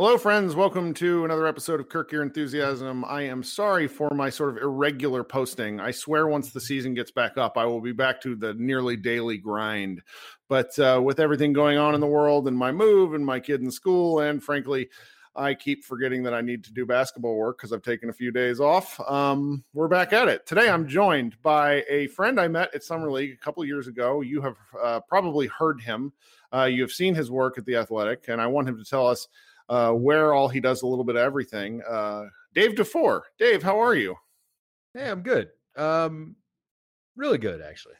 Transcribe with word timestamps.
Hello, 0.00 0.16
friends. 0.16 0.56
Welcome 0.56 0.94
to 0.94 1.26
another 1.26 1.46
episode 1.46 1.78
of 1.78 1.90
Kirk 1.90 2.10
Your 2.10 2.22
Enthusiasm. 2.22 3.04
I 3.04 3.20
am 3.20 3.42
sorry 3.42 3.86
for 3.86 4.08
my 4.14 4.30
sort 4.30 4.48
of 4.48 4.62
irregular 4.62 5.22
posting. 5.22 5.78
I 5.78 5.90
swear, 5.90 6.26
once 6.26 6.52
the 6.52 6.58
season 6.58 6.94
gets 6.94 7.10
back 7.10 7.36
up, 7.36 7.58
I 7.58 7.66
will 7.66 7.82
be 7.82 7.92
back 7.92 8.18
to 8.22 8.34
the 8.34 8.54
nearly 8.54 8.96
daily 8.96 9.36
grind. 9.36 10.00
But 10.48 10.78
uh, 10.78 11.02
with 11.04 11.20
everything 11.20 11.52
going 11.52 11.76
on 11.76 11.94
in 11.94 12.00
the 12.00 12.06
world 12.06 12.48
and 12.48 12.56
my 12.56 12.72
move 12.72 13.12
and 13.12 13.26
my 13.26 13.40
kid 13.40 13.60
in 13.60 13.70
school, 13.70 14.20
and 14.20 14.42
frankly, 14.42 14.88
I 15.36 15.52
keep 15.52 15.84
forgetting 15.84 16.22
that 16.22 16.32
I 16.32 16.40
need 16.40 16.64
to 16.64 16.72
do 16.72 16.86
basketball 16.86 17.36
work 17.36 17.58
because 17.58 17.74
I've 17.74 17.82
taken 17.82 18.08
a 18.08 18.14
few 18.14 18.32
days 18.32 18.58
off. 18.58 18.98
Um, 19.00 19.64
we're 19.74 19.86
back 19.86 20.14
at 20.14 20.28
it. 20.28 20.46
Today, 20.46 20.70
I'm 20.70 20.88
joined 20.88 21.36
by 21.42 21.84
a 21.90 22.06
friend 22.06 22.40
I 22.40 22.48
met 22.48 22.74
at 22.74 22.84
Summer 22.84 23.12
League 23.12 23.34
a 23.34 23.44
couple 23.44 23.62
years 23.66 23.86
ago. 23.86 24.22
You 24.22 24.40
have 24.40 24.56
uh, 24.82 25.00
probably 25.10 25.48
heard 25.48 25.82
him, 25.82 26.14
uh, 26.54 26.64
you 26.64 26.80
have 26.80 26.90
seen 26.90 27.14
his 27.14 27.30
work 27.30 27.58
at 27.58 27.66
the 27.66 27.76
Athletic, 27.76 28.28
and 28.28 28.40
I 28.40 28.46
want 28.46 28.66
him 28.66 28.78
to 28.78 28.84
tell 28.84 29.06
us 29.06 29.28
uh, 29.70 29.92
where 29.92 30.34
all 30.34 30.48
he 30.48 30.60
does 30.60 30.82
a 30.82 30.86
little 30.86 31.04
bit 31.04 31.16
of 31.16 31.22
everything. 31.22 31.80
Uh, 31.88 32.24
Dave 32.54 32.72
DuFour. 32.72 33.22
Dave, 33.38 33.62
how 33.62 33.80
are 33.80 33.94
you? 33.94 34.16
Hey, 34.92 35.08
I'm 35.08 35.22
good. 35.22 35.48
Um, 35.76 36.34
really 37.16 37.38
good, 37.38 37.62
actually. 37.62 37.94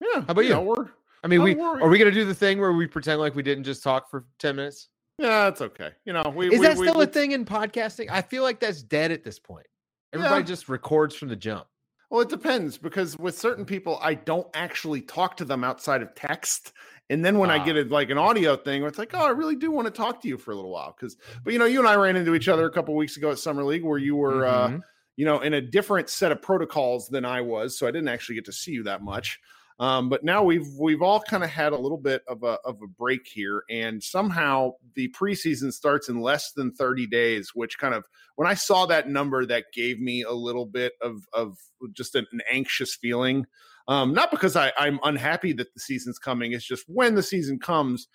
Yeah. 0.00 0.20
How 0.22 0.26
about 0.28 0.44
you? 0.44 0.50
Know, 0.50 0.62
we're, 0.62 0.88
I 1.24 1.26
mean, 1.26 1.42
we 1.42 1.54
worried. 1.56 1.82
are 1.82 1.88
we 1.88 1.98
gonna 1.98 2.12
do 2.12 2.24
the 2.24 2.34
thing 2.34 2.60
where 2.60 2.72
we 2.72 2.86
pretend 2.86 3.20
like 3.20 3.34
we 3.34 3.42
didn't 3.42 3.64
just 3.64 3.82
talk 3.82 4.08
for 4.10 4.24
ten 4.38 4.56
minutes? 4.56 4.88
yeah, 5.18 5.44
that's 5.44 5.60
okay. 5.62 5.90
You 6.04 6.12
know, 6.12 6.22
we 6.34 6.46
Is 6.52 6.60
we, 6.60 6.66
that 6.66 6.76
we- 6.76 6.86
still 6.86 6.98
we- 6.98 7.04
a 7.04 7.08
thing 7.08 7.32
in 7.32 7.44
podcasting? 7.44 8.06
I 8.10 8.22
feel 8.22 8.42
like 8.44 8.60
that's 8.60 8.82
dead 8.82 9.10
at 9.10 9.24
this 9.24 9.38
point. 9.38 9.66
Everybody 10.12 10.42
Yeah. 10.42 10.46
just 10.46 10.68
records 10.68 11.14
from 11.16 11.28
the 11.28 11.36
jump. 11.36 11.66
Well, 12.10 12.20
it 12.20 12.28
depends 12.28 12.78
because 12.78 13.18
with 13.18 13.36
certain 13.36 13.64
people, 13.64 13.98
I 14.00 14.14
don't 14.14 14.46
actually 14.54 15.00
talk 15.00 15.36
to 15.38 15.44
them 15.44 15.64
outside 15.64 16.02
of 16.02 16.14
text. 16.14 16.72
And 17.08 17.24
then 17.24 17.38
when 17.38 17.50
I 17.50 17.58
Ah. 17.58 17.64
get 17.64 17.76
it 17.76 17.90
like 17.90 18.10
an 18.10 18.18
audio 18.18 18.56
thing, 18.56 18.82
it's 18.82 18.98
like, 18.98 19.12
oh, 19.14 19.24
I 19.24 19.30
really 19.30 19.56
do 19.56 19.70
want 19.70 19.86
to 19.86 19.92
talk 19.92 20.20
to 20.22 20.28
you 20.28 20.36
for 20.38 20.50
a 20.50 20.54
little 20.56 20.70
while. 20.70 20.94
Because, 20.98 21.16
but 21.44 21.52
you 21.52 21.58
know, 21.58 21.64
you 21.64 21.78
and 21.78 21.88
I 21.88 21.94
ran 21.94 22.16
into 22.16 22.34
each 22.34 22.48
other 22.48 22.66
a 22.66 22.70
couple 22.70 22.94
weeks 22.96 23.16
ago 23.16 23.30
at 23.30 23.38
Summer 23.38 23.62
League 23.64 23.84
where 23.84 23.98
you 23.98 24.16
were, 24.16 24.44
uh, 24.46 24.68
Mhm. 24.68 24.80
you 25.16 25.24
know, 25.24 25.40
in 25.40 25.54
a 25.54 25.60
different 25.60 26.10
set 26.10 26.32
of 26.32 26.42
protocols 26.42 27.08
than 27.08 27.24
I 27.24 27.40
was, 27.42 27.78
so 27.78 27.86
I 27.86 27.90
didn't 27.92 28.08
actually 28.08 28.34
get 28.34 28.44
to 28.46 28.52
see 28.52 28.72
you 28.72 28.82
that 28.84 29.02
much. 29.02 29.38
Um, 29.78 30.08
but 30.08 30.24
now 30.24 30.42
we've 30.42 30.66
we've 30.78 31.02
all 31.02 31.20
kind 31.20 31.44
of 31.44 31.50
had 31.50 31.74
a 31.74 31.76
little 31.78 31.98
bit 31.98 32.22
of 32.26 32.42
a 32.42 32.58
of 32.64 32.80
a 32.82 32.86
break 32.86 33.26
here, 33.26 33.62
and 33.68 34.02
somehow 34.02 34.72
the 34.94 35.08
preseason 35.08 35.70
starts 35.70 36.08
in 36.08 36.20
less 36.22 36.52
than 36.52 36.72
thirty 36.72 37.06
days, 37.06 37.50
which 37.54 37.78
kind 37.78 37.94
of 37.94 38.04
when 38.36 38.48
I 38.48 38.54
saw 38.54 38.86
that 38.86 39.10
number, 39.10 39.44
that 39.44 39.66
gave 39.74 40.00
me 40.00 40.22
a 40.22 40.32
little 40.32 40.64
bit 40.64 40.94
of 41.02 41.28
of 41.34 41.58
just 41.92 42.14
an, 42.14 42.26
an 42.32 42.40
anxious 42.50 42.94
feeling. 42.94 43.46
Um, 43.88 44.12
not 44.12 44.30
because 44.30 44.56
I, 44.56 44.72
I'm 44.78 44.98
unhappy 45.04 45.52
that 45.54 45.72
the 45.72 45.80
season's 45.80 46.18
coming. 46.18 46.52
It's 46.52 46.66
just 46.66 46.84
when 46.88 47.14
the 47.14 47.22
season 47.22 47.58
comes, 47.58 48.08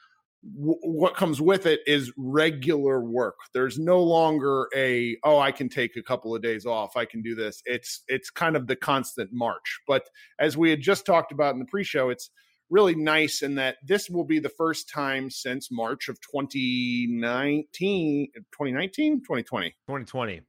w- 0.58 0.80
what 0.82 1.16
comes 1.16 1.40
with 1.40 1.66
it 1.66 1.80
is 1.86 2.12
regular 2.18 3.02
work. 3.02 3.36
There's 3.54 3.80
no 3.80 4.02
longer 4.02 4.68
a 4.76 5.18
oh 5.24 5.40
I 5.40 5.52
can 5.52 5.70
take 5.70 5.96
a 5.96 6.04
couple 6.04 6.36
of 6.36 6.42
days 6.42 6.66
off. 6.66 6.98
I 6.98 7.06
can 7.06 7.22
do 7.22 7.36
this. 7.36 7.62
It's 7.66 8.04
it's 8.08 8.30
kind 8.30 8.58
of 8.58 8.68
the 8.68 8.76
constant 8.76 9.30
march. 9.32 9.80
But 9.88 10.10
as 10.40 10.58
we 10.58 10.70
had 10.70 10.82
just 10.82 11.06
talked 11.06 11.32
about 11.32 11.54
in 11.54 11.60
the 11.60 11.66
pre-show, 11.66 12.10
it's 12.10 12.30
really 12.70 12.96
nice 12.96 13.42
in 13.42 13.56
that 13.56 13.78
this 13.86 14.10
will 14.10 14.24
be 14.24 14.40
the 14.40 14.50
first 14.50 14.90
time 14.90 15.30
since 15.30 15.70
March 15.72 16.10
of 16.10 16.20
2019 16.22 18.28
2019 18.34 19.20
2020 19.20 19.70
2020. 19.70 20.42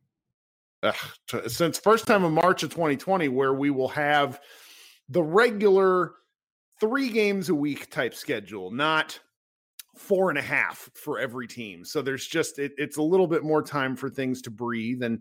Ugh, 0.85 0.95
t- 1.29 1.49
since 1.49 1.79
first 1.79 2.09
time 2.09 2.25
of 2.25 2.33
March 2.33 2.65
of 2.65 2.71
2020 2.71 3.29
where 3.29 3.55
we 3.55 3.71
will 3.71 3.89
have 3.89 4.41
the 5.09 5.23
regular 5.23 6.13
three 6.81 7.11
games 7.11 7.49
a 7.49 7.55
week 7.55 7.91
type 7.91 8.15
schedule, 8.15 8.71
not 8.71 9.19
four 9.97 10.31
and 10.31 10.39
a 10.39 10.43
half 10.43 10.91
for 10.95 11.19
every 11.19 11.47
team. 11.47 11.85
So 11.85 12.03
there's 12.03 12.27
just 12.27 12.59
it, 12.59 12.73
it's 12.77 12.97
a 12.97 13.03
little 13.03 13.27
bit 13.27 13.45
more 13.45 13.63
time 13.63 13.97
for 13.97 14.09
things 14.11 14.43
to 14.43 14.51
breathe 14.51 15.03
and 15.03 15.21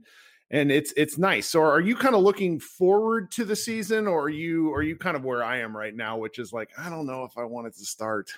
and 0.49 0.71
it's 0.71 0.93
it's 0.97 1.17
nice. 1.17 1.47
So 1.47 1.61
are 1.61 1.79
you 1.79 1.95
kind 1.95 2.15
of 2.15 2.21
looking 2.21 2.59
forward 2.59 3.31
to 3.31 3.45
the 3.45 3.55
season 3.55 4.07
or 4.07 4.23
are 4.23 4.29
you 4.29 4.73
are 4.73 4.81
you 4.81 4.95
kind 4.95 5.15
of 5.15 5.23
where 5.23 5.43
I 5.43 5.59
am 5.59 5.75
right 5.75 5.95
now, 5.95 6.17
which 6.17 6.39
is 6.39 6.51
like 6.51 6.69
I 6.77 6.89
don't 6.89 7.05
know 7.05 7.23
if 7.23 7.37
I 7.37 7.43
want 7.43 7.67
it 7.67 7.75
to 7.77 7.85
start. 7.85 8.31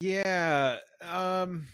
Yeah. 0.00 0.76
Um, 1.00 1.66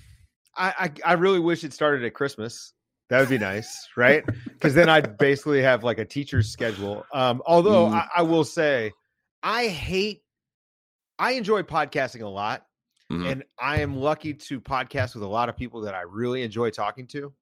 I, 0.57 0.93
I 1.05 1.11
I 1.11 1.13
really 1.15 1.41
wish 1.41 1.65
it 1.65 1.73
started 1.73 2.05
at 2.05 2.15
Christmas. 2.15 2.73
That 3.11 3.19
would 3.21 3.29
be 3.29 3.39
nice, 3.39 3.89
right? 3.97 4.25
Because 4.45 4.75
then 4.75 4.89
I'd 4.89 5.19
basically 5.19 5.61
have 5.63 5.83
like 5.85 5.99
a 5.99 6.05
teacher's 6.05 6.49
schedule. 6.49 7.05
Um, 7.13 7.43
although 7.45 7.87
Mm. 7.87 7.95
I, 7.95 8.09
I 8.19 8.23
will 8.23 8.45
say, 8.45 8.93
I 9.43 9.67
hate. 9.69 10.23
I 11.19 11.33
enjoy 11.33 11.63
podcasting 11.63 12.23
a 12.23 12.29
lot, 12.29 12.67
Mhm. 13.11 13.31
and 13.31 13.45
I 13.59 13.81
am 13.81 13.97
lucky 13.97 14.33
to 14.33 14.61
podcast 14.61 15.15
with 15.15 15.25
a 15.25 15.29
lot 15.29 15.49
of 15.49 15.57
people 15.57 15.83
that 15.83 15.95
I 15.95 16.03
really 16.03 16.43
enjoy 16.43 16.71
talking 16.71 17.07
to. 17.09 17.35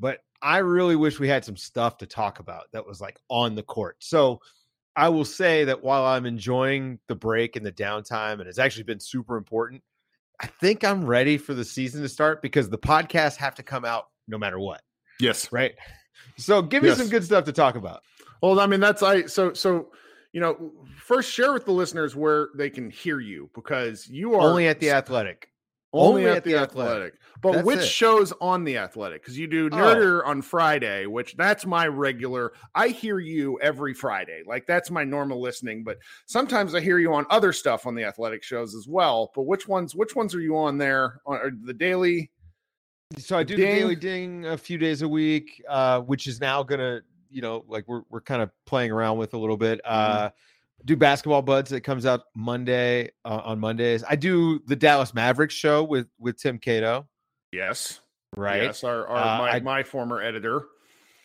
But 0.00 0.20
I 0.42 0.58
really 0.58 0.96
wish 0.96 1.18
we 1.18 1.28
had 1.28 1.44
some 1.44 1.56
stuff 1.56 1.98
to 1.98 2.06
talk 2.06 2.38
about 2.40 2.64
that 2.72 2.86
was 2.86 3.00
like 3.00 3.18
on 3.30 3.54
the 3.54 3.62
court. 3.62 3.96
So 4.00 4.40
I 4.96 5.08
will 5.10 5.24
say 5.24 5.64
that 5.64 5.82
while 5.82 6.04
I'm 6.04 6.26
enjoying 6.26 6.98
the 7.06 7.14
break 7.14 7.54
and 7.56 7.64
the 7.64 7.72
downtime, 7.72 8.40
and 8.40 8.48
it's 8.48 8.58
actually 8.58 8.82
been 8.84 9.00
super 9.00 9.36
important, 9.36 9.82
I 10.40 10.46
think 10.46 10.84
I'm 10.84 11.04
ready 11.06 11.38
for 11.38 11.54
the 11.54 11.64
season 11.64 12.02
to 12.02 12.08
start 12.08 12.42
because 12.42 12.68
the 12.68 12.78
podcasts 12.78 13.36
have 13.36 13.54
to 13.56 13.62
come 13.62 13.84
out 13.84 14.08
no 14.26 14.38
matter 14.38 14.58
what, 14.58 14.82
Yes. 15.20 15.50
right? 15.52 15.74
So 16.36 16.62
give 16.62 16.82
me 16.82 16.90
Yes. 16.90 16.98
some 16.98 17.08
good 17.08 17.24
stuff 17.24 17.44
to 17.46 17.52
talk 17.52 17.74
about. 17.74 18.02
Well, 18.42 18.60
I 18.60 18.66
mean, 18.66 18.80
that's 18.80 19.02
I 19.02 19.26
so 19.26 19.52
so 19.52 19.90
you 20.32 20.40
know, 20.40 20.72
first 20.98 21.32
share 21.32 21.52
with 21.52 21.64
the 21.64 21.72
listeners 21.72 22.14
where 22.14 22.48
they 22.54 22.68
can 22.70 22.90
hear 22.90 23.18
you 23.18 23.50
because 23.54 24.06
you 24.08 24.34
are 24.34 24.40
Only 24.42 24.68
at 24.68 24.78
the 24.78 24.90
athletic. 24.90 25.48
only, 25.94 26.20
only 26.22 26.30
at, 26.30 26.36
at 26.38 26.44
the 26.44 26.54
athletic. 26.54 26.92
Athletic. 26.92 27.14
But 27.40 27.52
That's 27.52 27.64
which 27.66 27.78
it. 27.80 27.86
shows 27.86 28.32
on 28.40 28.62
the 28.64 28.76
athletic? 28.76 29.22
Because 29.22 29.38
you 29.38 29.46
do 29.46 29.66
Oh. 29.72 29.76
Nerder 29.76 30.26
on 30.26 30.42
Friday, 30.42 31.06
which 31.06 31.34
that's 31.36 31.64
my 31.64 31.86
regular. 31.88 32.52
I 32.74 32.88
hear 32.88 33.18
you 33.20 33.58
every 33.62 33.94
Friday, 33.94 34.42
like 34.46 34.66
that's 34.66 34.90
my 34.90 35.02
normal 35.02 35.40
listening. 35.40 35.82
But 35.82 35.96
sometimes 36.26 36.74
I 36.74 36.80
hear 36.80 36.98
you 36.98 37.14
on 37.14 37.24
other 37.30 37.52
stuff 37.54 37.86
on 37.86 37.94
the 37.94 38.04
athletic 38.04 38.42
shows 38.44 38.74
as 38.74 38.86
well. 38.86 39.32
But 39.34 39.44
which 39.44 39.66
ones? 39.66 39.94
Which 39.96 40.14
ones 40.14 40.34
are 40.34 40.40
you 40.40 40.56
on 40.58 40.76
there? 40.78 41.20
On 41.26 41.36
are 41.38 41.50
the 41.64 41.74
daily? 41.74 42.30
So 43.16 43.38
I 43.38 43.42
do 43.42 43.56
ding. 43.56 43.66
the 43.66 43.72
daily 43.72 43.96
ding 43.96 44.46
a 44.46 44.58
few 44.58 44.76
days 44.76 45.02
a 45.02 45.08
week, 45.08 45.62
uh, 45.68 46.00
which 46.00 46.26
is 46.26 46.40
now 46.40 46.62
gonna, 46.62 47.00
you 47.30 47.40
know, 47.40 47.64
like 47.66 47.88
we're 47.88 48.02
we're 48.10 48.20
kind 48.20 48.42
of 48.42 48.50
playing 48.66 48.92
around 48.92 49.18
with 49.18 49.32
a 49.32 49.38
little 49.38 49.56
bit. 49.56 49.80
Mm-hmm. 49.84 50.26
Uh, 50.26 50.30
do 50.84 50.96
basketball 50.96 51.42
buds 51.42 51.70
that 51.70 51.80
comes 51.80 52.06
out 52.06 52.24
Monday 52.36 53.10
uh, 53.24 53.40
on 53.44 53.58
Mondays. 53.58 54.04
I 54.08 54.16
do 54.16 54.60
the 54.66 54.76
Dallas 54.76 55.14
Mavericks 55.14 55.54
show 55.54 55.84
with 55.84 56.06
with 56.18 56.38
Tim 56.40 56.58
Cato. 56.58 57.08
Yes, 57.50 58.00
right. 58.36 58.62
Yes, 58.64 58.84
our, 58.84 59.06
our 59.06 59.16
uh, 59.16 59.38
my, 59.38 59.50
I, 59.52 59.60
my 59.60 59.82
former 59.82 60.20
editor. 60.20 60.66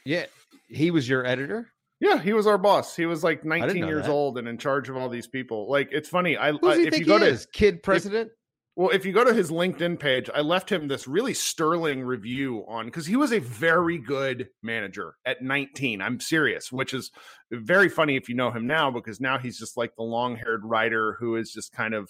Yeah, 0.06 0.26
he 0.68 0.90
was 0.90 1.08
your 1.08 1.26
editor. 1.26 1.70
Yeah, 2.00 2.20
he 2.20 2.34
was 2.34 2.48
our 2.48 2.58
boss. 2.58 2.96
He 2.96 3.06
was 3.06 3.24
like 3.24 3.46
19 3.46 3.78
years 3.78 4.06
that. 4.06 4.12
old 4.12 4.38
and 4.38 4.48
in 4.48 4.58
charge 4.58 4.90
of 4.90 4.98
all 4.98 5.08
these 5.08 5.28
people. 5.28 5.70
Like 5.70 5.90
it's 5.92 6.10
funny. 6.10 6.36
I, 6.36 6.50
I 6.50 6.58
if 6.62 6.98
you 6.98 7.06
go 7.06 7.20
to 7.20 7.26
is? 7.26 7.46
kid 7.46 7.84
president. 7.84 8.30
If, 8.30 8.38
well, 8.76 8.90
if 8.90 9.06
you 9.06 9.14
go 9.14 9.24
to 9.24 9.34
his 9.34 9.52
LinkedIn 9.52 10.00
page, 10.00 10.30
I 10.34 10.42
left 10.42 10.72
him 10.72 10.88
this 10.88 11.08
really 11.08 11.36
sterling 11.36 12.02
review 12.04 12.66
on 12.68 12.86
because 12.86 13.06
he 13.06 13.16
was 13.16 13.32
a 13.32 13.40
very 13.40 14.00
good 14.00 14.50
manager 14.64 15.16
at 15.26 15.44
19. 15.44 16.02
I'm 16.02 16.20
serious, 16.20 16.72
which 16.72 16.94
is 16.94 17.12
very 17.52 17.88
funny 17.88 18.16
if 18.16 18.30
you 18.30 18.36
know 18.36 18.50
him 18.50 18.66
now 18.66 18.90
because 18.90 19.22
now 19.22 19.38
he's 19.38 19.60
just 19.60 19.78
like 19.78 19.96
the 19.96 20.04
long 20.04 20.36
haired 20.36 20.66
writer 20.66 21.18
who 21.20 21.36
is 21.36 21.52
just 21.52 21.72
kind 21.72 21.94
of 21.94 22.10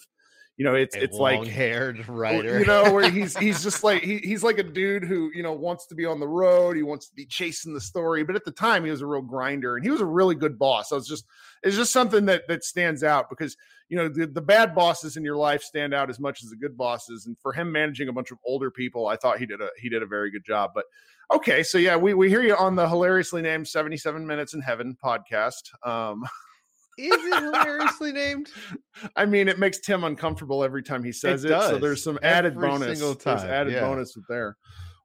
you 0.56 0.64
know 0.64 0.74
it's 0.74 0.94
a 0.94 1.02
it's 1.02 1.16
like 1.16 1.46
haired 1.46 2.08
writer. 2.08 2.60
you 2.60 2.66
know 2.66 2.92
where 2.92 3.10
he's 3.10 3.36
he's 3.38 3.62
just 3.62 3.82
like 3.82 4.02
he, 4.02 4.18
he's 4.18 4.42
like 4.42 4.58
a 4.58 4.62
dude 4.62 5.04
who 5.04 5.30
you 5.34 5.42
know 5.42 5.52
wants 5.52 5.86
to 5.86 5.94
be 5.94 6.06
on 6.06 6.20
the 6.20 6.28
road. 6.28 6.76
He 6.76 6.82
wants 6.82 7.08
to 7.08 7.14
be 7.14 7.26
chasing 7.26 7.74
the 7.74 7.80
story. 7.80 8.22
But 8.22 8.36
at 8.36 8.44
the 8.44 8.52
time 8.52 8.84
he 8.84 8.90
was 8.90 9.00
a 9.00 9.06
real 9.06 9.22
grinder 9.22 9.76
and 9.76 9.84
he 9.84 9.90
was 9.90 10.00
a 10.00 10.06
really 10.06 10.34
good 10.34 10.58
boss. 10.58 10.90
So 10.90 10.96
it's 10.96 11.08
just 11.08 11.24
it's 11.62 11.76
just 11.76 11.92
something 11.92 12.26
that 12.26 12.46
that 12.48 12.62
stands 12.62 13.02
out 13.02 13.28
because 13.28 13.56
you 13.88 13.96
know 13.96 14.08
the, 14.08 14.26
the 14.26 14.40
bad 14.40 14.74
bosses 14.74 15.16
in 15.16 15.24
your 15.24 15.36
life 15.36 15.62
stand 15.62 15.92
out 15.92 16.08
as 16.08 16.20
much 16.20 16.44
as 16.44 16.50
the 16.50 16.56
good 16.56 16.76
bosses. 16.76 17.26
And 17.26 17.36
for 17.40 17.52
him 17.52 17.72
managing 17.72 18.08
a 18.08 18.12
bunch 18.12 18.30
of 18.30 18.38
older 18.44 18.70
people 18.70 19.08
i 19.08 19.16
thought 19.16 19.38
he 19.38 19.46
did 19.46 19.60
a 19.60 19.70
he 19.76 19.88
did 19.88 20.02
a 20.02 20.06
very 20.06 20.30
good 20.30 20.44
job. 20.44 20.70
But 20.74 20.84
okay 21.32 21.62
so 21.62 21.78
yeah 21.78 21.96
we 21.96 22.14
we 22.14 22.28
hear 22.28 22.42
you 22.42 22.54
on 22.54 22.76
the 22.76 22.86
hilariously 22.88 23.42
named 23.42 23.66
77 23.66 24.24
minutes 24.24 24.54
in 24.54 24.60
heaven 24.60 24.96
podcast. 25.02 25.70
Um 25.82 26.24
Is 26.98 27.12
it 27.12 27.42
hilariously 27.42 28.12
named? 28.12 28.48
I 29.16 29.26
mean, 29.26 29.48
it 29.48 29.58
makes 29.58 29.78
Tim 29.80 30.04
uncomfortable 30.04 30.62
every 30.62 30.82
time 30.82 31.02
he 31.02 31.12
says 31.12 31.44
it. 31.44 31.50
it 31.50 31.62
so 31.62 31.78
there's 31.78 32.02
some 32.02 32.18
added 32.22 32.54
every 32.54 32.68
bonus. 32.68 33.00
There's 33.00 33.26
added 33.44 33.74
yeah. 33.74 33.80
bonus 33.80 34.16
there. 34.28 34.56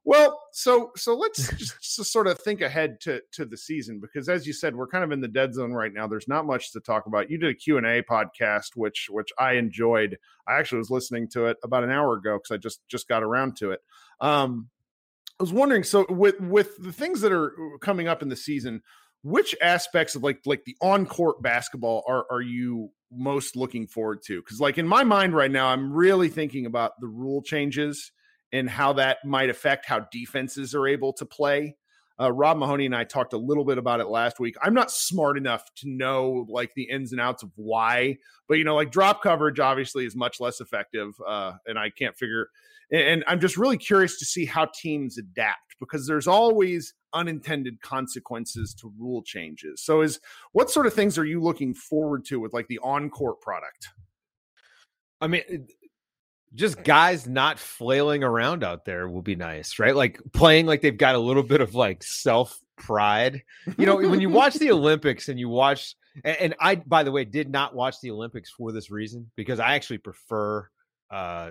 Well, 0.04 0.40
so 0.52 0.92
so 0.96 1.14
let's 1.14 1.48
just, 1.56 1.96
just 1.96 2.12
sort 2.12 2.26
of 2.26 2.38
think 2.38 2.62
ahead 2.62 3.00
to 3.02 3.20
to 3.32 3.44
the 3.44 3.56
season 3.56 4.00
because 4.00 4.28
as 4.28 4.46
you 4.46 4.52
said, 4.52 4.74
we're 4.74 4.86
kind 4.86 5.04
of 5.04 5.12
in 5.12 5.20
the 5.20 5.28
dead 5.28 5.54
zone 5.54 5.72
right 5.72 5.92
now. 5.92 6.06
There's 6.06 6.28
not 6.28 6.46
much 6.46 6.72
to 6.72 6.80
talk 6.80 7.06
about. 7.06 7.30
You 7.30 7.38
did 7.38 7.50
a 7.50 7.54
Q&A 7.54 8.02
podcast 8.02 8.76
which 8.76 9.08
which 9.10 9.30
I 9.38 9.52
enjoyed. 9.52 10.18
I 10.48 10.58
actually 10.58 10.78
was 10.78 10.90
listening 10.90 11.28
to 11.28 11.46
it 11.46 11.58
about 11.62 11.84
an 11.84 11.90
hour 11.90 12.14
ago 12.14 12.38
cuz 12.38 12.50
I 12.50 12.56
just 12.56 12.86
just 12.88 13.08
got 13.08 13.22
around 13.22 13.56
to 13.58 13.72
it. 13.72 13.80
Um 14.20 14.70
I 15.38 15.42
was 15.42 15.52
wondering 15.52 15.84
so 15.84 16.06
with 16.08 16.40
with 16.40 16.76
the 16.78 16.92
things 16.92 17.20
that 17.20 17.32
are 17.32 17.54
coming 17.80 18.08
up 18.08 18.22
in 18.22 18.28
the 18.28 18.36
season, 18.36 18.82
which 19.22 19.54
aspects 19.60 20.14
of 20.14 20.22
like 20.22 20.40
like 20.46 20.64
the 20.64 20.76
on 20.80 21.06
court 21.06 21.42
basketball 21.42 22.04
are 22.08 22.26
are 22.30 22.40
you 22.40 22.90
most 23.12 23.56
looking 23.56 23.86
forward 23.86 24.22
to? 24.26 24.40
Because 24.40 24.60
like 24.60 24.78
in 24.78 24.86
my 24.86 25.04
mind 25.04 25.34
right 25.34 25.50
now, 25.50 25.68
I'm 25.68 25.92
really 25.92 26.28
thinking 26.28 26.66
about 26.66 26.92
the 27.00 27.08
rule 27.08 27.42
changes 27.42 28.12
and 28.52 28.68
how 28.68 28.92
that 28.94 29.18
might 29.24 29.50
affect 29.50 29.86
how 29.86 30.06
defenses 30.10 30.74
are 30.74 30.86
able 30.86 31.12
to 31.14 31.26
play. 31.26 31.76
Uh, 32.20 32.30
Rob 32.30 32.58
Mahoney 32.58 32.86
and 32.86 32.94
I 32.94 33.04
talked 33.04 33.32
a 33.32 33.38
little 33.38 33.64
bit 33.64 33.78
about 33.78 34.00
it 34.00 34.08
last 34.08 34.38
week. 34.38 34.54
I'm 34.62 34.74
not 34.74 34.90
smart 34.90 35.38
enough 35.38 35.64
to 35.76 35.88
know 35.88 36.46
like 36.48 36.74
the 36.74 36.82
ins 36.82 37.12
and 37.12 37.20
outs 37.20 37.42
of 37.42 37.50
why, 37.56 38.18
but 38.46 38.58
you 38.58 38.64
know, 38.64 38.74
like 38.74 38.90
drop 38.90 39.22
coverage 39.22 39.58
obviously 39.58 40.04
is 40.04 40.14
much 40.14 40.38
less 40.38 40.60
effective, 40.60 41.14
uh, 41.26 41.52
and 41.66 41.78
I 41.78 41.90
can't 41.90 42.16
figure. 42.16 42.48
And 42.92 43.24
I'm 43.26 43.40
just 43.40 43.56
really 43.56 43.78
curious 43.78 44.18
to 44.18 44.24
see 44.24 44.44
how 44.44 44.66
teams 44.74 45.16
adapt 45.16 45.76
because 45.78 46.06
there's 46.06 46.26
always 46.26 46.92
unintended 47.14 47.80
consequences 47.80 48.74
to 48.74 48.92
rule 48.98 49.22
changes. 49.22 49.82
So, 49.82 50.02
is 50.02 50.20
what 50.52 50.70
sort 50.70 50.86
of 50.86 50.92
things 50.92 51.16
are 51.16 51.24
you 51.24 51.40
looking 51.40 51.72
forward 51.72 52.24
to 52.26 52.40
with 52.40 52.52
like 52.52 52.68
the 52.68 52.80
on 52.82 53.08
court 53.08 53.40
product? 53.40 53.88
I 55.20 55.26
mean, 55.26 55.68
just 56.54 56.82
guys 56.82 57.28
not 57.28 57.58
flailing 57.58 58.24
around 58.24 58.64
out 58.64 58.84
there 58.84 59.08
will 59.08 59.22
be 59.22 59.36
nice, 59.36 59.78
right? 59.78 59.94
Like 59.94 60.20
playing 60.32 60.66
like 60.66 60.80
they've 60.80 60.96
got 60.96 61.14
a 61.14 61.18
little 61.18 61.42
bit 61.42 61.60
of 61.60 61.74
like 61.74 62.02
self 62.02 62.58
pride. 62.76 63.42
You 63.78 63.86
know, 63.86 63.96
when 63.96 64.20
you 64.20 64.30
watch 64.30 64.54
the 64.54 64.72
Olympics 64.72 65.28
and 65.28 65.38
you 65.38 65.48
watch, 65.48 65.94
and, 66.24 66.36
and, 66.36 66.54
I, 66.60 66.76
by 66.76 67.04
the 67.04 67.12
way, 67.12 67.24
did 67.24 67.50
not 67.50 67.74
watch 67.74 68.00
the 68.02 68.10
Olympics 68.10 68.50
for 68.50 68.72
this 68.72 68.90
reason 68.90 69.30
because 69.36 69.60
I 69.60 69.74
actually 69.74 69.98
prefer 69.98 70.68
uh, 71.10 71.50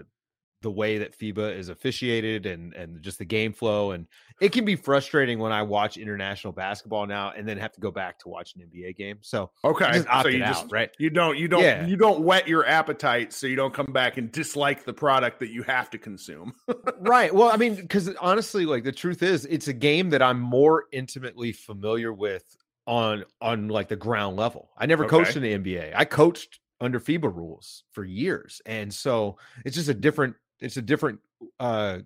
the 0.61 0.71
way 0.71 0.97
that 0.97 1.17
FIBA 1.17 1.57
is 1.57 1.69
officiated 1.69 2.45
and 2.45 2.73
and 2.73 3.01
just 3.01 3.17
the 3.17 3.25
game 3.25 3.53
flow 3.53 3.91
and 3.91 4.07
it 4.41 4.51
can 4.51 4.63
be 4.63 4.75
frustrating 4.75 5.39
when 5.39 5.51
I 5.51 5.61
watch 5.61 5.97
international 5.97 6.53
basketball 6.53 7.05
now 7.05 7.33
and 7.35 7.47
then 7.47 7.57
have 7.57 7.73
to 7.73 7.81
go 7.81 7.91
back 7.91 8.19
to 8.19 8.29
watch 8.29 8.55
an 8.55 8.61
NBA 8.61 8.95
game. 8.95 9.17
So 9.21 9.51
okay, 9.63 10.03
so 10.03 10.27
you 10.27 10.39
just 10.39 10.65
out, 10.65 10.71
right 10.71 10.89
you 10.97 11.09
don't 11.09 11.37
you 11.37 11.47
don't 11.47 11.63
yeah. 11.63 11.85
you 11.85 11.95
don't 11.95 12.21
whet 12.21 12.47
your 12.47 12.65
appetite 12.65 13.33
so 13.33 13.47
you 13.47 13.55
don't 13.55 13.73
come 13.73 13.91
back 13.91 14.17
and 14.17 14.31
dislike 14.31 14.85
the 14.85 14.93
product 14.93 15.39
that 15.39 15.49
you 15.49 15.63
have 15.63 15.89
to 15.91 15.97
consume. 15.97 16.53
right. 16.99 17.33
Well, 17.33 17.49
I 17.49 17.57
mean, 17.57 17.75
because 17.75 18.09
honestly, 18.19 18.65
like 18.65 18.83
the 18.83 18.91
truth 18.91 19.23
is, 19.23 19.45
it's 19.45 19.67
a 19.67 19.73
game 19.73 20.09
that 20.11 20.21
I'm 20.21 20.39
more 20.39 20.85
intimately 20.91 21.51
familiar 21.51 22.13
with 22.13 22.43
on 22.87 23.23
on 23.41 23.67
like 23.67 23.87
the 23.87 23.95
ground 23.95 24.37
level. 24.37 24.69
I 24.77 24.85
never 24.85 25.05
okay. 25.05 25.17
coached 25.17 25.35
in 25.35 25.43
the 25.43 25.57
NBA. 25.57 25.93
I 25.95 26.05
coached 26.05 26.59
under 26.81 26.99
FIBA 26.99 27.33
rules 27.35 27.83
for 27.91 28.03
years. 28.03 28.61
And 28.65 28.93
so 28.93 29.37
it's 29.65 29.75
just 29.75 29.89
a 29.89 29.93
different 29.93 30.35
it's 30.61 30.77
a 30.77 30.81
different 30.81 31.19
uh 31.59 31.99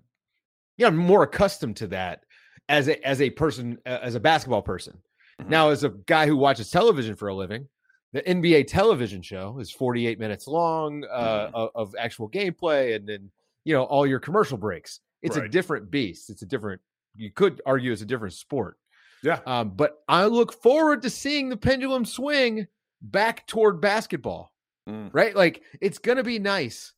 yeah 0.76 0.86
i'm 0.86 0.96
more 0.96 1.22
accustomed 1.22 1.76
to 1.76 1.86
that 1.88 2.24
as 2.68 2.88
a 2.88 3.06
as 3.06 3.20
a 3.20 3.30
person 3.30 3.78
as 3.84 4.14
a 4.14 4.20
basketball 4.20 4.62
person 4.62 4.98
mm-hmm. 5.40 5.50
now 5.50 5.70
as 5.70 5.84
a 5.84 5.90
guy 6.06 6.26
who 6.26 6.36
watches 6.36 6.70
television 6.70 7.14
for 7.14 7.28
a 7.28 7.34
living 7.34 7.68
the 8.12 8.22
nba 8.22 8.66
television 8.66 9.22
show 9.22 9.58
is 9.58 9.70
48 9.70 10.18
minutes 10.18 10.46
long 10.46 11.04
uh 11.10 11.46
mm-hmm. 11.46 11.54
of, 11.54 11.70
of, 11.74 11.94
actual 11.98 12.28
gameplay 12.28 12.94
and 12.96 13.08
then 13.08 13.30
you 13.64 13.74
know 13.74 13.84
all 13.84 14.06
your 14.06 14.20
commercial 14.20 14.58
breaks 14.58 15.00
it's 15.22 15.36
right. 15.36 15.46
a 15.46 15.48
different 15.48 15.90
beast 15.90 16.30
it's 16.30 16.42
a 16.42 16.46
different 16.46 16.80
you 17.16 17.30
could 17.30 17.60
argue 17.66 17.92
it's 17.92 18.02
a 18.02 18.06
different 18.06 18.34
sport 18.34 18.76
yeah 19.22 19.40
um 19.46 19.70
but 19.70 20.02
i 20.08 20.24
look 20.24 20.52
forward 20.62 21.02
to 21.02 21.10
seeing 21.10 21.48
the 21.48 21.56
pendulum 21.56 22.04
swing 22.04 22.66
back 23.02 23.46
toward 23.46 23.80
basketball 23.80 24.52
mm. 24.88 25.10
right 25.12 25.36
like 25.36 25.62
it's 25.80 25.98
gonna 25.98 26.22
be 26.22 26.38
nice 26.38 26.92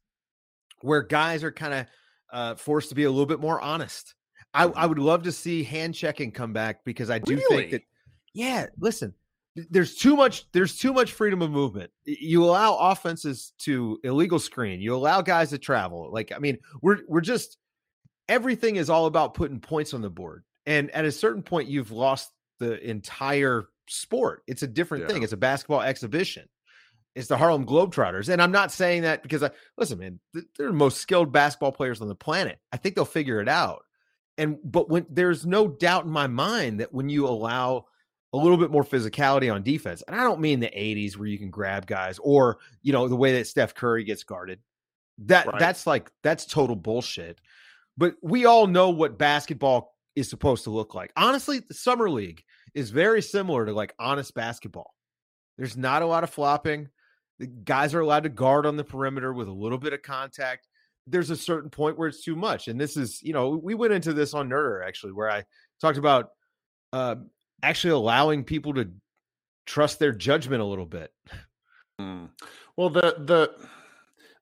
where 0.82 1.02
guys 1.02 1.44
are 1.44 1.52
kind 1.52 1.74
of 1.74 1.86
uh, 2.32 2.54
forced 2.54 2.90
to 2.90 2.94
be 2.94 3.04
a 3.04 3.10
little 3.10 3.26
bit 3.26 3.40
more 3.40 3.60
honest. 3.60 4.14
I, 4.54 4.64
I 4.64 4.66
mm-hmm. 4.66 4.88
would 4.88 4.98
love 4.98 5.22
to 5.24 5.32
see 5.32 5.62
hand 5.62 5.94
checking 5.94 6.32
come 6.32 6.52
back 6.52 6.84
because 6.84 7.10
I 7.10 7.18
do 7.18 7.36
really? 7.36 7.56
think 7.56 7.70
that, 7.72 7.82
yeah, 8.32 8.66
listen, 8.78 9.14
there's 9.70 9.94
too 9.94 10.16
much 10.16 10.46
there's 10.52 10.78
too 10.78 10.92
much 10.92 11.12
freedom 11.12 11.40
of 11.40 11.50
movement 11.50 11.90
you 12.04 12.44
allow 12.44 12.76
offenses 12.76 13.52
to 13.58 13.98
illegal 14.04 14.38
screen 14.38 14.80
you 14.80 14.94
allow 14.94 15.22
guys 15.22 15.50
to 15.50 15.58
travel 15.58 16.10
like 16.12 16.30
i 16.34 16.38
mean 16.38 16.58
we're 16.82 16.98
we're 17.08 17.20
just 17.20 17.56
everything 18.28 18.76
is 18.76 18.90
all 18.90 19.06
about 19.06 19.34
putting 19.34 19.58
points 19.58 19.94
on 19.94 20.02
the 20.02 20.10
board 20.10 20.44
and 20.66 20.90
at 20.90 21.04
a 21.04 21.12
certain 21.12 21.42
point 21.42 21.68
you've 21.68 21.90
lost 21.90 22.30
the 22.58 22.78
entire 22.88 23.68
sport 23.88 24.42
it's 24.46 24.62
a 24.62 24.66
different 24.66 25.04
yeah. 25.04 25.08
thing 25.08 25.22
it's 25.22 25.32
a 25.32 25.38
basketball 25.38 25.80
exhibition 25.80 26.46
it's 27.16 27.28
the 27.28 27.38
Harlem 27.38 27.64
Globetrotters. 27.64 28.28
And 28.28 28.42
I'm 28.42 28.52
not 28.52 28.70
saying 28.70 29.02
that 29.02 29.22
because 29.22 29.42
I 29.42 29.50
listen, 29.78 29.98
man, 29.98 30.20
they're 30.34 30.68
the 30.68 30.72
most 30.72 30.98
skilled 30.98 31.32
basketball 31.32 31.72
players 31.72 32.02
on 32.02 32.08
the 32.08 32.14
planet. 32.14 32.60
I 32.70 32.76
think 32.76 32.94
they'll 32.94 33.06
figure 33.06 33.40
it 33.40 33.48
out. 33.48 33.84
And 34.36 34.58
but 34.62 34.90
when 34.90 35.06
there's 35.08 35.46
no 35.46 35.66
doubt 35.66 36.04
in 36.04 36.10
my 36.10 36.26
mind 36.26 36.80
that 36.80 36.92
when 36.92 37.08
you 37.08 37.26
allow 37.26 37.86
a 38.34 38.36
little 38.36 38.58
bit 38.58 38.70
more 38.70 38.84
physicality 38.84 39.52
on 39.52 39.62
defense, 39.62 40.02
and 40.06 40.14
I 40.14 40.24
don't 40.24 40.40
mean 40.40 40.60
the 40.60 40.66
80s 40.66 41.16
where 41.16 41.26
you 41.26 41.38
can 41.38 41.48
grab 41.48 41.86
guys 41.86 42.20
or 42.22 42.58
you 42.82 42.92
know 42.92 43.08
the 43.08 43.16
way 43.16 43.32
that 43.38 43.46
Steph 43.46 43.74
Curry 43.74 44.04
gets 44.04 44.22
guarded. 44.22 44.60
That 45.20 45.46
right. 45.46 45.58
that's 45.58 45.86
like 45.86 46.10
that's 46.22 46.44
total 46.44 46.76
bullshit. 46.76 47.40
But 47.96 48.16
we 48.22 48.44
all 48.44 48.66
know 48.66 48.90
what 48.90 49.16
basketball 49.16 49.96
is 50.14 50.28
supposed 50.28 50.64
to 50.64 50.70
look 50.70 50.94
like. 50.94 51.12
Honestly, 51.16 51.60
the 51.60 51.72
summer 51.72 52.10
league 52.10 52.42
is 52.74 52.90
very 52.90 53.22
similar 53.22 53.64
to 53.64 53.72
like 53.72 53.94
honest 53.98 54.34
basketball. 54.34 54.92
There's 55.56 55.78
not 55.78 56.02
a 56.02 56.06
lot 56.06 56.24
of 56.24 56.28
flopping. 56.28 56.90
The 57.38 57.46
guys 57.46 57.94
are 57.94 58.00
allowed 58.00 58.22
to 58.22 58.28
guard 58.28 58.66
on 58.66 58.76
the 58.76 58.84
perimeter 58.84 59.32
with 59.32 59.48
a 59.48 59.52
little 59.52 59.78
bit 59.78 59.92
of 59.92 60.02
contact. 60.02 60.68
There's 61.06 61.30
a 61.30 61.36
certain 61.36 61.70
point 61.70 61.98
where 61.98 62.08
it's 62.08 62.24
too 62.24 62.36
much. 62.36 62.68
And 62.68 62.80
this 62.80 62.96
is, 62.96 63.22
you 63.22 63.32
know, 63.32 63.50
we 63.50 63.74
went 63.74 63.92
into 63.92 64.12
this 64.12 64.34
on 64.34 64.48
Nerder 64.48 64.86
actually, 64.86 65.12
where 65.12 65.30
I 65.30 65.44
talked 65.80 65.98
about 65.98 66.30
uh, 66.92 67.16
actually 67.62 67.92
allowing 67.92 68.44
people 68.44 68.74
to 68.74 68.90
trust 69.66 69.98
their 69.98 70.12
judgment 70.12 70.62
a 70.62 70.66
little 70.66 70.86
bit. 70.86 71.12
Mm. 72.00 72.28
Well, 72.76 72.90
the 72.90 73.14
the 73.18 73.54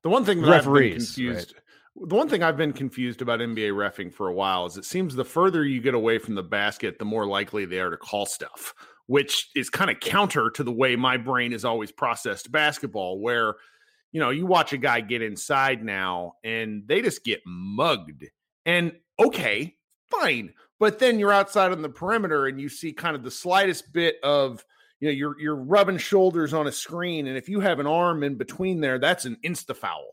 the 0.03 0.09
one 0.09 0.25
thing 0.25 0.43
that 0.43 0.49
Referees, 0.49 1.11
I've 1.11 1.17
been 1.17 1.33
confused. 1.33 1.55
Right. 1.55 2.09
The 2.09 2.17
one 2.17 2.29
thing 2.29 2.43
I've 2.43 2.57
been 2.57 2.73
confused 2.73 3.23
about 3.23 3.39
NBA 3.39 3.71
refing 3.71 4.13
for 4.13 4.27
a 4.27 4.35
while 4.35 4.67
is 4.67 4.77
it 4.77 4.85
seems 4.85 5.15
the 5.15 5.25
further 5.25 5.65
you 5.65 5.81
get 5.81 5.95
away 5.95 6.19
from 6.19 6.35
the 6.35 6.43
basket, 6.43 6.99
the 6.99 7.05
more 7.05 7.25
likely 7.25 7.65
they 7.65 7.79
are 7.79 7.91
to 7.91 7.97
call 7.97 8.27
stuff 8.27 8.75
which 9.07 9.51
is 9.55 9.71
kind 9.71 9.91
of 9.91 10.01
counter 10.01 10.51
to 10.51 10.65
the 10.65 10.73
way 10.73 10.97
my 10.97 11.17
brain 11.17 11.53
has 11.53 11.65
always 11.65 11.93
processed 11.93 12.51
basketball, 12.51 13.21
where, 13.21 13.55
you 14.13 14.21
know, 14.21 14.31
you 14.31 14.47
watch 14.47 14.73
a 14.73 14.79
guy 14.79 15.01
get 15.01 15.23
inside 15.23 15.85
now 15.85 16.35
and 16.43 16.85
they 16.87 17.03
just 17.03 17.25
get 17.25 17.41
mugged. 17.47 18.25
And 18.65 18.93
okay, 19.19 19.75
fine. 20.11 20.55
But 20.81 20.99
then 20.99 21.19
you're 21.19 21.33
outside 21.33 21.73
on 21.73 21.83
the 21.83 21.89
perimeter 21.89 22.47
and 22.47 22.61
you 22.61 22.69
see 22.69 22.93
kind 22.93 23.17
of 23.17 23.23
the 23.23 23.31
slightest 23.31 23.93
bit 23.93 24.17
of 24.23 24.65
you 25.01 25.09
know 25.09 25.13
you're 25.13 25.39
you're 25.39 25.57
rubbing 25.57 25.99
shoulders 25.99 26.55
on 26.55 26.67
a 26.67 26.73
screen, 26.73 27.27
and 27.27 27.37
if 27.37 27.49
you 27.49 27.61
have 27.61 27.79
an 27.79 27.87
arm 27.87 28.23
in 28.23 28.37
between 28.37 28.81
there, 28.81 28.99
that's 28.99 29.27
an 29.27 29.37
insta 29.45 29.77
foul. 29.77 30.11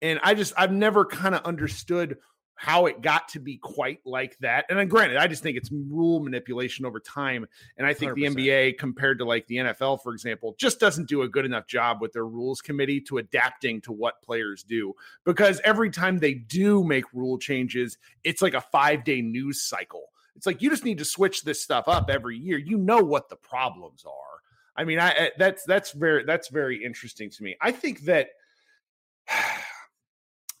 And 0.00 0.18
I 0.22 0.34
just 0.34 0.54
I've 0.56 0.72
never 0.72 1.04
kind 1.04 1.34
of 1.34 1.42
understood 1.44 2.16
how 2.54 2.86
it 2.86 3.00
got 3.00 3.28
to 3.28 3.40
be 3.40 3.56
quite 3.56 4.00
like 4.04 4.36
that. 4.40 4.66
And 4.68 4.78
then 4.78 4.86
granted, 4.86 5.16
I 5.16 5.26
just 5.26 5.42
think 5.42 5.56
it's 5.56 5.70
rule 5.72 6.20
manipulation 6.20 6.84
over 6.84 7.00
time. 7.00 7.46
And 7.78 7.86
I 7.86 7.94
think 7.94 8.12
100%. 8.12 8.14
the 8.16 8.48
NBA, 8.48 8.78
compared 8.78 9.18
to 9.18 9.24
like 9.24 9.46
the 9.46 9.56
NFL, 9.56 10.02
for 10.02 10.12
example, 10.12 10.54
just 10.58 10.78
doesn't 10.78 11.08
do 11.08 11.22
a 11.22 11.28
good 11.28 11.46
enough 11.46 11.66
job 11.66 12.02
with 12.02 12.12
their 12.12 12.26
rules 12.26 12.60
committee 12.60 13.00
to 13.02 13.16
adapting 13.16 13.80
to 13.82 13.92
what 13.92 14.20
players 14.22 14.62
do. 14.62 14.94
Because 15.24 15.60
every 15.64 15.90
time 15.90 16.18
they 16.18 16.34
do 16.34 16.84
make 16.84 17.04
rule 17.14 17.38
changes, 17.38 17.96
it's 18.24 18.42
like 18.42 18.54
a 18.54 18.60
five 18.60 19.04
day 19.04 19.22
news 19.22 19.62
cycle. 19.62 20.10
It's 20.36 20.46
like 20.46 20.62
you 20.62 20.70
just 20.70 20.84
need 20.84 20.98
to 20.98 21.04
switch 21.04 21.42
this 21.42 21.62
stuff 21.62 21.88
up 21.88 22.10
every 22.10 22.36
year. 22.36 22.58
You 22.58 22.76
know 22.76 23.02
what 23.02 23.28
the 23.28 23.36
problems 23.36 24.04
are. 24.04 24.40
I 24.76 24.84
mean, 24.84 24.98
I 24.98 25.10
eh, 25.10 25.28
that's 25.38 25.64
that's 25.64 25.92
very 25.92 26.24
that's 26.24 26.48
very 26.48 26.82
interesting 26.82 27.30
to 27.30 27.42
me. 27.42 27.56
I 27.60 27.72
think 27.72 28.02
that 28.02 28.28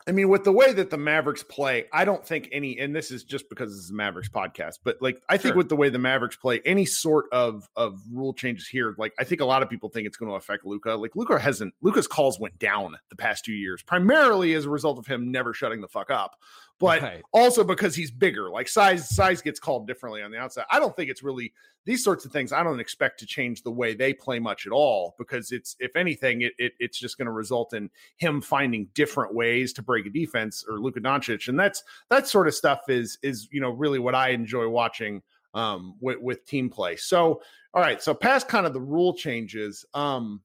I 0.06 0.12
mean, 0.12 0.28
with 0.30 0.44
the 0.44 0.52
way 0.52 0.72
that 0.72 0.90
the 0.90 0.96
Mavericks 0.96 1.42
play, 1.42 1.84
I 1.92 2.04
don't 2.04 2.24
think 2.24 2.48
any, 2.52 2.78
and 2.78 2.96
this 2.96 3.10
is 3.10 3.22
just 3.22 3.48
because 3.50 3.70
this 3.70 3.84
is 3.84 3.90
a 3.90 3.94
Mavericks 3.94 4.30
podcast, 4.30 4.78
but 4.82 4.96
like 5.00 5.20
I 5.28 5.36
think 5.36 5.52
sure. 5.52 5.56
with 5.56 5.68
the 5.68 5.76
way 5.76 5.90
the 5.90 5.98
Mavericks 5.98 6.36
play, 6.36 6.60
any 6.64 6.86
sort 6.86 7.26
of 7.32 7.68
of 7.76 8.00
rule 8.10 8.32
changes 8.32 8.66
here, 8.66 8.94
like 8.98 9.12
I 9.18 9.24
think 9.24 9.42
a 9.42 9.44
lot 9.44 9.62
of 9.62 9.68
people 9.68 9.90
think 9.90 10.06
it's 10.06 10.16
going 10.16 10.30
to 10.30 10.36
affect 10.36 10.64
Luka. 10.64 10.94
Like 10.94 11.14
Luka 11.16 11.38
hasn't, 11.38 11.74
Luka's 11.82 12.06
calls 12.06 12.40
went 12.40 12.58
down 12.58 12.96
the 13.10 13.16
past 13.16 13.44
two 13.44 13.52
years, 13.52 13.82
primarily 13.82 14.54
as 14.54 14.64
a 14.64 14.70
result 14.70 14.98
of 14.98 15.06
him 15.06 15.30
never 15.30 15.52
shutting 15.52 15.82
the 15.82 15.88
fuck 15.88 16.10
up 16.10 16.36
but 16.80 17.02
right. 17.02 17.22
also 17.32 17.62
because 17.62 17.94
he's 17.94 18.10
bigger. 18.10 18.50
Like 18.50 18.66
size 18.66 19.08
size 19.14 19.42
gets 19.42 19.60
called 19.60 19.86
differently 19.86 20.22
on 20.22 20.30
the 20.30 20.38
outside. 20.38 20.64
I 20.70 20.80
don't 20.80 20.96
think 20.96 21.10
it's 21.10 21.22
really 21.22 21.52
these 21.84 22.02
sorts 22.02 22.24
of 22.24 22.32
things. 22.32 22.52
I 22.52 22.62
don't 22.62 22.80
expect 22.80 23.20
to 23.20 23.26
change 23.26 23.62
the 23.62 23.70
way 23.70 23.94
they 23.94 24.14
play 24.14 24.38
much 24.38 24.66
at 24.66 24.72
all 24.72 25.14
because 25.18 25.52
it's 25.52 25.76
if 25.78 25.94
anything, 25.94 26.40
it, 26.40 26.54
it 26.58 26.72
it's 26.80 26.98
just 26.98 27.18
going 27.18 27.26
to 27.26 27.32
result 27.32 27.74
in 27.74 27.90
him 28.16 28.40
finding 28.40 28.88
different 28.94 29.34
ways 29.34 29.74
to 29.74 29.82
break 29.82 30.06
a 30.06 30.10
defense 30.10 30.64
or 30.66 30.80
Luka 30.80 31.00
Doncic, 31.00 31.48
and 31.48 31.60
that's 31.60 31.84
that 32.08 32.26
sort 32.26 32.48
of 32.48 32.54
stuff 32.54 32.80
is 32.88 33.18
is 33.22 33.46
you 33.52 33.60
know 33.60 33.70
really 33.70 33.98
what 33.98 34.14
I 34.14 34.30
enjoy 34.30 34.66
watching 34.66 35.22
um 35.52 35.96
with, 36.00 36.18
with 36.20 36.46
team 36.46 36.70
play. 36.70 36.96
So 36.96 37.42
all 37.74 37.82
right, 37.82 38.02
so 38.02 38.14
past 38.14 38.48
kind 38.48 38.66
of 38.66 38.72
the 38.72 38.80
rule 38.80 39.12
changes. 39.14 39.84
Um, 39.92 40.40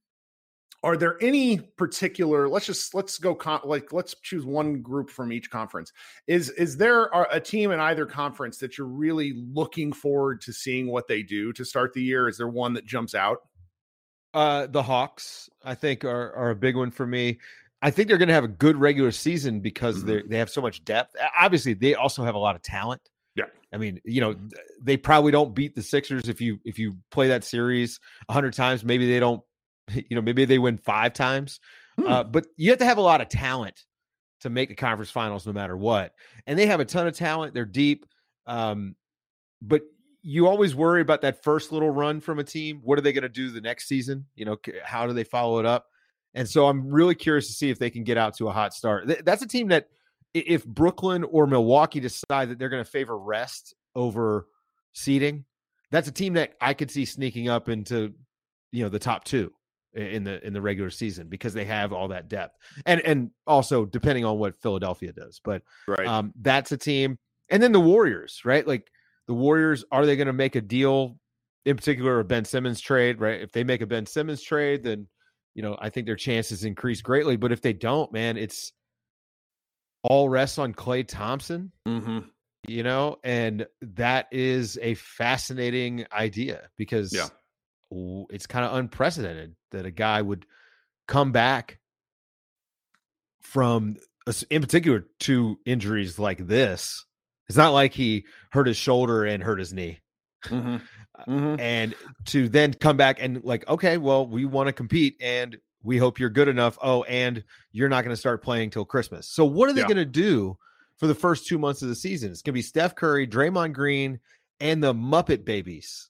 are 0.85 0.95
there 0.95 1.17
any 1.19 1.57
particular 1.57 2.47
let's 2.47 2.67
just 2.67 2.93
let's 2.93 3.17
go 3.17 3.33
con- 3.33 3.61
like 3.63 3.91
let's 3.91 4.13
choose 4.21 4.45
one 4.45 4.83
group 4.83 5.09
from 5.09 5.33
each 5.33 5.49
conference. 5.49 5.91
Is 6.27 6.51
is 6.51 6.77
there 6.77 7.09
a 7.31 7.39
team 7.39 7.71
in 7.71 7.79
either 7.79 8.05
conference 8.05 8.59
that 8.59 8.77
you're 8.77 8.87
really 8.87 9.33
looking 9.51 9.91
forward 9.91 10.41
to 10.41 10.53
seeing 10.53 10.87
what 10.87 11.07
they 11.07 11.23
do 11.23 11.51
to 11.53 11.65
start 11.65 11.93
the 11.93 12.03
year? 12.03 12.29
Is 12.29 12.37
there 12.37 12.47
one 12.47 12.73
that 12.73 12.85
jumps 12.85 13.15
out? 13.15 13.39
Uh 14.33 14.67
the 14.67 14.83
hawks 14.83 15.49
i 15.63 15.73
think 15.73 16.05
are 16.05 16.33
are 16.33 16.51
a 16.51 16.55
big 16.55 16.75
one 16.75 16.91
for 16.91 17.07
me. 17.07 17.39
I 17.81 17.89
think 17.89 18.07
they're 18.07 18.17
going 18.17 18.29
to 18.29 18.33
have 18.35 18.43
a 18.43 18.47
good 18.47 18.77
regular 18.77 19.11
season 19.11 19.61
because 19.61 19.97
mm-hmm. 19.97 20.07
they 20.07 20.21
they 20.27 20.37
have 20.37 20.51
so 20.51 20.61
much 20.61 20.85
depth. 20.85 21.15
Obviously 21.39 21.73
they 21.73 21.95
also 21.95 22.23
have 22.23 22.35
a 22.35 22.39
lot 22.39 22.55
of 22.55 22.61
talent. 22.61 23.01
Yeah. 23.35 23.45
I 23.73 23.77
mean, 23.77 23.99
you 24.05 24.21
know, 24.21 24.35
they 24.81 24.97
probably 24.97 25.31
don't 25.31 25.55
beat 25.55 25.73
the 25.73 25.81
Sixers 25.81 26.29
if 26.29 26.39
you 26.41 26.59
if 26.63 26.77
you 26.77 26.95
play 27.09 27.27
that 27.29 27.43
series 27.43 27.99
100 28.27 28.53
times, 28.53 28.85
maybe 28.85 29.09
they 29.11 29.19
don't 29.19 29.41
You 30.09 30.15
know, 30.15 30.21
maybe 30.21 30.45
they 30.45 30.57
win 30.57 30.77
five 30.77 31.13
times, 31.13 31.59
hmm. 31.99 32.07
uh, 32.07 32.23
but 32.23 32.47
you 32.57 32.71
have 32.71 32.79
to 32.79 32.85
have 32.85 32.97
a 32.97 33.01
lot 33.01 33.21
of 33.21 33.29
talent 33.29 33.85
to 34.41 34.49
make 34.49 34.69
the 34.69 34.75
conference 34.75 35.11
finals 35.11 35.45
no 35.45 35.53
matter 35.53 35.77
what. 35.77 36.13
And 36.47 36.57
they 36.57 36.65
have 36.65 36.79
a 36.79 36.85
ton 36.85 37.07
of 37.07 37.15
talent. 37.15 37.53
They're 37.53 37.65
deep. 37.65 38.05
Um, 38.45 38.95
but 39.61 39.81
you 40.21 40.47
always 40.47 40.75
worry 40.75 41.01
about 41.01 41.21
that 41.21 41.43
first 41.43 41.71
little 41.71 41.89
run 41.89 42.19
from 42.19 42.39
a 42.39 42.43
team. 42.43 42.81
What 42.83 42.97
are 42.97 43.01
they 43.01 43.13
going 43.13 43.23
to 43.23 43.29
do 43.29 43.51
the 43.51 43.61
next 43.61 43.87
season? 43.87 44.25
You 44.35 44.45
know, 44.45 44.57
how 44.83 45.07
do 45.07 45.13
they 45.13 45.23
follow 45.23 45.59
it 45.59 45.65
up? 45.65 45.85
And 46.33 46.49
so 46.49 46.67
I'm 46.67 46.89
really 46.89 47.15
curious 47.15 47.47
to 47.47 47.53
see 47.53 47.69
if 47.69 47.79
they 47.79 47.89
can 47.89 48.03
get 48.03 48.17
out 48.17 48.35
to 48.37 48.47
a 48.47 48.51
hot 48.51 48.73
start. 48.73 49.23
That's 49.23 49.41
a 49.41 49.47
team 49.47 49.69
that, 49.69 49.87
if 50.33 50.65
Brooklyn 50.65 51.23
or 51.23 51.47
Milwaukee 51.47 52.01
decide 52.01 52.49
that 52.49 52.59
they're 52.59 52.69
going 52.69 52.83
to 52.83 52.89
favor 52.89 53.17
rest 53.17 53.73
over 53.95 54.47
seeding, 54.93 55.45
that's 55.91 56.09
a 56.09 56.11
team 56.11 56.33
that 56.33 56.55
I 56.59 56.73
could 56.73 56.91
see 56.91 57.05
sneaking 57.05 57.47
up 57.47 57.69
into, 57.69 58.13
you 58.73 58.83
know, 58.83 58.89
the 58.89 58.99
top 58.99 59.23
two 59.23 59.53
in 59.95 60.23
the 60.23 60.45
in 60.45 60.53
the 60.53 60.61
regular 60.61 60.89
season 60.89 61.27
because 61.27 61.53
they 61.53 61.65
have 61.65 61.93
all 61.93 62.09
that 62.09 62.27
depth. 62.27 62.57
And 62.85 63.01
and 63.01 63.31
also 63.47 63.85
depending 63.85 64.25
on 64.25 64.37
what 64.37 64.61
Philadelphia 64.61 65.13
does 65.13 65.39
but 65.43 65.63
right. 65.87 66.05
um 66.05 66.33
that's 66.41 66.71
a 66.71 66.77
team. 66.77 67.17
And 67.49 67.63
then 67.63 67.71
the 67.71 67.79
Warriors 67.79 68.41
right? 68.43 68.67
Like 68.67 68.91
the 69.27 69.33
Warriors 69.33 69.85
are 69.91 70.05
they 70.05 70.15
going 70.15 70.27
to 70.27 70.33
make 70.33 70.55
a 70.55 70.61
deal 70.61 71.17
in 71.65 71.77
particular 71.77 72.19
a 72.19 72.25
Ben 72.25 72.45
Simmons 72.45 72.81
trade 72.81 73.19
right? 73.19 73.41
If 73.41 73.51
they 73.51 73.63
make 73.63 73.81
a 73.81 73.87
Ben 73.87 74.05
Simmons 74.05 74.41
trade 74.41 74.83
then 74.83 75.07
you 75.53 75.61
know 75.61 75.77
I 75.79 75.89
think 75.89 76.05
their 76.05 76.15
chances 76.15 76.65
increase 76.65 77.01
greatly 77.01 77.37
but 77.37 77.51
if 77.51 77.61
they 77.61 77.73
don't 77.73 78.11
man 78.11 78.37
it's 78.37 78.73
all 80.03 80.29
rests 80.29 80.59
on 80.59 80.73
Klay 80.73 81.07
Thompson 81.07 81.71
mm-hmm. 81.87 82.19
you 82.67 82.83
know? 82.83 83.17
And 83.23 83.65
that 83.81 84.27
is 84.31 84.77
a 84.81 84.95
fascinating 84.95 86.05
idea 86.11 86.69
because 86.77 87.13
yeah 87.13 87.29
it's 88.29 88.47
kind 88.47 88.65
of 88.65 88.75
unprecedented 88.75 89.55
that 89.71 89.85
a 89.85 89.91
guy 89.91 90.21
would 90.21 90.45
come 91.07 91.31
back 91.31 91.79
from 93.41 93.95
in 94.49 94.61
particular 94.61 95.05
two 95.19 95.59
injuries 95.65 96.17
like 96.17 96.45
this 96.47 97.05
it's 97.47 97.57
not 97.57 97.73
like 97.73 97.93
he 97.93 98.25
hurt 98.51 98.67
his 98.67 98.77
shoulder 98.77 99.23
and 99.23 99.43
hurt 99.43 99.59
his 99.59 99.71
knee 99.71 99.99
mm-hmm. 100.45 100.77
Mm-hmm. 101.31 101.59
and 101.59 101.93
to 102.25 102.49
then 102.49 102.73
come 102.73 102.97
back 102.97 103.17
and 103.21 103.43
like 103.43 103.67
okay 103.69 103.97
well 103.97 104.27
we 104.27 104.45
want 104.45 104.67
to 104.67 104.73
compete 104.73 105.15
and 105.21 105.57
we 105.83 105.97
hope 105.97 106.19
you're 106.19 106.29
good 106.29 106.47
enough 106.47 106.77
oh 106.81 107.03
and 107.03 107.43
you're 107.71 107.89
not 107.89 108.03
going 108.03 108.15
to 108.15 108.19
start 108.19 108.43
playing 108.43 108.71
till 108.71 108.85
christmas 108.85 109.29
so 109.29 109.45
what 109.45 109.69
are 109.69 109.73
they 109.73 109.81
yeah. 109.81 109.87
going 109.87 109.97
to 109.97 110.05
do 110.05 110.57
for 110.97 111.07
the 111.07 111.15
first 111.15 111.45
two 111.45 111.59
months 111.59 111.81
of 111.83 111.87
the 111.87 111.95
season 111.95 112.31
it's 112.31 112.41
going 112.41 112.53
to 112.53 112.57
be 112.57 112.63
steph 112.63 112.95
curry 112.95 113.27
draymond 113.27 113.73
green 113.73 114.19
and 114.59 114.83
the 114.83 114.93
muppet 114.93 115.45
babies 115.45 116.09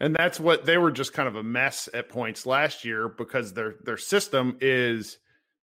and 0.00 0.14
that's 0.14 0.38
what 0.40 0.64
they 0.64 0.78
were 0.78 0.90
just 0.90 1.12
kind 1.12 1.28
of 1.28 1.36
a 1.36 1.42
mess 1.42 1.88
at 1.94 2.08
points 2.08 2.46
last 2.46 2.84
year 2.84 3.08
because 3.08 3.52
their 3.52 3.76
their 3.84 3.96
system 3.96 4.56
is 4.60 5.18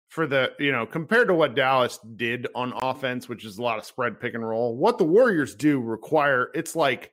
for 0.10 0.28
the 0.28 0.52
you 0.60 0.72
know 0.72 0.86
compared 0.86 1.28
to 1.28 1.34
what 1.34 1.56
Dallas 1.56 2.00
did 2.16 2.48
on 2.56 2.74
offense, 2.76 3.30
which 3.30 3.46
is 3.46 3.58
a 3.58 3.62
lot 3.62 3.78
of 3.78 3.86
spread 3.86 4.20
pick 4.20 4.34
and 4.34 4.48
roll. 4.48 4.76
What 4.76 4.98
the 4.98 5.06
Warriors 5.06 5.56
do 5.56 5.80
require 5.80 6.50
it's 6.54 6.76
like 6.76 7.12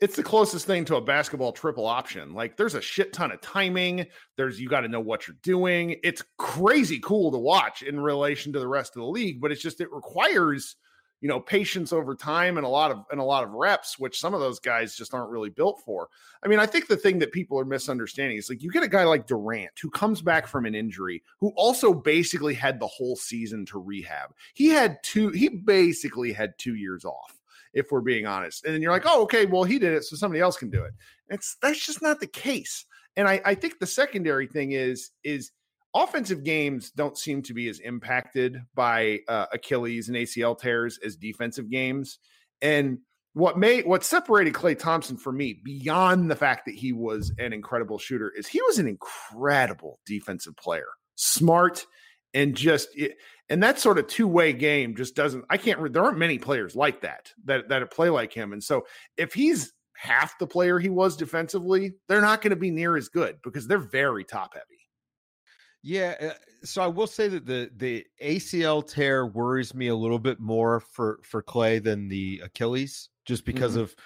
it's 0.00 0.16
the 0.16 0.22
closest 0.22 0.66
thing 0.66 0.86
to 0.86 0.96
a 0.96 1.00
basketball 1.00 1.52
triple 1.52 1.86
option. 1.86 2.32
Like 2.32 2.56
there's 2.56 2.74
a 2.74 2.80
shit 2.80 3.12
ton 3.12 3.32
of 3.32 3.40
timing. 3.42 4.06
There's 4.36 4.58
you 4.58 4.68
got 4.68 4.80
to 4.80 4.88
know 4.88 5.00
what 5.00 5.28
you're 5.28 5.36
doing. 5.42 5.96
It's 6.02 6.24
crazy 6.38 7.00
cool 7.00 7.30
to 7.32 7.38
watch 7.38 7.82
in 7.82 8.00
relation 8.00 8.52
to 8.54 8.60
the 8.60 8.68
rest 8.68 8.96
of 8.96 9.02
the 9.02 9.08
league, 9.08 9.40
but 9.40 9.52
it's 9.52 9.62
just 9.62 9.80
it 9.80 9.92
requires 9.92 10.76
you 11.20 11.28
know 11.28 11.40
patience 11.40 11.92
over 11.92 12.14
time 12.14 12.56
and 12.56 12.66
a 12.66 12.68
lot 12.68 12.90
of 12.90 13.04
and 13.10 13.20
a 13.20 13.24
lot 13.24 13.44
of 13.44 13.50
reps 13.50 13.98
which 13.98 14.18
some 14.18 14.34
of 14.34 14.40
those 14.40 14.58
guys 14.58 14.96
just 14.96 15.14
aren't 15.14 15.30
really 15.30 15.50
built 15.50 15.80
for. 15.84 16.08
I 16.42 16.48
mean 16.48 16.58
i 16.58 16.66
think 16.66 16.88
the 16.88 16.96
thing 16.96 17.18
that 17.18 17.32
people 17.32 17.58
are 17.58 17.64
misunderstanding 17.64 18.38
is 18.38 18.48
like 18.48 18.62
you 18.62 18.70
get 18.70 18.82
a 18.82 18.88
guy 18.88 19.04
like 19.04 19.26
durant 19.26 19.78
who 19.80 19.90
comes 19.90 20.22
back 20.22 20.46
from 20.46 20.66
an 20.66 20.74
injury 20.74 21.22
who 21.38 21.52
also 21.56 21.92
basically 21.92 22.54
had 22.54 22.80
the 22.80 22.86
whole 22.86 23.16
season 23.16 23.66
to 23.66 23.78
rehab. 23.78 24.34
He 24.54 24.68
had 24.68 25.02
two 25.02 25.30
he 25.30 25.48
basically 25.48 26.32
had 26.32 26.54
two 26.58 26.74
years 26.74 27.04
off 27.04 27.38
if 27.72 27.92
we're 27.92 28.00
being 28.00 28.26
honest. 28.26 28.64
And 28.64 28.74
then 28.74 28.82
you're 28.82 28.92
like 28.92 29.06
oh 29.06 29.22
okay 29.22 29.46
well 29.46 29.64
he 29.64 29.78
did 29.78 29.92
it 29.92 30.04
so 30.04 30.16
somebody 30.16 30.40
else 30.40 30.56
can 30.56 30.70
do 30.70 30.84
it. 30.84 30.92
It's 31.28 31.56
that's 31.62 31.84
just 31.84 32.02
not 32.02 32.20
the 32.20 32.26
case. 32.26 32.86
And 33.16 33.28
i 33.28 33.40
i 33.44 33.54
think 33.54 33.78
the 33.78 33.86
secondary 33.86 34.46
thing 34.46 34.72
is 34.72 35.10
is 35.24 35.50
offensive 35.94 36.44
games 36.44 36.90
don't 36.90 37.18
seem 37.18 37.42
to 37.42 37.54
be 37.54 37.68
as 37.68 37.80
impacted 37.80 38.58
by 38.74 39.20
uh, 39.28 39.46
Achilles 39.52 40.08
and 40.08 40.16
ACL 40.16 40.58
tears 40.58 40.98
as 41.04 41.16
defensive 41.16 41.70
games. 41.70 42.18
And 42.62 42.98
what 43.32 43.58
made 43.58 43.86
what 43.86 44.04
separated 44.04 44.54
Klay 44.54 44.78
Thompson 44.78 45.16
for 45.16 45.32
me 45.32 45.60
beyond 45.64 46.30
the 46.30 46.36
fact 46.36 46.66
that 46.66 46.74
he 46.74 46.92
was 46.92 47.32
an 47.38 47.52
incredible 47.52 47.98
shooter 47.98 48.32
is 48.36 48.46
he 48.46 48.60
was 48.62 48.78
an 48.78 48.88
incredible 48.88 50.00
defensive 50.04 50.56
player, 50.56 50.88
smart 51.14 51.86
and 52.34 52.56
just 52.56 52.88
and 53.48 53.62
that 53.62 53.78
sort 53.78 53.98
of 53.98 54.06
two-way 54.06 54.52
game 54.52 54.94
just 54.94 55.14
doesn't 55.14 55.44
I 55.50 55.56
can't 55.56 55.92
there 55.92 56.04
aren't 56.04 56.18
many 56.18 56.38
players 56.38 56.76
like 56.76 57.02
that 57.02 57.32
that 57.44 57.68
that 57.68 57.90
play 57.90 58.10
like 58.10 58.32
him 58.32 58.52
and 58.52 58.62
so 58.62 58.86
if 59.16 59.32
he's 59.32 59.72
half 59.96 60.38
the 60.38 60.46
player 60.46 60.78
he 60.78 60.88
was 60.88 61.16
defensively 61.16 61.94
they're 62.08 62.20
not 62.20 62.40
going 62.40 62.50
to 62.50 62.56
be 62.56 62.70
near 62.70 62.96
as 62.96 63.08
good 63.08 63.36
because 63.42 63.66
they're 63.66 63.78
very 63.78 64.24
top 64.24 64.54
heavy 64.54 64.79
yeah, 65.82 66.14
uh, 66.20 66.30
so 66.62 66.82
I 66.82 66.86
will 66.86 67.06
say 67.06 67.28
that 67.28 67.46
the 67.46 67.70
the 67.76 68.06
ACL 68.22 68.86
tear 68.86 69.26
worries 69.26 69.74
me 69.74 69.88
a 69.88 69.96
little 69.96 70.18
bit 70.18 70.40
more 70.40 70.80
for 70.80 71.20
for 71.22 71.42
Klay 71.42 71.82
than 71.82 72.08
the 72.08 72.40
Achilles, 72.44 73.08
just 73.24 73.44
because 73.44 73.72
mm-hmm. 73.72 73.82
of 73.82 73.96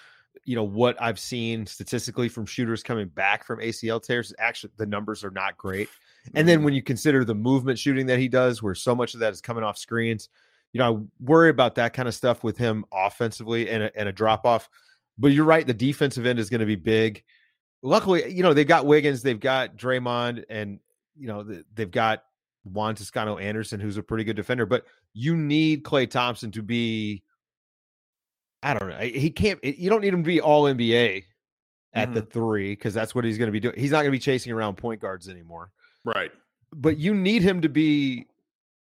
you 0.45 0.54
know 0.54 0.64
what 0.64 1.00
I've 1.02 1.19
seen 1.19 1.66
statistically 1.66 2.28
from 2.28 2.47
shooters 2.47 2.83
coming 2.83 3.09
back 3.09 3.45
from 3.45 3.59
ACL 3.59 4.02
tears. 4.02 4.33
Actually, 4.38 4.73
the 4.76 4.87
numbers 4.87 5.25
are 5.25 5.31
not 5.31 5.57
great. 5.57 5.88
Mm-hmm. 5.88 6.38
And 6.38 6.49
then 6.49 6.59
mm-hmm. 6.59 6.64
when 6.66 6.75
you 6.75 6.83
consider 6.83 7.25
the 7.25 7.35
movement 7.35 7.78
shooting 7.78 8.07
that 8.07 8.19
he 8.19 8.28
does, 8.28 8.62
where 8.62 8.75
so 8.75 8.95
much 8.95 9.14
of 9.14 9.21
that 9.21 9.33
is 9.33 9.40
coming 9.40 9.64
off 9.64 9.76
screens, 9.76 10.28
you 10.73 10.78
know, 10.78 10.97
I 10.97 11.23
worry 11.25 11.50
about 11.50 11.75
that 11.76 11.93
kind 11.93 12.09
of 12.09 12.14
stuff 12.14 12.45
with 12.45 12.57
him 12.57 12.85
offensively 12.93 13.69
and 13.69 13.85
a, 13.85 13.99
and 13.99 14.09
a 14.09 14.12
drop 14.12 14.47
off. 14.47 14.69
But 15.19 15.33
you're 15.33 15.45
right, 15.45 15.66
the 15.66 15.75
defensive 15.75 16.26
end 16.26 16.38
is 16.38 16.50
going 16.50 16.61
to 16.61 16.66
be 16.66 16.76
big. 16.76 17.23
Luckily, 17.83 18.33
you 18.33 18.43
know, 18.43 18.54
they've 18.54 18.66
got 18.66 18.87
Wiggins, 18.87 19.23
they've 19.23 19.38
got 19.38 19.76
Draymond, 19.76 20.45
and 20.49 20.81
you 21.16 21.28
know, 21.28 21.44
they've 21.75 21.90
got 21.90 22.23
Juan 22.64 22.94
Toscano 22.94 23.38
Anderson, 23.38 23.80
who's 23.80 23.97
a 23.97 24.02
pretty 24.02 24.25
good 24.25 24.37
defender. 24.37 24.66
But 24.66 24.85
you 25.12 25.37
need 25.37 25.85
Klay 25.85 26.11
Thompson 26.11 26.50
to 26.52 26.62
be, 26.62 27.23
I 28.62 28.75
don't 28.75 28.88
know, 28.88 28.99
he 28.99 29.30
can't. 29.30 29.62
You 29.62 29.90
don't 29.90 30.00
need 30.00 30.14
him 30.14 30.23
to 30.23 30.26
be 30.26 30.40
all 30.40 30.64
NBA 30.64 31.25
at 31.92 32.09
mm-hmm. 32.09 32.14
the 32.14 32.23
three 32.23 32.73
because 32.73 32.94
that's 32.94 33.14
what 33.14 33.25
he's 33.25 33.38
going 33.38 33.49
to 33.49 33.52
be 33.52 33.61
doing. 33.61 33.75
He's 33.76 33.90
not 33.90 33.99
going 33.99 34.09
to 34.09 34.12
be 34.12 34.18
chasing 34.18 34.52
around 34.52 34.76
point 34.76 35.00
guards 35.00 35.28
anymore. 35.28 35.71
Right. 36.04 36.33
But 36.73 36.99
you 36.99 37.14
need 37.14 37.42
him 37.42 37.62
to 37.62 37.68
be 37.68 38.26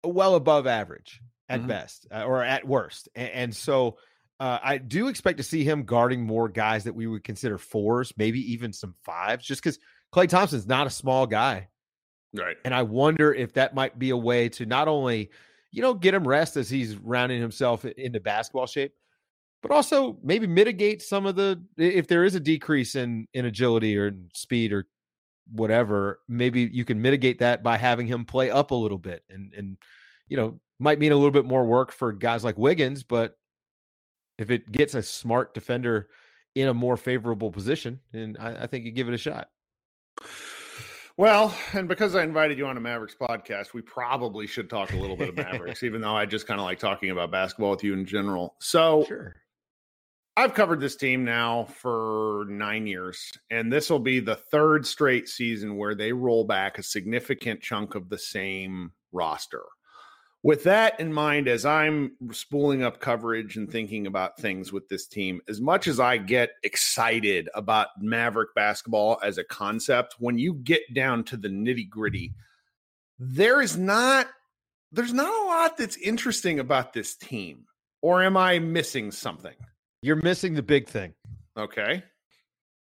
well 0.02 0.34
above 0.34 0.66
average 0.66 1.20
at 1.48 1.60
mm-hmm. 1.60 1.68
best 1.68 2.06
uh, 2.10 2.24
or 2.24 2.42
at 2.42 2.66
worst. 2.66 3.08
And, 3.14 3.30
and 3.30 3.56
so 3.56 3.98
uh, 4.40 4.58
I 4.62 4.78
do 4.78 5.08
expect 5.08 5.38
to 5.38 5.44
see 5.44 5.64
him 5.64 5.84
guarding 5.84 6.22
more 6.22 6.48
guys 6.48 6.84
that 6.84 6.94
we 6.94 7.06
would 7.06 7.24
consider 7.24 7.58
fours, 7.58 8.12
maybe 8.16 8.52
even 8.52 8.72
some 8.72 8.94
fives, 9.04 9.44
just 9.44 9.62
because 9.62 9.78
Klay 10.14 10.28
Thompson's 10.28 10.66
not 10.66 10.86
a 10.86 10.90
small 10.90 11.26
guy. 11.26 11.68
Right. 12.36 12.56
And 12.64 12.74
I 12.74 12.82
wonder 12.82 13.32
if 13.32 13.54
that 13.54 13.74
might 13.74 13.98
be 13.98 14.10
a 14.10 14.16
way 14.16 14.48
to 14.50 14.66
not 14.66 14.88
only, 14.88 15.30
you 15.72 15.82
know, 15.82 15.94
get 15.94 16.14
him 16.14 16.26
rest 16.26 16.56
as 16.56 16.68
he's 16.68 16.96
rounding 16.96 17.40
himself 17.40 17.84
into 17.84 18.20
basketball 18.20 18.66
shape, 18.66 18.92
but 19.62 19.70
also 19.70 20.18
maybe 20.22 20.46
mitigate 20.46 21.02
some 21.02 21.26
of 21.26 21.36
the 21.36 21.62
if 21.76 22.06
there 22.06 22.24
is 22.24 22.34
a 22.34 22.40
decrease 22.40 22.94
in 22.94 23.26
in 23.32 23.46
agility 23.46 23.96
or 23.96 24.12
speed 24.34 24.72
or 24.72 24.86
whatever, 25.52 26.20
maybe 26.28 26.68
you 26.72 26.84
can 26.84 27.00
mitigate 27.00 27.38
that 27.38 27.62
by 27.62 27.76
having 27.76 28.06
him 28.06 28.24
play 28.24 28.50
up 28.50 28.70
a 28.70 28.74
little 28.74 28.98
bit 28.98 29.22
and 29.30 29.52
and 29.54 29.76
you 30.28 30.36
know, 30.36 30.60
might 30.78 30.98
mean 30.98 31.12
a 31.12 31.16
little 31.16 31.30
bit 31.30 31.44
more 31.44 31.64
work 31.64 31.92
for 31.92 32.12
guys 32.12 32.44
like 32.44 32.58
Wiggins, 32.58 33.02
but 33.02 33.38
if 34.38 34.50
it 34.50 34.70
gets 34.70 34.94
a 34.94 35.02
smart 35.02 35.54
defender 35.54 36.08
in 36.54 36.68
a 36.68 36.74
more 36.74 36.96
favorable 36.96 37.50
position, 37.50 38.00
then 38.12 38.36
I, 38.38 38.64
I 38.64 38.66
think 38.66 38.84
you 38.84 38.90
give 38.90 39.08
it 39.08 39.14
a 39.14 39.18
shot. 39.18 39.48
Well, 41.18 41.56
and 41.72 41.88
because 41.88 42.14
I 42.14 42.22
invited 42.22 42.58
you 42.58 42.66
on 42.66 42.76
a 42.76 42.80
Mavericks 42.80 43.16
podcast, 43.18 43.72
we 43.72 43.80
probably 43.80 44.46
should 44.46 44.68
talk 44.68 44.92
a 44.92 44.96
little 44.96 45.16
bit 45.16 45.30
of 45.30 45.36
Mavericks, 45.36 45.82
even 45.82 46.02
though 46.02 46.14
I 46.14 46.26
just 46.26 46.46
kind 46.46 46.60
of 46.60 46.64
like 46.64 46.78
talking 46.78 47.10
about 47.10 47.30
basketball 47.30 47.70
with 47.70 47.84
you 47.84 47.94
in 47.94 48.04
general. 48.04 48.54
So, 48.60 49.04
sure. 49.08 49.36
I've 50.36 50.52
covered 50.52 50.80
this 50.80 50.96
team 50.96 51.24
now 51.24 51.64
for 51.64 52.44
nine 52.50 52.86
years, 52.86 53.32
and 53.50 53.72
this 53.72 53.88
will 53.88 53.98
be 53.98 54.20
the 54.20 54.36
third 54.36 54.86
straight 54.86 55.28
season 55.28 55.78
where 55.78 55.94
they 55.94 56.12
roll 56.12 56.44
back 56.44 56.76
a 56.76 56.82
significant 56.82 57.62
chunk 57.62 57.94
of 57.94 58.10
the 58.10 58.18
same 58.18 58.92
roster 59.12 59.62
with 60.46 60.62
that 60.62 61.00
in 61.00 61.12
mind, 61.12 61.48
as 61.48 61.66
I'm 61.66 62.12
spooling 62.30 62.84
up 62.84 63.00
coverage 63.00 63.56
and 63.56 63.68
thinking 63.68 64.06
about 64.06 64.38
things 64.38 64.72
with 64.72 64.88
this 64.88 65.08
team, 65.08 65.40
as 65.48 65.60
much 65.60 65.88
as 65.88 65.98
I 65.98 66.18
get 66.18 66.50
excited 66.62 67.48
about 67.52 67.88
Maverick 67.98 68.54
basketball 68.54 69.18
as 69.24 69.38
a 69.38 69.44
concept, 69.44 70.14
when 70.20 70.38
you 70.38 70.54
get 70.54 70.82
down 70.94 71.24
to 71.24 71.36
the 71.36 71.48
nitty 71.48 71.90
gritty, 71.90 72.32
there 73.18 73.60
is 73.60 73.76
not 73.76 74.28
there's 74.92 75.12
not 75.12 75.34
a 75.34 75.46
lot 75.46 75.76
that's 75.76 75.96
interesting 75.96 76.60
about 76.60 76.92
this 76.92 77.16
team. 77.16 77.64
Or 78.00 78.22
am 78.22 78.36
I 78.36 78.60
missing 78.60 79.10
something? 79.10 79.56
You're 80.00 80.14
missing 80.22 80.54
the 80.54 80.62
big 80.62 80.86
thing. 80.86 81.14
Okay. 81.58 82.04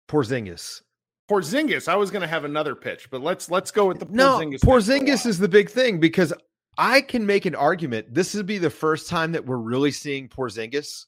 Porzingis. 0.09 0.83
Porzingis. 1.29 1.89
I 1.89 1.97
was 1.97 2.13
going 2.13 2.23
to 2.23 2.29
have 2.29 2.45
another 2.45 2.77
pitch, 2.77 3.11
but 3.11 3.21
let's 3.21 3.51
let's 3.51 3.73
go 3.73 3.87
with 3.87 3.99
the 3.99 4.07
Porzingis. 4.07 4.65
No, 4.65 4.71
Porzingis 4.71 5.27
is 5.27 5.39
the 5.39 5.49
big 5.49 5.69
thing 5.69 5.99
because 5.99 6.33
I 6.79 7.01
can 7.01 7.27
make 7.27 7.45
an 7.45 7.57
argument. 7.57 8.15
This 8.15 8.35
would 8.35 8.47
be 8.47 8.59
the 8.59 8.71
first 8.71 9.09
time 9.09 9.33
that 9.33 9.45
we're 9.45 9.57
really 9.57 9.91
seeing 9.91 10.29
Porzingis 10.29 11.07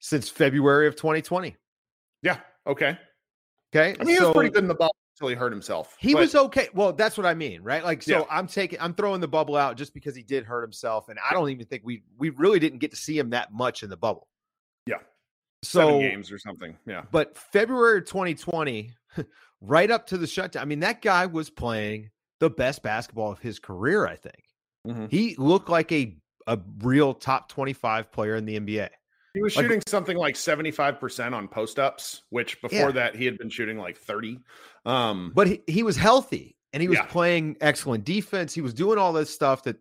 since 0.00 0.28
February 0.28 0.88
of 0.88 0.96
2020. 0.96 1.56
Yeah. 2.22 2.38
Okay. 2.66 2.98
Okay. 3.74 3.96
I 4.00 4.04
mean, 4.04 4.16
he 4.16 4.20
was 4.20 4.34
pretty 4.34 4.50
good 4.50 4.64
in 4.64 4.68
the 4.68 4.74
bubble 4.74 4.96
until 5.14 5.28
he 5.28 5.36
hurt 5.36 5.52
himself. 5.52 5.96
He 6.00 6.12
but... 6.12 6.20
was 6.20 6.34
okay. 6.34 6.68
Well, 6.74 6.92
that's 6.92 7.16
what 7.16 7.24
I 7.24 7.34
mean, 7.34 7.62
right? 7.62 7.84
Like, 7.84 8.02
so 8.02 8.18
yeah. 8.18 8.24
I'm 8.28 8.48
taking, 8.48 8.80
I'm 8.80 8.94
throwing 8.94 9.20
the 9.20 9.28
bubble 9.28 9.56
out 9.56 9.76
just 9.76 9.94
because 9.94 10.16
he 10.16 10.24
did 10.24 10.44
hurt 10.44 10.62
himself, 10.62 11.08
and 11.08 11.18
I 11.28 11.32
don't 11.32 11.50
even 11.50 11.66
think 11.66 11.82
we 11.84 12.02
we 12.18 12.30
really 12.30 12.58
didn't 12.58 12.80
get 12.80 12.90
to 12.90 12.96
see 12.96 13.16
him 13.16 13.30
that 13.30 13.52
much 13.52 13.84
in 13.84 13.90
the 13.90 13.96
bubble. 13.96 14.26
Yeah. 14.86 14.98
So 15.62 15.86
Seven 15.86 16.00
games 16.00 16.32
or 16.32 16.38
something. 16.38 16.76
Yeah. 16.84 17.02
But 17.12 17.38
February 17.38 18.02
2020, 18.02 18.92
right 19.60 19.90
up 19.90 20.08
to 20.08 20.18
the 20.18 20.26
shutdown. 20.26 20.62
I 20.62 20.64
mean, 20.64 20.80
that 20.80 21.00
guy 21.00 21.26
was 21.26 21.48
playing 21.48 22.10
the 22.40 22.50
best 22.50 22.82
basketball 22.82 23.30
of 23.30 23.38
his 23.38 23.60
career. 23.60 24.06
I 24.06 24.16
think. 24.16 24.45
Mm-hmm. 24.86 25.06
He 25.06 25.34
looked 25.36 25.68
like 25.68 25.92
a 25.92 26.16
a 26.46 26.58
real 26.78 27.12
top 27.12 27.48
25 27.48 28.12
player 28.12 28.36
in 28.36 28.44
the 28.44 28.58
NBA. 28.58 28.88
He 29.34 29.42
was 29.42 29.52
shooting 29.52 29.82
something 29.86 30.16
like 30.16 30.34
75% 30.34 31.34
on 31.34 31.48
post 31.48 31.78
ups, 31.78 32.22
which 32.30 32.60
before 32.62 32.78
yeah. 32.78 32.90
that 32.92 33.16
he 33.16 33.26
had 33.26 33.36
been 33.36 33.50
shooting 33.50 33.78
like 33.78 33.98
30. 33.98 34.40
Um, 34.86 35.32
but 35.34 35.46
he, 35.46 35.62
he 35.66 35.82
was 35.82 35.96
healthy 35.96 36.56
and 36.72 36.80
he 36.80 36.88
was 36.88 36.98
yeah. 36.98 37.04
playing 37.04 37.58
excellent 37.60 38.04
defense. 38.04 38.54
He 38.54 38.62
was 38.62 38.72
doing 38.72 38.98
all 38.98 39.12
this 39.12 39.28
stuff 39.28 39.64
that, 39.64 39.76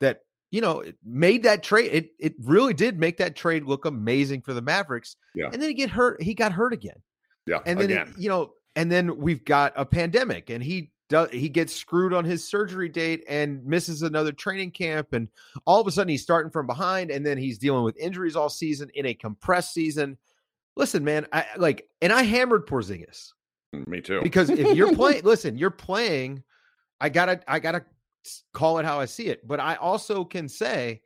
that, 0.00 0.20
you 0.50 0.60
know, 0.60 0.84
made 1.02 1.44
that 1.44 1.62
trade. 1.62 1.90
It, 1.90 2.10
it 2.18 2.34
really 2.42 2.74
did 2.74 2.98
make 2.98 3.16
that 3.16 3.34
trade 3.34 3.64
look 3.64 3.86
amazing 3.86 4.42
for 4.42 4.52
the 4.52 4.60
Mavericks. 4.60 5.16
Yeah. 5.34 5.48
And 5.50 5.62
then 5.62 5.70
he 5.70 5.74
get 5.74 5.88
hurt. 5.88 6.20
He 6.22 6.34
got 6.34 6.52
hurt 6.52 6.74
again. 6.74 7.00
Yeah. 7.46 7.60
And 7.64 7.80
then, 7.80 7.90
it, 7.90 8.08
you 8.18 8.28
know, 8.28 8.52
and 8.76 8.92
then 8.92 9.16
we've 9.16 9.44
got 9.44 9.72
a 9.74 9.86
pandemic 9.86 10.50
and 10.50 10.62
he 10.62 10.90
does 11.08 11.30
he 11.30 11.48
gets 11.48 11.74
screwed 11.74 12.12
on 12.12 12.24
his 12.24 12.46
surgery 12.46 12.88
date 12.88 13.24
and 13.28 13.64
misses 13.64 14.02
another 14.02 14.32
training 14.32 14.70
camp 14.70 15.12
and 15.12 15.28
all 15.66 15.80
of 15.80 15.86
a 15.86 15.90
sudden 15.90 16.08
he's 16.08 16.22
starting 16.22 16.50
from 16.50 16.66
behind 16.66 17.10
and 17.10 17.24
then 17.24 17.38
he's 17.38 17.58
dealing 17.58 17.84
with 17.84 17.96
injuries 17.96 18.36
all 18.36 18.48
season 18.48 18.90
in 18.94 19.06
a 19.06 19.14
compressed 19.14 19.72
season. 19.72 20.16
Listen 20.76 21.04
man 21.04 21.26
i 21.32 21.44
like 21.56 21.88
and 22.02 22.12
i 22.12 22.22
hammered 22.22 22.66
porzingis. 22.66 23.32
Mm, 23.74 23.86
me 23.88 24.00
too. 24.00 24.20
Because 24.22 24.50
if 24.50 24.76
you're 24.76 24.94
playing 24.96 25.22
listen 25.24 25.56
you're 25.56 25.70
playing 25.70 26.42
i 27.00 27.08
gotta 27.08 27.40
i 27.48 27.58
gotta 27.58 27.84
call 28.52 28.78
it 28.78 28.84
how 28.84 29.00
i 29.00 29.06
see 29.06 29.28
it 29.28 29.46
but 29.46 29.58
i 29.58 29.76
also 29.76 30.24
can 30.24 30.48
say 30.48 31.00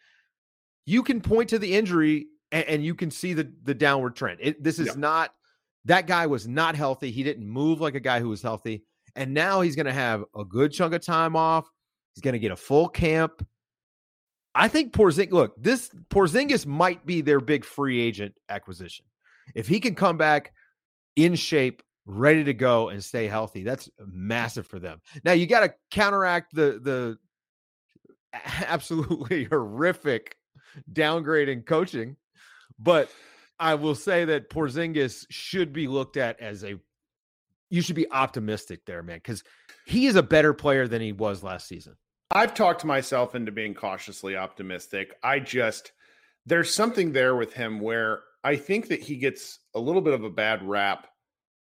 you 0.87 1.03
can 1.03 1.21
point 1.21 1.49
to 1.51 1.59
the 1.59 1.73
injury 1.73 2.27
and, 2.51 2.65
and 2.67 2.85
you 2.85 2.95
can 2.95 3.11
see 3.11 3.33
the 3.33 3.51
the 3.65 3.75
downward 3.75 4.15
trend. 4.15 4.39
It, 4.41 4.63
this 4.63 4.79
is 4.79 4.97
not 4.97 5.35
that 5.87 6.07
guy 6.07 6.27
was 6.27 6.47
not 6.47 6.77
healthy. 6.77 7.11
He 7.11 7.23
didn't 7.23 7.49
move 7.49 7.81
like 7.81 7.95
a 7.95 8.01
guy 8.01 8.21
who 8.21 8.29
was 8.29 8.43
healthy 8.43 8.85
and 9.17 9.35
now 9.35 9.61
he's 9.61 9.77
going 9.77 9.87
to 9.87 9.93
have 9.93 10.25
a 10.37 10.45
good 10.45 10.73
chunk 10.73 10.95
of 10.95 11.05
time 11.05 11.37
off. 11.37 11.69
He's 12.15 12.23
going 12.23 12.33
to 12.35 12.39
get 12.39 12.53
a 12.53 12.57
full 12.57 12.89
camp. 12.89 13.47
I 14.55 14.69
think 14.69 14.93
Porzingis, 14.93 15.33
look, 15.33 15.55
this 15.57 15.91
Porzingis 16.11 16.67
might 16.67 17.07
be 17.07 17.23
their 17.23 17.41
big 17.41 17.65
free 17.65 18.01
agent 18.01 18.35
acquisition. 18.49 19.07
If 19.55 19.67
he 19.67 19.81
can 19.81 19.95
come 19.95 20.19
back 20.19 20.53
in 21.17 21.35
shape, 21.35 21.83
ready 22.05 22.45
to 22.45 22.55
go 22.55 22.89
and 22.89 23.03
stay 23.03 23.29
healthy, 23.29 23.63
that's 23.63 23.89
massive 24.07 24.67
for 24.67 24.79
them. 24.79 25.01
Now 25.25 25.33
you 25.33 25.47
got 25.47 25.61
to 25.61 25.75
counteract 25.91 26.55
the 26.55 26.81
the 26.83 27.19
absolutely 28.67 29.45
horrific 29.45 30.37
downgrade 30.93 31.49
in 31.49 31.63
coaching, 31.63 32.17
but 32.79 33.11
I 33.59 33.75
will 33.75 33.95
say 33.95 34.25
that 34.27 34.51
Porzingis 34.51 35.25
should 35.31 35.73
be 35.73 35.87
looked 35.87 36.17
at 36.17 36.41
as 36.41 36.65
a 36.65 36.75
you 37.73 37.81
should 37.81 37.97
be 37.97 38.11
optimistic 38.13 38.85
there, 38.85 39.03
man, 39.03 39.17
because 39.17 39.43
he 39.87 40.07
is 40.07 40.15
a 40.15 40.23
better 40.23 40.53
player 40.53 40.87
than 40.87 41.01
he 41.01 41.13
was 41.13 41.43
last 41.43 41.67
season. 41.67 41.97
I've 42.31 42.53
talked 42.53 42.85
myself 42.85 43.35
into 43.35 43.51
being 43.51 43.73
cautiously 43.73 44.37
optimistic. 44.37 45.17
I 45.23 45.41
just 45.41 45.93
there's 46.45 46.73
something 46.73 47.13
there 47.13 47.35
with 47.35 47.55
him 47.55 47.81
where 47.81 48.25
I 48.45 48.57
think 48.57 48.89
that 48.89 49.01
he 49.01 49.17
gets 49.17 49.61
a 49.75 49.81
little 49.81 50.03
bit 50.03 50.13
of 50.13 50.23
a 50.23 50.31
bad 50.31 50.63
rap 50.69 51.09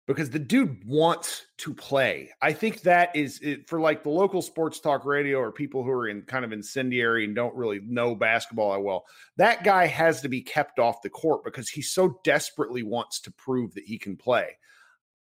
because 0.05 0.29
the 0.29 0.39
dude 0.39 0.85
wants 0.85 1.45
to 1.59 1.73
play. 1.73 2.29
I 2.41 2.51
think 2.51 2.81
that 2.81 3.15
is 3.15 3.39
it, 3.39 3.69
for 3.69 3.79
like 3.79 4.03
the 4.03 4.09
local 4.09 4.41
sports 4.41 4.81
talk 4.81 5.05
radio 5.05 5.39
or 5.39 5.51
people 5.51 5.81
who 5.81 5.91
are 5.91 6.09
in 6.09 6.23
kind 6.23 6.43
of 6.43 6.51
incendiary 6.51 7.23
and 7.23 7.35
don't 7.35 7.55
really 7.55 7.79
know 7.85 8.15
basketball 8.15 8.73
that 8.73 8.81
well. 8.81 9.05
That 9.37 9.63
guy 9.63 9.85
has 9.87 10.21
to 10.21 10.29
be 10.29 10.41
kept 10.41 10.77
off 10.77 11.01
the 11.01 11.09
court 11.09 11.45
because 11.45 11.69
he 11.69 11.81
so 11.81 12.19
desperately 12.25 12.83
wants 12.83 13.21
to 13.21 13.31
prove 13.31 13.73
that 13.75 13.85
he 13.85 13.97
can 13.97 14.17
play. 14.17 14.57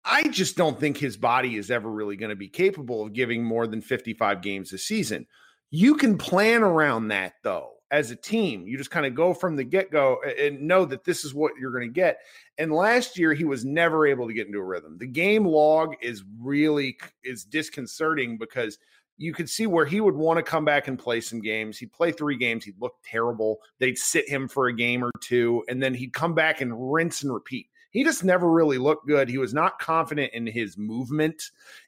I 0.05 0.29
just 0.29 0.57
don't 0.57 0.79
think 0.79 0.99
his 0.99 1.17
body 1.17 1.57
is 1.57 1.71
ever 1.71 1.90
really 1.90 2.17
going 2.17 2.31
to 2.31 2.37
be 2.37 2.49
capable 2.49 3.03
of 3.03 3.12
giving 3.12 3.43
more 3.43 3.67
than 3.67 3.81
55 3.81 4.43
games 4.43 4.73
a 4.73 4.79
season. 4.79 5.27
You 5.71 5.95
can 5.95 6.19
plan 6.19 6.62
around 6.62 7.09
that 7.09 7.35
though 7.43 7.71
as 7.90 8.11
a 8.11 8.17
team. 8.17 8.67
You 8.67 8.77
just 8.77 8.90
kind 8.90 9.07
of 9.07 9.14
go 9.14 9.33
from 9.33 9.57
the 9.57 9.64
get 9.64 9.90
go 9.90 10.21
and 10.38 10.62
know 10.62 10.85
that 10.85 11.05
this 11.05 11.25
is 11.25 11.33
what 11.33 11.53
you're 11.59 11.73
going 11.73 11.88
to 11.88 11.95
get. 11.95 12.19
And 12.59 12.73
last 12.73 13.19
year 13.19 13.33
he 13.35 13.45
was 13.45 13.64
never 13.64 14.07
able 14.07 14.27
to 14.27 14.35
get 14.35 14.47
into 14.47 14.59
a 14.59 14.64
rhythm. 14.64 14.99
The 14.99 15.07
game 15.07 15.47
log 15.47 15.95
is 16.03 16.25
really 16.38 16.99
is 17.23 17.45
disconcerting 17.45 18.37
because 18.37 18.79
you 19.17 19.33
could 19.33 19.49
see 19.49 19.67
where 19.67 19.87
he 19.87 20.01
would 20.01 20.17
want 20.17 20.38
to 20.38 20.43
come 20.43 20.64
back 20.64 20.88
and 20.88 20.99
play 20.99 21.21
some 21.21 21.40
games. 21.40 21.79
He'd 21.79 21.93
play 21.93 22.11
three 22.11 22.37
games. 22.37 22.64
He'd 22.64 22.81
look 22.81 22.95
terrible. 23.05 23.59
They'd 23.79 23.99
sit 23.99 24.29
him 24.29 24.49
for 24.49 24.67
a 24.67 24.75
game 24.75 25.05
or 25.05 25.12
two, 25.21 25.62
and 25.69 25.81
then 25.81 25.95
he'd 25.95 26.12
come 26.12 26.35
back 26.35 26.61
and 26.61 26.93
rinse 26.93 27.23
and 27.23 27.33
repeat 27.33 27.69
he 27.94 28.04
just 28.04 28.24
never 28.24 28.50
really 28.50 28.76
looked 28.76 29.07
good. 29.07 29.28
He 29.30 29.38
was 29.38 29.54
not 29.54 29.78
confident 29.78 30.35
in 30.35 30.46
his 30.46 30.76
movement. 30.76 31.40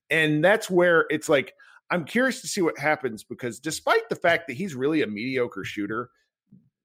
And 0.09 0.43
that's 0.43 0.71
where 0.71 1.05
it's 1.11 1.29
like, 1.29 1.53
I'm 1.91 2.05
curious 2.05 2.41
to 2.41 2.47
see 2.49 2.63
what 2.63 2.79
happens 2.79 3.25
because 3.25 3.59
despite 3.61 4.09
the 4.09 4.17
fact 4.17 4.47
that 4.47 4.55
he's 4.55 4.75
really 4.75 5.03
a 5.03 5.07
mediocre 5.07 5.65
shooter, 5.65 6.11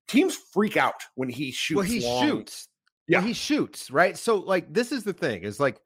teams 0.07 0.35
freak 0.35 0.75
out 0.75 1.03
when 1.15 1.29
he 1.29 1.51
shoots. 1.51 1.75
Well, 1.77 1.85
he 1.85 2.01
long. 2.01 2.27
shoots. 2.27 2.67
Yeah. 3.07 3.19
Well, 3.19 3.27
he 3.27 3.33
shoots, 3.33 3.91
right? 3.91 4.17
So, 4.17 4.37
like, 4.37 4.73
this 4.73 4.91
is 4.91 5.03
the 5.03 5.13
thing: 5.13 5.43
is 5.43 5.59
like 5.59 5.79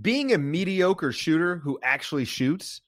being 0.00 0.32
a 0.32 0.38
mediocre 0.38 1.12
shooter 1.12 1.56
who 1.56 1.78
actually 1.82 2.24
shoots 2.24 2.80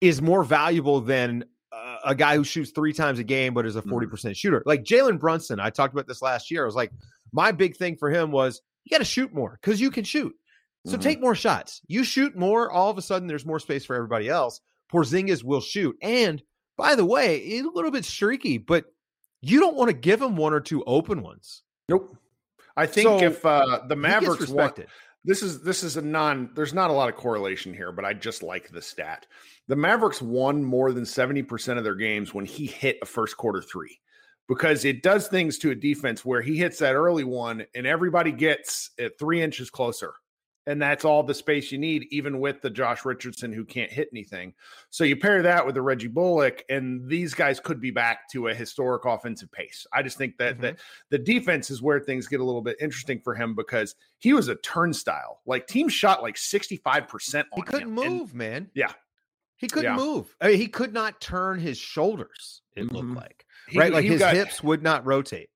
is 0.00 0.22
more 0.22 0.42
valuable 0.44 1.00
than 1.00 1.44
uh, 1.72 1.96
a 2.04 2.14
guy 2.14 2.36
who 2.36 2.44
shoots 2.44 2.70
three 2.70 2.92
times 2.92 3.18
a 3.18 3.24
game 3.24 3.54
but 3.54 3.66
is 3.66 3.76
a 3.76 3.80
Mm-hmm. 3.80 3.90
40 3.90 4.06
percent 4.06 4.36
shooter. 4.36 4.62
Like 4.66 4.84
Jalen 4.84 5.18
Brunson, 5.18 5.58
I 5.60 5.70
talked 5.70 5.92
about 5.92 6.06
this 6.06 6.22
last 6.22 6.50
year. 6.50 6.62
I 6.62 6.66
was 6.66 6.74
like, 6.74 6.92
my 7.32 7.52
big 7.52 7.76
thing 7.76 7.96
for 7.96 8.10
him 8.10 8.30
was 8.30 8.62
you 8.90 8.94
got 8.96 8.98
to 8.98 9.04
shoot 9.10 9.32
more 9.32 9.58
because 9.60 9.80
you 9.80 9.90
can 9.90 10.04
shoot. 10.04 10.34
So 10.86 10.96
Mhm. 10.96 11.02
take 11.02 11.20
more 11.20 11.34
shots. 11.34 11.82
You 11.86 12.04
shoot 12.04 12.36
more, 12.36 12.70
all 12.70 12.90
of 12.90 12.98
a 12.98 13.02
sudden 13.02 13.28
there's 13.28 13.44
more 13.46 13.58
space 13.58 13.84
for 13.84 13.94
everybody 13.94 14.28
else. 14.28 14.60
Porzingis 14.92 15.44
will 15.44 15.60
shoot. 15.60 15.96
And 16.02 16.42
by 16.76 16.94
the 16.94 17.04
way, 17.04 17.40
he's 17.44 17.64
a 17.64 17.70
little 17.70 17.90
bit 17.90 18.04
streaky, 18.04 18.58
but 18.58 18.86
you 19.42 19.60
don't 19.60 19.76
want 19.76 19.88
to 19.90 19.94
give 19.96 20.20
him 20.20 20.36
one 20.36 20.54
or 20.54 20.60
two 20.60 20.82
open 20.84 21.22
ones. 21.22 21.62
Nope. 21.88 22.16
I 22.76 22.86
think 22.86 23.06
So, 23.06 23.22
if 23.22 23.44
uh, 23.44 23.80
the 23.88 23.96
Mavericks 23.96 24.48
want, 24.48 24.80
this 25.24 25.42
is 25.42 25.60
this 25.62 25.82
is 25.82 25.96
a 25.98 26.02
non 26.02 26.50
there's 26.54 26.72
not 26.72 26.88
a 26.88 26.94
lot 26.94 27.10
of 27.10 27.14
correlation 27.14 27.74
here 27.74 27.92
but 27.92 28.06
i 28.06 28.14
just 28.14 28.42
like 28.42 28.70
the 28.70 28.80
stat 28.80 29.26
the 29.68 29.76
mavericks 29.76 30.22
won 30.22 30.64
more 30.64 30.92
than 30.92 31.04
70% 31.04 31.76
of 31.76 31.84
their 31.84 31.94
games 31.94 32.32
when 32.32 32.46
he 32.46 32.64
hit 32.66 32.98
a 33.02 33.06
first 33.06 33.36
quarter 33.36 33.60
three 33.60 34.00
because 34.48 34.84
it 34.84 35.02
does 35.02 35.28
things 35.28 35.58
to 35.58 35.70
a 35.70 35.74
defense 35.74 36.24
where 36.24 36.42
he 36.42 36.56
hits 36.56 36.78
that 36.78 36.94
early 36.94 37.24
one 37.24 37.64
and 37.74 37.86
everybody 37.86 38.32
gets 38.32 38.90
it 38.98 39.18
three 39.18 39.40
inches 39.42 39.70
closer 39.70 40.12
and 40.66 40.80
that's 40.80 41.06
all 41.06 41.22
the 41.22 41.32
space 41.32 41.72
you 41.72 41.78
need 41.78 42.06
even 42.10 42.38
with 42.38 42.60
the 42.60 42.68
josh 42.68 43.04
richardson 43.06 43.50
who 43.52 43.64
can't 43.64 43.90
hit 43.90 44.08
anything 44.12 44.52
so 44.90 45.04
you 45.04 45.16
pair 45.16 45.40
that 45.42 45.64
with 45.64 45.74
the 45.74 45.80
reggie 45.80 46.06
bullock 46.06 46.62
and 46.68 47.08
these 47.08 47.32
guys 47.32 47.58
could 47.58 47.80
be 47.80 47.90
back 47.90 48.28
to 48.30 48.48
a 48.48 48.54
historic 48.54 49.04
offensive 49.06 49.50
pace 49.52 49.86
i 49.94 50.02
just 50.02 50.18
think 50.18 50.36
that 50.36 50.58
Mhm. 50.58 50.60
that 50.62 50.78
the 51.08 51.18
defense 51.18 51.70
is 51.70 51.80
where 51.80 51.98
things 51.98 52.26
get 52.26 52.40
a 52.40 52.44
little 52.44 52.60
bit 52.62 52.76
interesting 52.80 53.20
for 53.20 53.34
him 53.34 53.54
because 53.54 53.94
he 54.18 54.34
was 54.34 54.48
a 54.48 54.56
turnstile. 54.56 55.40
Like 55.46 55.66
teams 55.66 55.94
shot 55.94 56.22
like 56.22 56.36
65% 56.36 57.46
on 57.52 57.56
He 57.56 57.62
couldn't 57.62 57.88
him. 57.88 57.98
And 57.98 58.14
move, 58.18 58.34
man. 58.34 58.70
Yeah. 58.74 58.92
He 59.56 59.66
couldn't 59.66 59.92
Yeah. 59.92 59.96
move. 59.96 60.36
I 60.42 60.48
mean, 60.48 60.58
he 60.58 60.66
could 60.68 60.92
not 60.92 61.20
turn 61.22 61.58
his 61.58 61.78
shoulders, 61.78 62.60
it 62.76 62.84
Mhm. 62.84 62.92
looked 62.92 63.16
like. 63.16 63.46
He- 63.70 63.78
right? 63.78 63.92
Like 63.92 64.04
his 64.04 64.18
got- 64.20 64.34
hips 64.34 64.62
would 64.62 64.82
not 64.82 65.06
rotate. 65.06 65.48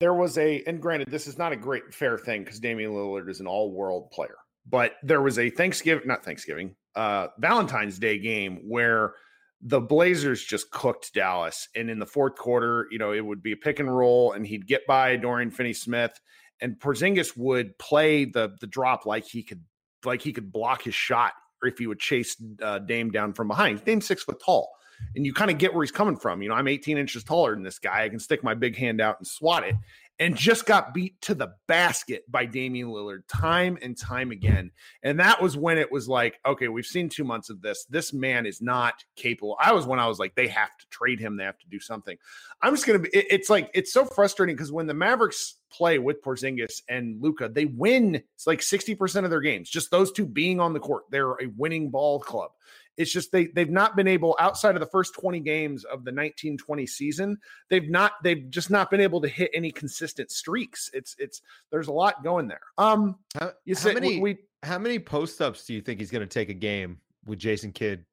There 0.00 0.14
was 0.14 0.36
a, 0.36 0.62
and 0.66 0.82
granted, 0.82 1.08
this 1.10 1.26
is 1.28 1.38
not 1.38 1.52
a 1.52 1.56
great 1.56 1.94
fair 1.94 2.18
thing 2.18 2.42
because 2.42 2.58
Damian 2.58 2.90
Lillard 2.90 3.28
is 3.28 3.38
an 3.38 3.46
all 3.46 3.70
world 3.72 4.10
player, 4.10 4.34
but 4.66 4.94
there 5.04 5.22
was 5.22 5.38
a 5.38 5.48
Thanksgiving, 5.48 6.08
not 6.08 6.24
Thanksgiving, 6.24 6.74
uh, 6.96 7.28
Valentine's 7.38 8.00
Day 8.00 8.18
game 8.18 8.62
where 8.66 9.14
the 9.60 9.80
Blazers 9.80 10.42
just 10.42 10.72
cooked 10.72 11.14
Dallas. 11.14 11.68
And 11.76 11.88
in 11.88 12.00
the 12.00 12.06
fourth 12.06 12.34
quarter, 12.34 12.88
you 12.90 12.98
know, 12.98 13.12
it 13.12 13.24
would 13.24 13.44
be 13.44 13.52
a 13.52 13.56
pick 13.56 13.78
and 13.78 13.96
roll 13.96 14.32
and 14.32 14.44
he'd 14.44 14.66
get 14.66 14.84
by 14.88 15.14
Dorian 15.16 15.52
Finney 15.52 15.72
Smith 15.72 16.18
and 16.60 16.78
Porzingis 16.80 17.36
would 17.36 17.78
play 17.78 18.24
the 18.24 18.56
the 18.60 18.66
drop 18.66 19.06
like 19.06 19.24
he 19.24 19.44
could 19.44 19.62
like 20.04 20.20
he 20.20 20.32
could 20.32 20.50
block 20.52 20.82
his 20.82 20.94
shot 20.96 21.32
if 21.64 21.78
he 21.78 21.86
would 21.86 22.00
chase 22.00 22.36
uh, 22.62 22.78
Dame 22.78 23.10
down 23.10 23.32
from 23.32 23.48
behind. 23.48 23.84
Dame's 23.84 24.06
six 24.06 24.22
foot 24.22 24.40
tall, 24.44 24.70
and 25.16 25.24
you 25.24 25.32
kind 25.32 25.50
of 25.50 25.58
get 25.58 25.72
where 25.74 25.82
he's 25.82 25.92
coming 25.92 26.16
from. 26.16 26.42
You 26.42 26.48
know, 26.48 26.54
I'm 26.54 26.68
18 26.68 26.98
inches 26.98 27.24
taller 27.24 27.54
than 27.54 27.62
this 27.62 27.78
guy. 27.78 28.04
I 28.04 28.08
can 28.08 28.18
stick 28.18 28.42
my 28.42 28.54
big 28.54 28.76
hand 28.76 29.00
out 29.00 29.18
and 29.18 29.26
swat 29.26 29.64
it. 29.64 29.74
And 30.18 30.36
just 30.36 30.66
got 30.66 30.94
beat 30.94 31.20
to 31.22 31.34
the 31.34 31.54
basket 31.66 32.22
by 32.30 32.44
Damian 32.46 32.88
Lillard 32.88 33.22
time 33.26 33.76
and 33.82 33.96
time 33.98 34.30
again. 34.30 34.70
And 35.02 35.18
that 35.18 35.42
was 35.42 35.56
when 35.56 35.78
it 35.78 35.90
was 35.90 36.08
like, 36.08 36.38
okay, 36.46 36.68
we've 36.68 36.86
seen 36.86 37.08
two 37.08 37.24
months 37.24 37.50
of 37.50 37.60
this. 37.60 37.86
This 37.86 38.12
man 38.12 38.46
is 38.46 38.62
not 38.62 38.94
capable. 39.16 39.56
I 39.60 39.72
was 39.72 39.84
when 39.84 39.98
I 39.98 40.06
was 40.06 40.20
like, 40.20 40.36
they 40.36 40.46
have 40.48 40.76
to 40.78 40.86
trade 40.90 41.18
him. 41.18 41.36
They 41.36 41.44
have 41.44 41.58
to 41.58 41.68
do 41.68 41.80
something. 41.80 42.16
I'm 42.60 42.72
just 42.74 42.86
gonna 42.86 43.00
be. 43.00 43.08
it- 43.12 43.26
it's 43.30 43.50
like 43.50 43.70
it's 43.74 43.92
so 43.92 44.04
frustrating 44.04 44.54
because 44.54 44.70
when 44.70 44.86
the 44.86 44.94
Mavericks 44.94 45.56
play 45.72 45.98
with 45.98 46.22
Porzingis 46.22 46.82
and 46.88 47.20
Luka, 47.20 47.48
they 47.48 47.64
win. 47.64 48.16
It's 48.34 48.46
like 48.46 48.62
60 48.62 48.94
percent 48.94 49.24
of 49.24 49.30
their 49.30 49.40
games. 49.40 49.68
Just 49.70 49.90
those 49.90 50.12
two 50.12 50.26
being 50.26 50.60
on 50.60 50.72
the 50.72 50.80
court, 50.80 51.04
they're 51.10 51.32
a 51.32 51.46
winning 51.56 51.90
ball 51.90 52.20
club. 52.20 52.52
It's 52.96 53.12
just 53.12 53.32
they 53.32 53.46
they've 53.46 53.70
not 53.70 53.96
been 53.96 54.08
able 54.08 54.36
outside 54.38 54.74
of 54.74 54.80
the 54.80 54.86
first 54.86 55.14
20 55.14 55.40
games 55.40 55.84
of 55.84 56.04
the 56.04 56.10
1920 56.10 56.86
season. 56.86 57.38
They've 57.70 57.88
not 57.88 58.12
they've 58.22 58.48
just 58.50 58.70
not 58.70 58.90
been 58.90 59.00
able 59.00 59.20
to 59.22 59.28
hit 59.28 59.50
any 59.54 59.70
consistent 59.70 60.30
streaks. 60.30 60.90
It's 60.92 61.16
it's 61.18 61.40
there's 61.70 61.88
a 61.88 61.92
lot 61.92 62.22
going 62.22 62.48
there. 62.48 62.60
Um, 62.78 63.16
How, 63.38 63.52
you 63.64 63.74
how 63.76 63.92
many 63.92 64.20
we. 64.20 64.38
how 64.62 64.78
many 64.78 64.98
post 64.98 65.40
ups 65.40 65.64
do 65.64 65.74
you 65.74 65.80
think 65.80 66.00
he's 66.00 66.10
going 66.10 66.20
to 66.20 66.26
take 66.26 66.48
a 66.50 66.54
game 66.54 66.98
with 67.24 67.38
Jason 67.38 67.72
Kidd? 67.72 68.04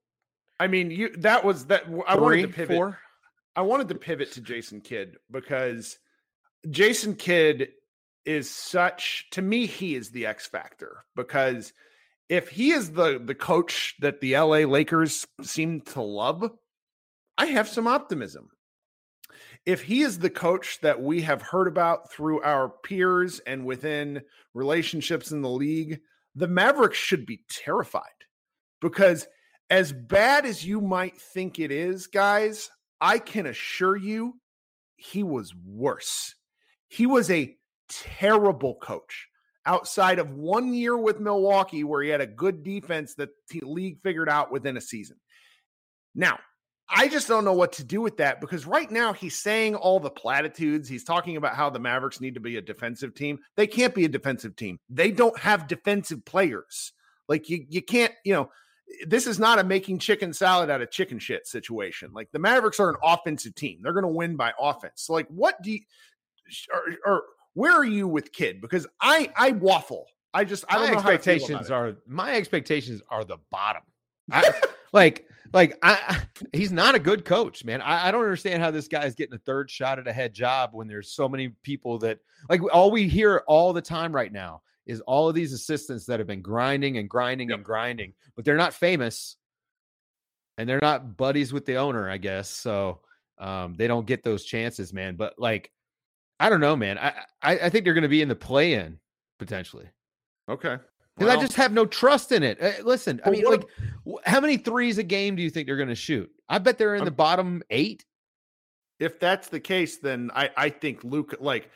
I 0.60 0.68
mean, 0.68 0.92
you 0.92 1.10
that 1.18 1.44
was 1.44 1.66
that. 1.66 1.84
I 2.08 2.16
wanted 2.16 2.44
to 2.44 2.48
pivot. 2.50 2.76
four? 2.76 3.00
I 3.56 3.62
wanted 3.62 3.90
to 3.90 3.96
pivot 3.96 4.32
to 4.34 4.42
Jason 4.42 4.80
Kidd 4.82 5.18
because 5.30 6.00
Jason 6.70 7.16
Kidd 7.16 7.70
is 8.26 8.50
such 8.50 9.28
to 9.32 9.42
me 9.42 9.66
he 9.66 9.96
is 9.96 10.12
the 10.12 10.26
X 10.26 10.48
factor 10.48 11.04
because 11.16 11.74
if 12.30 12.50
he 12.50 12.72
is 12.72 12.92
the 12.92 13.20
the 13.24 13.36
coach 13.36 13.96
that 14.00 14.22
the 14.22 14.38
LA 14.38 14.60
Lakers 14.60 15.26
seem 15.42 15.82
to 15.82 16.02
love, 16.02 16.52
I 17.38 17.48
have 17.48 17.68
some 17.68 17.88
optimism. 17.88 18.50
If 19.66 19.82
he 19.82 20.02
is 20.02 20.20
the 20.20 20.30
coach 20.30 20.80
that 20.82 21.02
we 21.02 21.22
have 21.22 21.42
heard 21.42 21.68
about 21.68 22.12
through 22.12 22.42
our 22.42 22.70
peers 22.70 23.40
and 23.40 23.66
within 23.66 24.22
relationships 24.54 25.32
in 25.32 25.42
the 25.42 25.50
league, 25.50 26.00
the 26.36 26.48
Mavericks 26.48 26.98
should 26.98 27.26
be 27.26 27.42
terrified 27.50 28.04
because 28.80 29.28
as 29.70 29.92
bad 29.92 30.46
as 30.46 30.66
you 30.66 30.82
might 30.82 31.20
think 31.20 31.60
it 31.60 31.72
is, 31.72 32.08
guys, 32.08 32.70
I 33.02 33.20
can 33.20 33.46
assure 33.46 33.98
you 33.98 34.40
he 34.96 35.24
was 35.24 35.54
worse. 35.66 36.36
He 36.88 37.06
was 37.06 37.30
a 37.30 37.56
terrible 37.88 38.76
coach 38.76 39.28
outside 39.66 40.20
of 40.20 40.32
one 40.32 40.74
year 40.74 40.98
with 40.98 41.20
Milwaukee 41.20 41.84
where 41.84 42.02
he 42.02 42.10
had 42.10 42.22
a 42.22 42.28
good 42.28 42.64
defense 42.64 43.16
that 43.16 43.30
the 43.50 43.62
league 43.64 44.02
figured 44.02 44.30
out 44.30 44.52
within 44.52 44.78
a 44.78 44.82
season. 44.82 45.18
Now, 46.16 46.40
I 46.90 47.08
just 47.08 47.28
don't 47.28 47.46
know 47.46 47.54
what 47.54 47.74
to 47.74 47.84
do 47.84 48.02
with 48.02 48.18
that 48.18 48.42
because 48.42 48.66
right 48.66 48.90
now 48.90 49.14
he's 49.14 49.38
saying 49.38 49.76
all 49.76 50.00
the 50.00 50.10
platitudes. 50.10 50.90
He's 50.90 51.04
talking 51.04 51.38
about 51.38 51.56
how 51.56 51.70
the 51.70 51.80
Mavericks 51.80 52.20
need 52.20 52.34
to 52.34 52.40
be 52.40 52.58
a 52.58 52.62
defensive 52.62 53.14
team. 53.14 53.40
They 53.56 53.68
can't 53.68 53.94
be 53.94 54.06
a 54.06 54.10
defensive 54.10 54.56
team. 54.56 54.80
They 54.90 55.12
don't 55.12 55.38
have 55.38 55.68
defensive 55.68 56.26
players. 56.26 56.94
Like 57.28 57.48
you 57.48 57.64
you 57.70 57.84
can't, 57.84 58.14
you 58.26 58.34
know, 58.34 58.50
this 59.08 59.28
is 59.28 59.38
not 59.38 59.60
a 59.60 59.64
making 59.64 60.00
chicken 60.00 60.34
salad 60.34 60.72
out 60.72 60.82
of 60.82 60.90
chicken 60.90 61.20
shit 61.20 61.46
situation. 61.46 62.10
Like 62.12 62.32
the 62.32 62.40
Mavericks 62.40 62.80
are 62.80 62.90
an 62.90 62.98
offensive 63.04 63.54
team. 63.54 63.82
They're 63.84 63.94
going 63.94 64.02
to 64.02 64.08
win 64.08 64.36
by 64.36 64.54
offense. 64.60 65.04
So 65.04 65.14
like 65.14 65.28
what 65.28 65.62
do 65.62 65.72
you 65.72 65.82
where 67.60 67.74
are 67.74 67.86
you 67.86 68.08
with 68.08 68.32
Kidd? 68.32 68.62
Because 68.62 68.88
I 69.02 69.30
I 69.36 69.52
waffle. 69.52 70.06
I 70.34 70.44
just 70.46 70.64
I 70.70 70.76
my 70.76 70.86
don't 70.86 70.96
know 70.96 71.00
how 71.02 71.10
to 71.10 71.18
feel 71.18 71.34
about 71.34 71.42
expectations 71.44 71.72
are 71.72 71.96
my 72.08 72.36
expectations 72.36 73.02
are 73.10 73.24
the 73.26 73.38
bottom. 73.52 73.82
I, 74.32 74.52
like 74.94 75.28
like 75.54 75.78
I, 75.82 76.00
I- 76.08 76.22
he's 76.58 76.72
not 76.72 76.96
a 76.96 77.00
good 77.00 77.26
coach, 77.26 77.66
man. 77.66 77.82
I, 77.82 78.08
I 78.08 78.12
don't 78.12 78.22
understand 78.24 78.62
how 78.62 78.72
this 78.72 78.88
guy 78.88 79.06
is 79.06 79.16
getting 79.16 79.36
a 79.36 79.40
third 79.40 79.70
shot 79.70 80.00
at 80.00 80.08
a 80.08 80.14
head 80.14 80.34
job 80.34 80.70
when 80.74 80.88
there's 80.88 81.12
so 81.12 81.28
many 81.28 81.50
people 81.64 81.98
that 82.00 82.20
like 82.50 82.62
all 82.74 82.92
we 82.92 83.08
hear 83.08 83.44
all 83.48 83.74
the 83.74 83.82
time 83.82 84.14
right 84.16 84.32
now 84.32 84.62
is 84.86 85.02
all 85.02 85.28
of 85.28 85.36
these 85.36 85.52
assistants 85.54 86.06
that 86.06 86.20
have 86.20 86.28
been 86.28 86.42
grinding 86.42 86.98
and 86.98 87.10
grinding 87.10 87.50
Yep. 87.50 87.58
and 87.58 87.66
grinding, 87.66 88.14
but 88.36 88.46
they're 88.46 88.56
not 88.58 88.74
famous 88.74 89.36
and 90.58 90.68
they're 90.68 90.80
not 90.82 91.18
buddies 91.18 91.54
with 91.54 91.66
the 91.66 91.76
owner, 91.76 92.10
I 92.10 92.18
guess. 92.18 92.50
So 92.50 93.02
um, 93.38 93.76
they 93.76 93.88
don't 93.88 94.06
get 94.08 94.24
those 94.24 94.44
chances, 94.46 94.92
man. 94.94 95.16
But 95.16 95.34
like, 95.38 95.72
I 96.40 96.50
don't 96.50 96.62
know, 96.62 96.76
man. 96.76 96.98
I 96.98 97.14
I, 97.42 97.60
I 97.60 97.70
think 97.70 97.86
they're 97.86 97.94
going 97.94 98.04
to 98.04 98.08
be 98.10 98.22
in 98.22 98.30
the 98.30 98.36
play 98.36 98.74
in 98.74 99.00
potentially. 99.38 99.88
Okay. 100.50 100.78
Because 101.18 101.36
I 101.36 101.42
just 101.42 101.56
have 101.58 101.74
no 101.74 101.86
trust 101.86 102.32
in 102.32 102.44
it. 102.44 102.62
Uh, 102.62 102.72
listen, 102.84 103.20
I 103.26 103.30
mean, 103.30 103.44
like, 103.44 103.66
wh- 104.08 104.26
how 104.26 104.40
many 104.40 104.56
threes 104.56 104.98
a 104.98 105.04
game 105.04 105.36
do 105.36 105.44
you 105.44 105.50
think 105.50 105.68
they're 105.68 105.76
going 105.76 105.90
to 105.90 105.96
shoot? 105.96 106.32
I 106.48 106.60
bet 106.60 106.78
they're 106.78 106.96
in 106.96 107.02
I'm- 107.02 107.06
the 107.06 107.12
bottom 107.12 107.62
eight. 107.70 108.06
if 109.00 109.20
that's 109.20 109.50
the 109.50 109.60
case, 109.60 109.98
then 109.98 110.32
I 110.34 110.50
I 110.56 110.70
think 110.70 111.04
Luke 111.04 111.36
like 111.42 111.70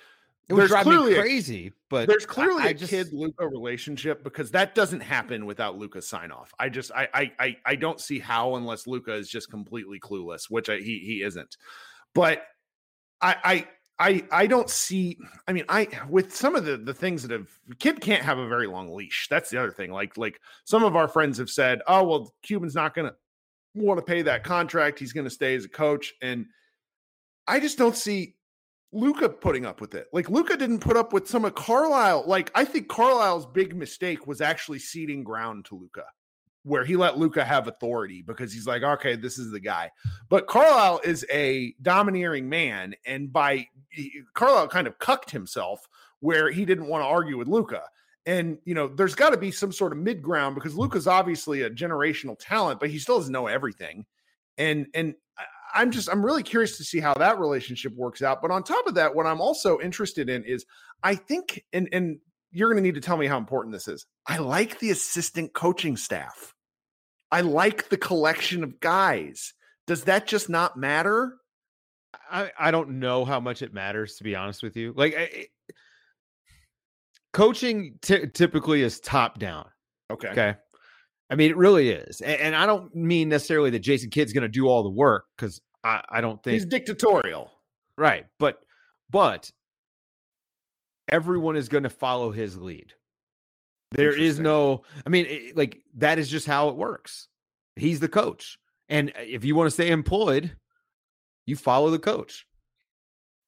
It 0.47 0.53
would 0.53 0.67
drive 0.69 0.87
me 0.87 1.13
a- 1.13 1.19
crazy, 1.19 1.73
but 1.89 2.07
there's 2.07 2.25
clearly 2.25 2.63
I 2.63 2.67
a 2.69 2.73
just- 2.73 2.89
Kidd 2.89 3.11
Luka 3.11 3.45
relationship 3.47 4.23
because 4.23 4.51
that 4.51 4.75
doesn't 4.75 5.01
happen 5.01 5.45
without 5.45 5.77
Luka's 5.77 6.07
sign 6.07 6.31
off. 6.31 6.53
I 6.57 6.69
just 6.69 6.91
I 6.93 7.09
I 7.13 7.31
I, 7.39 7.57
I 7.65 7.75
don't 7.75 7.99
see 7.99 8.19
how 8.19 8.55
unless 8.55 8.87
Luka 8.87 9.13
is 9.13 9.29
just 9.29 9.49
completely 9.51 9.99
clueless, 9.99 10.49
which 10.49 10.69
I, 10.69 10.77
he 10.77 10.99
he 10.99 11.21
isn't. 11.21 11.57
But 12.15 12.43
I 13.21 13.35
I 13.43 13.67
I 13.99 14.23
I 14.31 14.47
don't 14.47 14.69
see. 14.69 15.17
I 15.47 15.53
mean, 15.53 15.65
I 15.69 15.87
with 16.09 16.35
some 16.35 16.55
of 16.55 16.65
the 16.65 16.77
the 16.77 16.93
things 16.93 17.21
that 17.23 17.31
have 17.31 17.47
Kidd 17.79 18.01
can't 18.01 18.23
have 18.23 18.37
a 18.37 18.47
very 18.47 18.67
long 18.67 18.93
leash. 18.93 19.27
That's 19.29 19.49
the 19.49 19.57
other 19.57 19.71
thing. 19.71 19.91
Like 19.91 20.17
like 20.17 20.39
some 20.65 20.83
of 20.83 20.95
our 20.95 21.07
friends 21.07 21.37
have 21.37 21.49
said, 21.49 21.81
oh 21.87 22.03
well, 22.03 22.33
Cuban's 22.41 22.75
not 22.75 22.95
going 22.95 23.09
to 23.09 23.15
want 23.75 23.99
to 23.99 24.05
pay 24.05 24.21
that 24.23 24.43
contract. 24.43 24.99
He's 24.99 25.13
going 25.13 25.25
to 25.25 25.29
stay 25.29 25.55
as 25.55 25.65
a 25.65 25.69
coach, 25.69 26.13
and 26.21 26.47
I 27.47 27.59
just 27.59 27.77
don't 27.77 27.95
see 27.95 28.35
Luka 28.91 29.29
putting 29.29 29.65
up 29.65 29.79
with 29.79 29.95
it. 29.95 30.07
Like 30.11 30.29
Luka 30.29 30.57
didn't 30.57 30.79
put 30.79 30.97
up 30.97 31.13
with 31.13 31.27
some 31.27 31.45
of 31.45 31.55
Carlisle. 31.55 32.23
Like 32.27 32.51
I 32.55 32.65
think 32.65 32.87
Carlisle's 32.87 33.45
big 33.45 33.75
mistake 33.75 34.25
was 34.25 34.41
actually 34.41 34.79
ceding 34.79 35.23
ground 35.23 35.65
to 35.65 35.75
Luka. 35.75 36.05
Where 36.63 36.85
he 36.85 36.95
let 36.95 37.17
Luka 37.17 37.43
have 37.43 37.67
authority 37.67 38.21
because 38.21 38.53
he's 38.53 38.65
like, 38.65 38.83
okay, 38.83 39.15
this 39.15 39.37
is 39.37 39.51
the 39.51 39.59
guy. 39.59 39.91
But 40.29 40.47
Carlisle 40.47 41.01
is 41.03 41.25
a 41.31 41.75
domineering 41.81 42.47
man, 42.47 42.95
and 43.05 43.31
by 43.31 43.67
Carlisle 44.33 44.69
kind 44.69 44.87
of 44.87 44.97
cucked 44.99 45.31
himself 45.31 45.87
where 46.21 46.49
he 46.49 46.63
didn't 46.63 46.87
want 46.87 47.03
to 47.03 47.07
argue 47.07 47.37
with 47.37 47.49
Luka. 47.49 47.83
And 48.25 48.57
you 48.63 48.73
know, 48.73 48.87
there's 48.87 49.15
got 49.15 49.31
to 49.31 49.37
be 49.37 49.51
some 49.51 49.73
sort 49.73 49.91
of 49.91 49.97
mid 49.97 50.21
ground 50.21 50.55
because 50.55 50.75
Luka's 50.75 51.07
obviously 51.07 51.63
a 51.63 51.69
generational 51.69 52.37
talent, 52.39 52.79
but 52.79 52.89
he 52.89 52.97
still 52.97 53.17
doesn't 53.17 53.33
know 53.33 53.47
everything. 53.47 54.05
And 54.57 54.87
and 54.93 55.15
I'm 55.73 55.91
just 55.91 56.09
I'm 56.09 56.25
really 56.25 56.43
curious 56.43 56.77
to 56.77 56.83
see 56.83 56.99
how 56.99 57.13
that 57.15 57.39
relationship 57.39 57.95
works 57.95 58.21
out. 58.21 58.41
But 58.41 58.51
on 58.51 58.63
top 58.63 58.87
of 58.87 58.93
that, 58.95 59.13
what 59.13 59.25
I'm 59.25 59.41
also 59.41 59.79
interested 59.79 60.29
in 60.29 60.43
is 60.43 60.65
I 61.01 61.15
think 61.15 61.65
and 61.73 61.89
and 61.91 62.19
you're 62.53 62.69
going 62.69 62.81
to 62.81 62.87
need 62.87 62.95
to 62.95 63.01
tell 63.01 63.17
me 63.17 63.27
how 63.27 63.37
important 63.37 63.73
this 63.73 63.87
is. 63.87 64.05
I 64.27 64.37
like 64.37 64.79
the 64.79 64.91
assistant 64.91 65.53
coaching 65.53 65.97
staff. 65.97 66.53
I 67.31 67.41
like 67.41 67.89
the 67.89 67.97
collection 67.97 68.63
of 68.63 68.79
guys. 68.79 69.53
Does 69.87 70.03
that 70.03 70.27
just 70.27 70.49
not 70.49 70.77
matter? 70.77 71.35
I, 72.31 72.51
I 72.57 72.71
don't 72.71 72.99
know 72.99 73.25
how 73.25 73.39
much 73.39 73.61
it 73.61 73.73
matters 73.73 74.15
to 74.17 74.23
be 74.23 74.35
honest 74.35 74.61
with 74.61 74.77
you. 74.77 74.93
Like 74.95 75.15
I, 75.17 75.47
coaching 77.33 77.97
t- 78.01 78.27
typically 78.27 78.83
is 78.83 78.99
top 78.99 79.39
down. 79.39 79.65
Okay. 80.11 80.29
Okay. 80.29 80.55
I 81.29 81.35
mean, 81.35 81.49
it 81.49 81.57
really 81.57 81.89
is. 81.89 82.21
And, 82.21 82.39
and 82.39 82.55
I 82.55 82.67
don't 82.67 82.93
mean 82.95 83.29
necessarily 83.29 83.71
that 83.71 83.79
Jason 83.79 84.11
Kidd's 84.11 84.31
going 84.31 84.43
to 84.43 84.47
do 84.47 84.67
all 84.67 84.83
the 84.83 84.89
work 84.89 85.25
because 85.35 85.59
I, 85.83 86.03
I 86.07 86.21
don't 86.21 86.41
think 86.43 86.53
he's 86.53 86.65
dictatorial. 86.65 87.51
Right. 87.97 88.25
But, 88.37 88.59
but 89.09 89.51
everyone 91.09 91.55
is 91.55 91.69
going 91.69 91.83
to 91.83 91.89
follow 91.89 92.31
his 92.31 92.57
lead. 92.57 92.93
There 93.91 94.17
is 94.17 94.39
no, 94.39 94.83
I 95.05 95.09
mean, 95.09 95.25
it, 95.27 95.57
like 95.57 95.83
that 95.97 96.17
is 96.17 96.29
just 96.29 96.47
how 96.47 96.69
it 96.69 96.75
works. 96.75 97.27
He's 97.75 97.99
the 97.99 98.07
coach. 98.07 98.57
And 98.89 99.09
uh, 99.09 99.21
if 99.21 99.45
you 99.45 99.55
want 99.55 99.67
to 99.67 99.71
stay 99.71 99.89
employed, 99.89 100.55
you 101.45 101.55
follow 101.55 101.89
the 101.91 101.99
coach. 101.99 102.47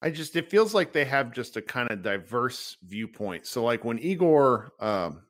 I 0.02 0.12
just 0.12 0.36
it 0.36 0.52
feels 0.52 0.74
like 0.74 0.94
they 0.94 1.06
have 1.06 1.32
just 1.32 1.58
a 1.58 1.62
kind 1.62 1.90
of 1.90 2.04
diverse 2.04 2.78
viewpoint. 2.84 3.48
So 3.48 3.64
like 3.64 3.84
when 3.84 3.98
Igor 3.98 4.72
um 4.80 5.22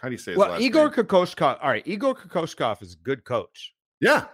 how 0.00 0.08
do 0.08 0.12
you 0.12 0.18
say 0.18 0.34
well, 0.34 0.52
last 0.52 0.62
Igor 0.62 0.84
name? 0.86 0.94
Kokoshkov. 0.94 1.58
All 1.62 1.68
right, 1.68 1.86
Igor 1.86 2.14
Kokoshkov 2.14 2.82
is 2.82 2.94
a 2.94 2.96
good 2.96 3.24
coach. 3.24 3.74
Yeah. 4.00 4.24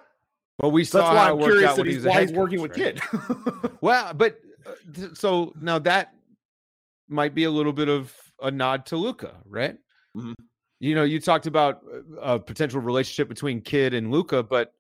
But 0.59 0.71
we 0.71 0.85
saw 0.85 0.99
That's 0.99 1.17
why 1.17 1.31
I'm 1.31 1.39
curious 1.39 1.71
out 1.71 1.77
that 1.77 1.87
he's, 1.87 2.05
a 2.05 2.09
why 2.09 2.15
head 2.15 2.29
he's 2.29 2.37
working 2.37 2.59
coach, 2.59 2.77
with 2.77 2.79
right? 2.79 3.63
Kidd. 3.63 3.73
Well, 3.81 4.13
but 4.15 4.41
uh, 4.67 5.15
so 5.15 5.53
now 5.61 5.79
that 5.81 6.15
might 7.09 7.35
be 7.35 7.45
a 7.45 7.51
little 7.51 7.73
bit 7.73 7.89
of 7.89 8.13
a 8.43 8.51
nod 8.51 8.87
to 8.87 8.97
Luka, 8.97 9.35
right? 9.47 9.77
Mhm. 10.17 10.35
You 10.81 10.95
know, 10.95 11.03
you 11.05 11.21
talked 11.21 11.47
about 11.47 11.81
uh, 11.93 12.35
a 12.35 12.39
potential 12.39 12.81
relationship 12.81 13.29
between 13.29 13.61
Kidd 13.61 13.95
and 13.95 14.11
Luka, 14.13 14.43
but 14.43 14.73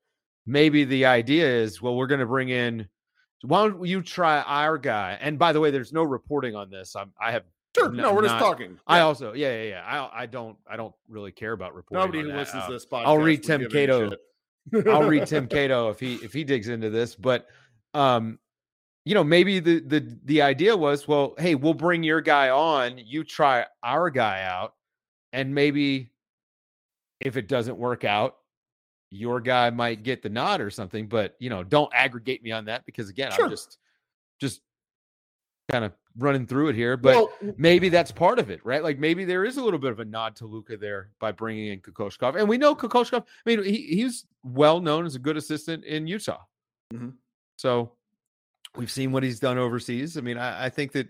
maybe 0.46 0.84
the 0.84 1.04
idea 1.06 1.46
is, 1.48 1.82
well, 1.82 1.96
we're 1.96 2.06
going 2.06 2.20
to 2.20 2.26
bring 2.26 2.50
in. 2.50 2.88
Why 3.42 3.68
don't 3.68 3.84
you 3.84 4.02
try 4.02 4.40
our 4.42 4.78
guy? 4.78 5.18
And 5.20 5.38
by 5.38 5.52
the 5.52 5.60
way, 5.60 5.70
there's 5.70 5.92
no 5.92 6.02
reporting 6.04 6.54
on 6.54 6.70
this. 6.70 6.94
I'm, 6.96 7.12
I 7.20 7.32
have. 7.32 7.42
sure. 7.76 7.90
No, 7.90 8.04
No, 8.04 8.14
we're 8.14 8.22
just 8.22 8.34
not- 8.34 8.40
talking. 8.40 8.78
I 8.86 9.00
also, 9.00 9.32
yeah, 9.32 9.62
yeah, 9.62 9.68
yeah. 9.70 9.82
I, 9.84 10.22
I 10.22 10.26
don't, 10.26 10.56
I 10.70 10.76
don't 10.76 10.94
really 11.08 11.32
care 11.32 11.52
about 11.52 11.74
reporting. 11.74 12.04
Nobody 12.06 12.30
who 12.30 12.36
listens 12.36 12.62
Uh, 12.64 12.66
to 12.68 12.72
this 12.72 12.86
podcast. 12.86 13.06
I'll 13.06 13.18
read 13.18 13.42
Tim 13.42 13.68
Cato. 13.68 14.10
I'll 14.86 15.08
read 15.08 15.26
Tim 15.26 15.46
Cato 15.48 15.88
if 15.90 15.98
he 15.98 16.14
if 16.16 16.32
he 16.32 16.44
digs 16.44 16.68
into 16.68 16.90
this. 16.90 17.14
But 17.14 17.46
um, 17.94 18.38
you 19.08 19.14
know, 19.14 19.24
maybe 19.24 19.58
the 19.58 19.80
the 19.80 20.18
the 20.26 20.42
idea 20.42 20.76
was, 20.76 21.08
well, 21.08 21.34
hey, 21.38 21.54
we'll 21.54 21.72
bring 21.72 22.02
your 22.02 22.20
guy 22.20 22.50
on, 22.50 22.98
you 22.98 23.24
try 23.24 23.64
our 23.82 24.10
guy 24.10 24.42
out, 24.42 24.74
and 25.32 25.54
maybe 25.54 26.12
if 27.22 27.38
it 27.38 27.48
doesn't 27.48 27.78
work 27.78 28.04
out, 28.04 28.36
your 29.10 29.40
guy 29.40 29.70
might 29.70 30.02
get 30.02 30.20
the 30.22 30.28
nod 30.28 30.60
or 30.60 30.68
something. 30.68 31.06
But 31.08 31.36
you 31.38 31.48
know, 31.48 31.64
don't 31.64 31.90
aggregate 31.94 32.42
me 32.42 32.52
on 32.52 32.66
that 32.66 32.84
because 32.84 33.08
again, 33.08 33.32
Sure. 33.32 33.46
I'm 33.46 33.50
just 33.50 33.78
just 34.42 34.60
kind 35.70 35.86
of 35.86 35.92
running 36.18 36.46
through 36.46 36.68
it 36.68 36.74
here. 36.76 36.98
But 36.98 37.14
well, 37.16 37.54
maybe 37.56 37.88
that's 37.88 38.12
part 38.12 38.38
of 38.38 38.50
it, 38.50 38.60
right? 38.62 38.82
Like 38.82 38.98
maybe 38.98 39.24
there 39.24 39.46
is 39.46 39.56
a 39.56 39.64
little 39.64 39.80
bit 39.80 39.90
of 39.90 40.00
a 40.00 40.04
nod 40.04 40.36
to 40.36 40.44
Luka 40.44 40.76
there 40.76 41.12
by 41.18 41.32
bringing 41.32 41.68
in 41.68 41.80
Kokoshkov, 41.80 42.36
and 42.38 42.46
we 42.46 42.58
know 42.58 42.74
Kokoshkov. 42.74 43.22
I 43.22 43.24
mean, 43.46 43.64
he, 43.64 43.86
he's 43.86 44.26
well 44.42 44.80
known 44.80 45.06
as 45.06 45.14
a 45.14 45.18
good 45.18 45.38
assistant 45.38 45.84
in 45.86 46.06
Utah, 46.06 46.42
Mhm. 46.92 47.14
so 47.56 47.92
we've 48.78 48.90
seen 48.90 49.12
what 49.12 49.22
he's 49.22 49.40
done 49.40 49.58
overseas. 49.58 50.16
I 50.16 50.20
mean, 50.22 50.38
I, 50.38 50.66
I 50.66 50.68
think 50.70 50.92
that 50.92 51.08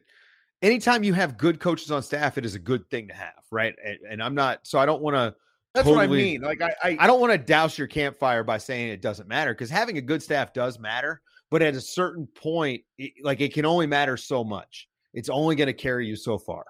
anytime 0.63 1.05
you 1.05 1.13
have 1.13 1.37
good 1.37 1.61
coaches 1.61 1.91
on 1.91 2.03
staff, 2.03 2.39
it 2.39 2.45
is 2.45 2.55
a 2.55 2.59
good 2.59 2.89
thing 2.91 3.09
to 3.09 3.15
have, 3.15 3.45
right? 3.53 3.75
And, 3.85 3.99
and 4.09 4.23
I'm 4.23 4.35
not, 4.35 4.67
so 4.67 4.79
I 4.79 4.87
don't 4.87 5.03
want 5.03 5.15
to. 5.15 5.35
that's 5.75 5.87
what 5.87 5.99
I 5.99 6.07
mean. 6.07 6.41
Like 6.41 6.63
I, 6.63 6.75
I, 6.83 6.97
I 7.01 7.07
don't 7.07 7.21
want 7.21 7.33
to 7.33 7.39
douse 7.39 7.79
your 7.79 7.87
campfire 7.87 8.43
by 8.43 8.59
saying 8.59 8.89
it 8.89 9.03
doesn't 9.03 9.29
matter 9.29 9.53
because 9.53 9.71
having 9.71 9.99
a 9.99 10.01
good 10.01 10.23
staff 10.23 10.53
does 10.53 10.79
matter, 10.79 11.21
but 11.51 11.63
at 11.63 11.75
a 11.75 11.81
certain 11.81 12.27
point, 12.27 12.83
it, 12.97 13.13
like 13.23 13.41
it 13.41 13.53
can 13.53 13.67
only 13.67 13.87
matter 13.87 14.17
so 14.17 14.43
much. 14.43 14.89
It's 15.15 15.29
only 15.29 15.55
going 15.55 15.67
to 15.67 15.75
carry 15.75 16.07
you 16.07 16.17
so 16.17 16.39
far. 16.39 16.65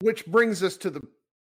which 0.00 0.26
brings 0.26 0.62
us 0.62 0.76
to 0.78 0.90
the 0.90 1.02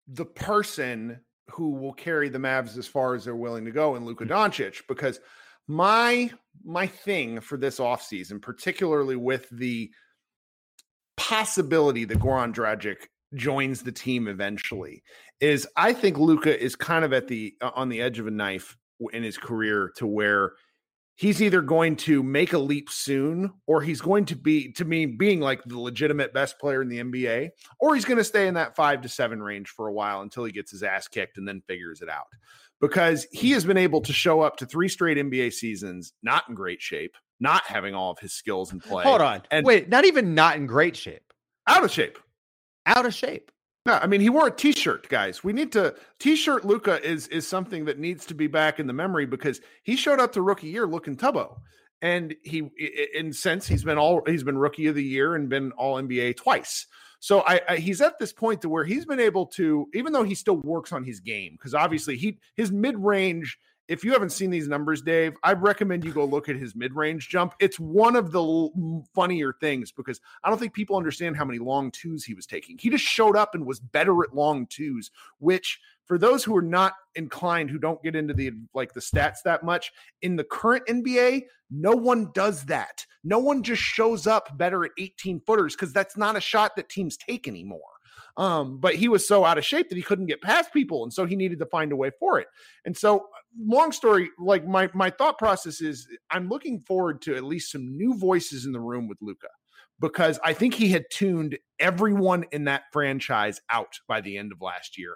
the 0.07 0.25
person 0.25 1.19
who 1.49 1.71
will 1.71 1.93
carry 1.93 2.29
the 2.29 2.37
Mavs 2.37 2.77
as 2.77 2.87
far 2.87 3.15
as 3.15 3.25
they're 3.25 3.35
willing 3.35 3.65
to 3.65 3.71
go 3.71 3.95
in 3.95 4.05
Luka 4.05 4.25
mm. 4.25 4.29
Doncic 4.29 4.81
because 4.87 5.19
my 5.67 6.31
my 6.63 6.87
thing 6.87 7.39
for 7.39 7.57
this 7.57 7.79
offseason, 7.79 8.41
particularly 8.41 9.15
with 9.15 9.47
the 9.51 9.91
possibility 11.17 12.05
that 12.05 12.19
Goran 12.19 12.53
Dragic 12.53 13.07
joins 13.35 13.81
the 13.81 13.91
team 13.91 14.27
eventually, 14.27 15.03
is 15.39 15.67
I 15.75 15.93
think 15.93 16.17
Luka 16.17 16.61
is 16.61 16.75
kind 16.75 17.03
of 17.05 17.13
at 17.13 17.27
the 17.27 17.55
uh, 17.61 17.71
on 17.75 17.89
the 17.89 18.01
edge 18.01 18.19
of 18.19 18.27
a 18.27 18.31
knife 18.31 18.77
in 19.11 19.23
his 19.23 19.37
career 19.37 19.91
to 19.97 20.07
where 20.07 20.53
he's 21.15 21.41
either 21.41 21.61
going 21.61 21.95
to 21.95 22.23
make 22.23 22.53
a 22.53 22.57
leap 22.57 22.89
soon 22.89 23.51
or 23.67 23.81
he's 23.81 24.01
going 24.01 24.25
to 24.25 24.35
be 24.35 24.71
to 24.71 24.85
me 24.85 25.05
being 25.05 25.39
like 25.39 25.63
the 25.65 25.79
legitimate 25.79 26.33
best 26.33 26.57
player 26.59 26.81
in 26.81 26.89
the 26.89 26.99
NBA 26.99 27.49
or 27.79 27.93
he's 27.93 28.05
going 28.05 28.17
to 28.17 28.23
stay 28.23 28.47
in 28.47 28.55
that 28.55 28.75
5 28.75 29.01
to 29.01 29.09
7 29.09 29.41
range 29.41 29.69
for 29.69 29.87
a 29.87 29.93
while 29.93 30.21
until 30.21 30.43
he 30.43 30.51
gets 30.51 30.71
his 30.71 30.83
ass 30.83 31.07
kicked 31.07 31.37
and 31.37 31.47
then 31.47 31.61
figures 31.67 32.01
it 32.01 32.09
out 32.09 32.25
because 32.83 33.25
he 33.31 33.51
has 33.51 33.63
been 33.65 33.77
able 33.77 34.01
to 34.01 34.11
show 34.13 34.41
up 34.41 34.57
to 34.57 34.65
three 34.65 34.89
straight 34.89 35.17
NBA 35.17 35.53
seasons 35.53 36.13
not 36.21 36.43
in 36.49 36.53
great 36.55 36.81
shape 36.81 37.15
not 37.39 37.63
having 37.65 37.95
all 37.95 38.11
of 38.11 38.19
his 38.19 38.33
skills 38.33 38.71
in 38.71 38.79
play 38.79 39.03
Hold 39.03 39.21
on. 39.21 39.41
and- 39.51 39.65
Wait, 39.65 39.89
not 39.89 40.05
even 40.05 40.35
not 40.35 40.55
in 40.57 40.65
great 40.67 40.95
shape. 40.95 41.33
out 41.67 41.83
of 41.83 41.91
shape 41.91 42.17
Out 42.85 43.05
of 43.05 43.13
shape. 43.13 43.49
No, 43.85 43.93
I 43.93 44.07
mean 44.07 44.21
he 44.21 44.29
wore 44.29 44.47
a 44.47 44.51
t-shirt, 44.51 45.09
guys. 45.09 45.43
We 45.43 45.51
need 45.53 45.71
to 45.73 45.95
t-shirt 46.19 46.63
Luka 46.65 47.01
is 47.05 47.27
is 47.27 47.45
something 47.47 47.85
that 47.85 47.99
needs 47.99 48.25
to 48.27 48.33
be 48.33 48.47
back 48.47 48.79
in 48.79 48.87
the 48.87 48.93
memory 48.93 49.25
because 49.25 49.59
he 49.83 49.95
showed 49.97 50.19
up 50.21 50.31
to 50.33 50.41
rookie 50.41 50.67
year 50.67 50.85
looking 50.87 51.15
tubbo. 51.17 51.57
And 52.01 52.35
he 52.43 52.69
in 53.13 53.31
sense 53.33 53.67
he's 53.67 53.83
been 53.83 53.97
all 53.97 54.21
he's 54.25 54.43
been 54.43 54.57
rookie 54.57 54.87
of 54.87 54.95
the 54.95 55.03
year 55.03 55.35
and 55.35 55.49
been 55.49 55.71
all 55.73 56.01
NBA 56.01 56.35
twice. 56.37 56.85
So 57.23 57.39
I, 57.47 57.61
I 57.69 57.75
he's 57.77 58.01
at 58.01 58.19
this 58.19 58.33
point 58.33 58.63
to 58.63 58.69
where 58.69 58.83
he's 58.83 59.05
been 59.05 59.21
able 59.21 59.45
to 59.55 59.87
even 59.93 60.11
though 60.11 60.23
he 60.23 60.35
still 60.35 60.57
works 60.57 60.91
on 60.91 61.05
his 61.05 61.21
game 61.21 61.53
because 61.53 61.73
obviously 61.73 62.17
he 62.17 62.37
his 62.57 62.69
mid-range 62.69 63.57
if 63.87 64.03
you 64.03 64.13
haven't 64.13 64.31
seen 64.31 64.49
these 64.49 64.67
numbers, 64.67 65.01
Dave, 65.01 65.33
I 65.43 65.53
recommend 65.53 66.05
you 66.05 66.13
go 66.13 66.23
look 66.23 66.47
at 66.47 66.55
his 66.55 66.75
mid-range 66.75 67.27
jump. 67.27 67.53
It's 67.59 67.79
one 67.79 68.15
of 68.15 68.31
the 68.31 68.41
l- 68.41 69.05
funnier 69.13 69.53
things 69.59 69.91
because 69.91 70.21
I 70.43 70.49
don't 70.49 70.57
think 70.57 70.73
people 70.73 70.95
understand 70.95 71.35
how 71.35 71.45
many 71.45 71.59
long 71.59 71.91
twos 71.91 72.23
he 72.23 72.33
was 72.33 72.45
taking. 72.45 72.77
He 72.77 72.89
just 72.89 73.03
showed 73.03 73.35
up 73.35 73.55
and 73.55 73.65
was 73.65 73.79
better 73.79 74.23
at 74.23 74.33
long 74.33 74.67
twos, 74.67 75.11
which 75.39 75.79
for 76.05 76.17
those 76.17 76.43
who 76.43 76.55
are 76.55 76.61
not 76.61 76.93
inclined, 77.15 77.69
who 77.69 77.77
don't 77.77 78.01
get 78.03 78.15
into 78.15 78.33
the 78.33 78.51
like 78.73 78.93
the 78.93 78.99
stats 78.99 79.37
that 79.43 79.63
much 79.63 79.91
in 80.21 80.35
the 80.35 80.43
current 80.43 80.85
NBA, 80.87 81.43
no 81.69 81.91
one 81.91 82.31
does 82.33 82.65
that. 82.65 83.05
No 83.23 83.39
one 83.39 83.63
just 83.63 83.81
shows 83.81 84.27
up 84.27 84.57
better 84.57 84.85
at 84.85 84.91
18 84.97 85.41
footers 85.41 85.75
because 85.75 85.93
that's 85.93 86.17
not 86.17 86.35
a 86.35 86.41
shot 86.41 86.75
that 86.75 86.89
teams 86.89 87.17
take 87.17 87.47
anymore. 87.47 87.79
Um, 88.35 88.79
but 88.79 88.95
he 88.95 89.07
was 89.07 89.27
so 89.27 89.45
out 89.45 89.57
of 89.57 89.65
shape 89.65 89.89
that 89.89 89.95
he 89.95 90.01
couldn't 90.01 90.25
get 90.25 90.41
past 90.41 90.73
people, 90.73 91.03
and 91.03 91.13
so 91.13 91.25
he 91.25 91.35
needed 91.35 91.59
to 91.59 91.65
find 91.67 91.91
a 91.91 91.95
way 91.95 92.11
for 92.19 92.39
it. 92.39 92.47
And 92.85 92.97
so, 92.97 93.27
long 93.57 93.91
story, 93.91 94.29
like 94.39 94.65
my 94.65 94.89
my 94.93 95.09
thought 95.09 95.37
process 95.37 95.81
is, 95.81 96.07
I'm 96.31 96.49
looking 96.49 96.81
forward 96.81 97.21
to 97.23 97.35
at 97.35 97.43
least 97.43 97.71
some 97.71 97.97
new 97.97 98.17
voices 98.17 98.65
in 98.65 98.71
the 98.71 98.79
room 98.79 99.07
with 99.07 99.17
Luka 99.21 99.47
because 99.99 100.39
I 100.43 100.53
think 100.53 100.73
he 100.73 100.89
had 100.89 101.05
tuned 101.11 101.57
everyone 101.79 102.45
in 102.51 102.65
that 102.65 102.83
franchise 102.91 103.61
out 103.69 103.99
by 104.07 104.21
the 104.21 104.37
end 104.37 104.51
of 104.51 104.61
last 104.61 104.97
year. 104.97 105.15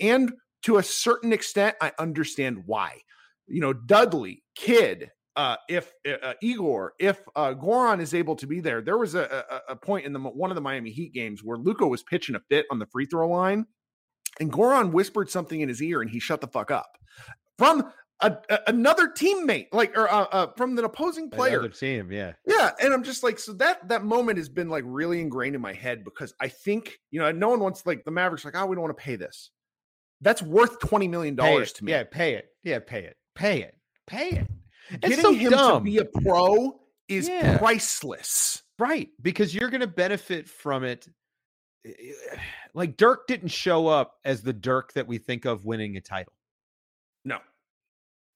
And 0.00 0.32
to 0.62 0.76
a 0.76 0.82
certain 0.82 1.32
extent, 1.32 1.76
I 1.80 1.92
understand 1.98 2.62
why. 2.66 3.00
You 3.46 3.60
know, 3.60 3.72
Dudley, 3.72 4.42
Kidd, 4.54 5.10
uh, 5.36 5.56
if 5.68 5.92
uh, 6.06 6.34
Igor, 6.42 6.92
if 6.98 7.20
uh, 7.34 7.54
Goran 7.54 8.00
is 8.00 8.12
able 8.12 8.36
to 8.36 8.46
be 8.46 8.60
there, 8.60 8.82
there 8.82 8.98
was 8.98 9.14
a, 9.14 9.44
a, 9.68 9.72
a 9.72 9.76
point 9.76 10.04
in 10.04 10.12
the 10.12 10.18
one 10.18 10.50
of 10.50 10.56
the 10.56 10.60
Miami 10.60 10.90
Heat 10.90 11.12
games 11.14 11.42
where 11.42 11.56
Luka 11.56 11.86
was 11.86 12.02
pitching 12.02 12.34
a 12.34 12.40
fit 12.48 12.66
on 12.70 12.78
the 12.78 12.86
free 12.86 13.06
throw 13.06 13.28
line, 13.28 13.66
and 14.40 14.52
Goran 14.52 14.92
whispered 14.92 15.30
something 15.30 15.60
in 15.60 15.68
his 15.68 15.82
ear, 15.82 16.02
and 16.02 16.10
he 16.10 16.20
shut 16.20 16.40
the 16.40 16.48
fuck 16.48 16.70
up 16.70 16.98
from 17.58 17.92
a, 18.20 18.36
a- 18.50 18.60
another 18.68 19.08
teammate, 19.08 19.68
like 19.72 19.96
or 19.96 20.10
uh, 20.12 20.24
uh, 20.32 20.46
from 20.56 20.76
an 20.78 20.84
opposing 20.84 21.30
player. 21.30 21.58
Another 21.60 21.68
team, 21.68 22.10
yeah. 22.10 22.32
Yeah, 22.46 22.70
and 22.80 22.92
I'm 22.94 23.02
just 23.02 23.22
like, 23.22 23.38
so 23.38 23.52
that 23.54 23.86
that 23.88 24.04
moment 24.04 24.38
has 24.38 24.48
been 24.48 24.68
like 24.68 24.84
really 24.86 25.20
ingrained 25.20 25.54
in 25.54 25.60
my 25.60 25.72
head 25.72 26.04
because 26.04 26.34
I 26.40 26.48
think 26.48 26.98
you 27.10 27.20
know, 27.20 27.30
no 27.32 27.48
one 27.48 27.60
wants 27.60 27.84
like 27.86 28.04
the 28.04 28.10
Mavericks, 28.10 28.44
like, 28.44 28.56
oh, 28.56 28.66
we 28.66 28.74
don't 28.76 28.82
want 28.82 28.96
to 28.96 29.02
pay 29.02 29.16
this. 29.16 29.50
That's 30.20 30.42
worth 30.42 30.78
twenty 30.80 31.06
million 31.08 31.34
dollars 31.36 31.72
to 31.74 31.84
me. 31.84 31.92
Yeah, 31.92 32.04
pay 32.10 32.34
it. 32.34 32.46
Yeah, 32.64 32.80
pay 32.80 33.04
it. 33.04 33.16
Pay 33.36 33.62
it. 33.62 33.74
Pay 34.06 34.30
it. 34.30 34.46
It's 34.90 35.00
Getting 35.08 35.20
so 35.20 35.32
him 35.32 35.50
dumb. 35.50 35.78
to 35.78 35.84
be 35.84 35.98
a 35.98 36.04
pro 36.04 36.80
is 37.08 37.28
Yeah. 37.28 37.58
priceless. 37.58 38.62
Right, 38.80 39.08
because 39.22 39.54
you're 39.54 39.70
going 39.70 39.80
to 39.80 39.86
benefit 39.88 40.48
from 40.48 40.84
it. 40.84 41.06
Eh, 41.84 41.90
Like 42.74 42.96
Dirk 42.96 43.26
didn't 43.26 43.48
show 43.48 43.86
up 43.88 44.14
as 44.24 44.42
the 44.42 44.52
Dirk 44.52 44.92
that 44.94 45.06
we 45.06 45.18
think 45.18 45.44
of 45.44 45.64
winning 45.64 45.96
a 45.96 46.00
title. 46.00 46.32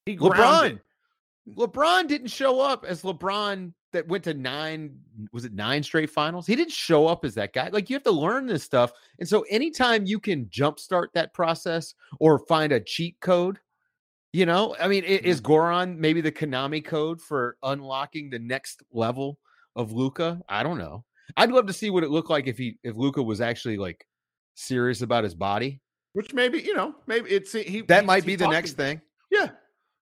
He 0.07 0.17
LeBron, 0.17 0.35
grounded. 0.35 0.81
LeBron 1.57 2.09
didn't 2.09 2.29
show 2.29 2.61
up 2.61 2.85
as 2.85 3.03
LeBron 3.03 3.73
that 3.93 4.09
went 4.09 4.25
to 4.25 4.35
nine. 4.35 4.99
Was 5.33 5.45
it 5.45 5.53
nine 5.53 5.83
straight 5.83 6.11
finals? 6.11 6.47
He 6.47 6.57
didn't 6.57 6.73
show 6.73 7.07
up 7.07 7.25
as 7.25 7.35
that 7.35 7.53
guy. 7.53 7.69
Like 7.69 7.91
you 7.91 7.95
have 7.95 8.03
to 8.05 8.11
learn 8.13 8.47
this 8.47 8.63
stuff, 8.63 8.93
and 9.19 9.29
so 9.29 9.43
anytime 9.51 10.07
you 10.07 10.19
can 10.19 10.47
jumpstart 10.47 11.09
that 11.15 11.35
process 11.35 11.95
or 12.21 12.39
find 12.39 12.73
a 12.73 12.81
cheat 12.81 13.21
code, 13.21 13.59
you 14.33 14.47
know, 14.47 14.75
I 14.81 14.89
mean, 14.89 15.05
is 15.05 15.41
mm-hmm. 15.41 15.53
Goran 15.53 15.97
maybe 15.99 16.21
the 16.21 16.33
Konami 16.33 16.85
code 16.85 17.21
for 17.21 17.57
unlocking 17.63 18.31
the 18.31 18.39
next 18.39 18.83
level 18.93 19.39
of 19.77 19.93
Luka? 19.93 20.41
I 20.49 20.63
don't 20.63 20.79
know. 20.79 21.05
I'd 21.37 21.51
love 21.51 21.67
to 21.67 21.73
see 21.73 21.91
what 21.91 22.05
it 22.05 22.11
looked 22.11 22.31
like 22.31 22.47
if 22.47 22.59
he 22.59 22.79
if 22.83 22.97
Luka 22.97 23.23
was 23.23 23.41
actually 23.41 23.77
like 23.77 24.07
serious 24.55 25.03
about 25.03 25.25
his 25.25 25.35
body. 25.35 25.81
Which 26.15 26.35
maybe, 26.35 26.61
you 26.61 26.75
know, 26.75 26.95
maybe 27.07 27.31
it's 27.31 27.53
he 27.53 27.83
That 27.83 28.03
he- 28.03 28.07
might 28.07 28.27
be 28.27 28.37
the 28.37 28.49
next 28.49 28.71
to- 28.73 28.77
thing. 28.77 29.01
Yeah. 29.31 29.51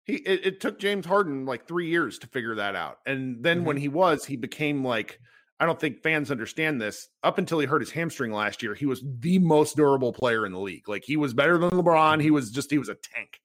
He 0.03 0.15
it, 0.15 0.45
it 0.45 0.59
took 0.61 0.79
James 0.79 1.05
Harden 1.05 1.45
like 1.45 1.67
three 1.67 1.87
years 1.87 2.19
to 2.19 2.27
figure 2.27 2.55
that 2.55 2.75
out. 2.75 2.97
And 3.05 3.43
then 3.43 3.63
when 3.63 3.75
mm-hmm. 3.75 3.81
he 3.81 3.89
was, 3.89 4.25
he 4.25 4.35
became 4.35 4.83
like 4.83 5.19
I 5.59 5.65
don't 5.67 5.79
think 5.79 6.01
fans 6.01 6.31
understand 6.31 6.81
this. 6.81 7.07
Up 7.23 7.37
until 7.37 7.59
he 7.59 7.67
hurt 7.67 7.81
his 7.81 7.91
hamstring 7.91 8.31
last 8.31 8.63
year, 8.63 8.73
he 8.73 8.87
was 8.87 9.03
the 9.19 9.37
most 9.37 9.75
durable 9.75 10.11
player 10.11 10.43
in 10.43 10.53
the 10.53 10.59
league. 10.59 10.89
Like 10.89 11.03
he 11.05 11.17
was 11.17 11.35
better 11.35 11.59
than 11.59 11.69
LeBron. 11.69 12.19
He 12.19 12.31
was 12.31 12.49
just 12.49 12.71
he 12.71 12.79
was 12.79 12.89
a 12.89 12.95
tank. 12.95 13.39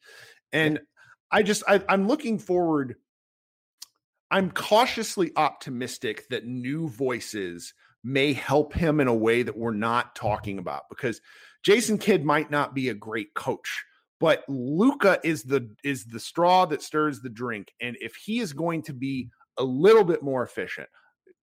And 0.51 0.81
I 1.31 1.42
just 1.42 1.62
I, 1.69 1.83
I'm 1.88 2.09
looking 2.09 2.38
forward. 2.38 2.97
I'm 4.31 4.51
cautiously 4.51 5.31
optimistic 5.37 6.25
that 6.31 6.47
new 6.47 6.88
voices 6.88 7.75
may 8.03 8.33
help 8.33 8.73
him 8.73 8.99
in 9.01 9.09
a 9.09 9.14
way 9.14 9.42
that 9.42 9.59
we're 9.59 9.75
not 9.75 10.14
talking 10.14 10.59
about 10.59 10.85
because 10.88 11.21
Jason 11.64 11.99
Kidd 11.99 12.25
might 12.25 12.51
not 12.51 12.75
be 12.75 12.88
a 12.88 12.95
great 12.95 13.35
coach, 13.35 13.85
but 14.20 14.44
Luka 14.48 15.18
is 15.22 15.42
the 15.42 15.70
is 15.85 16.05
the 16.05 16.20
straw 16.20 16.64
that 16.66 16.83
stirs 16.83 17.20
the 17.20 17.29
drink. 17.29 17.72
And 17.81 17.96
if 18.00 18.14
he 18.16 18.40
is 18.40 18.52
going 18.52 18.83
to 18.83 18.92
be 18.92 19.29
a 19.59 19.64
little 19.64 20.05
bit 20.05 20.22
more 20.22 20.42
efficient, 20.42 20.88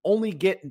only 0.06 0.32
get 0.32 0.62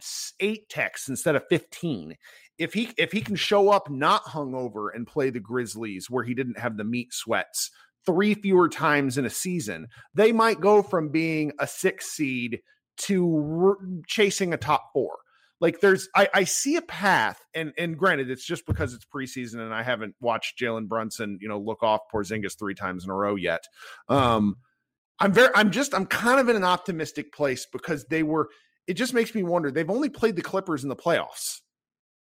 eight 0.40 0.68
texts 0.68 1.08
instead 1.08 1.36
of 1.36 1.44
15. 1.48 2.16
If 2.58 2.74
he 2.74 2.90
if 2.98 3.12
he 3.12 3.20
can 3.20 3.36
show 3.36 3.70
up 3.70 3.90
not 3.90 4.24
hungover 4.24 4.88
and 4.94 5.06
play 5.06 5.30
the 5.30 5.40
Grizzlies 5.40 6.10
where 6.10 6.24
he 6.24 6.34
didn't 6.34 6.58
have 6.58 6.76
the 6.76 6.84
meat 6.84 7.12
sweats 7.12 7.70
three 8.04 8.34
fewer 8.34 8.68
times 8.68 9.16
in 9.16 9.24
a 9.24 9.30
season, 9.30 9.88
they 10.14 10.32
might 10.32 10.60
go 10.60 10.82
from 10.82 11.08
being 11.08 11.52
a 11.60 11.66
six 11.66 12.10
seed 12.10 12.60
to 12.98 14.02
chasing 14.06 14.52
a 14.52 14.56
top 14.56 14.90
four. 14.92 15.18
Like 15.62 15.78
there's, 15.80 16.08
I, 16.14 16.28
I 16.34 16.44
see 16.44 16.74
a 16.74 16.82
path, 16.82 17.38
and 17.54 17.72
and 17.78 17.96
granted, 17.96 18.30
it's 18.30 18.44
just 18.44 18.66
because 18.66 18.94
it's 18.94 19.06
preseason 19.06 19.60
and 19.60 19.72
I 19.72 19.84
haven't 19.84 20.16
watched 20.20 20.58
Jalen 20.58 20.88
Brunson, 20.88 21.38
you 21.40 21.48
know, 21.48 21.58
look 21.58 21.84
off 21.84 22.00
Porzingis 22.12 22.58
three 22.58 22.74
times 22.74 23.04
in 23.04 23.10
a 23.10 23.14
row 23.14 23.36
yet. 23.36 23.62
Um, 24.08 24.56
I'm 25.20 25.32
very, 25.32 25.50
I'm 25.54 25.70
just, 25.70 25.94
I'm 25.94 26.06
kind 26.06 26.40
of 26.40 26.48
in 26.48 26.56
an 26.56 26.64
optimistic 26.64 27.32
place 27.32 27.64
because 27.72 28.04
they 28.10 28.24
were. 28.24 28.48
It 28.88 28.94
just 28.94 29.14
makes 29.14 29.34
me 29.36 29.44
wonder. 29.44 29.70
They've 29.70 29.88
only 29.88 30.08
played 30.08 30.34
the 30.34 30.42
Clippers 30.42 30.82
in 30.82 30.88
the 30.88 30.96
playoffs. 30.96 31.60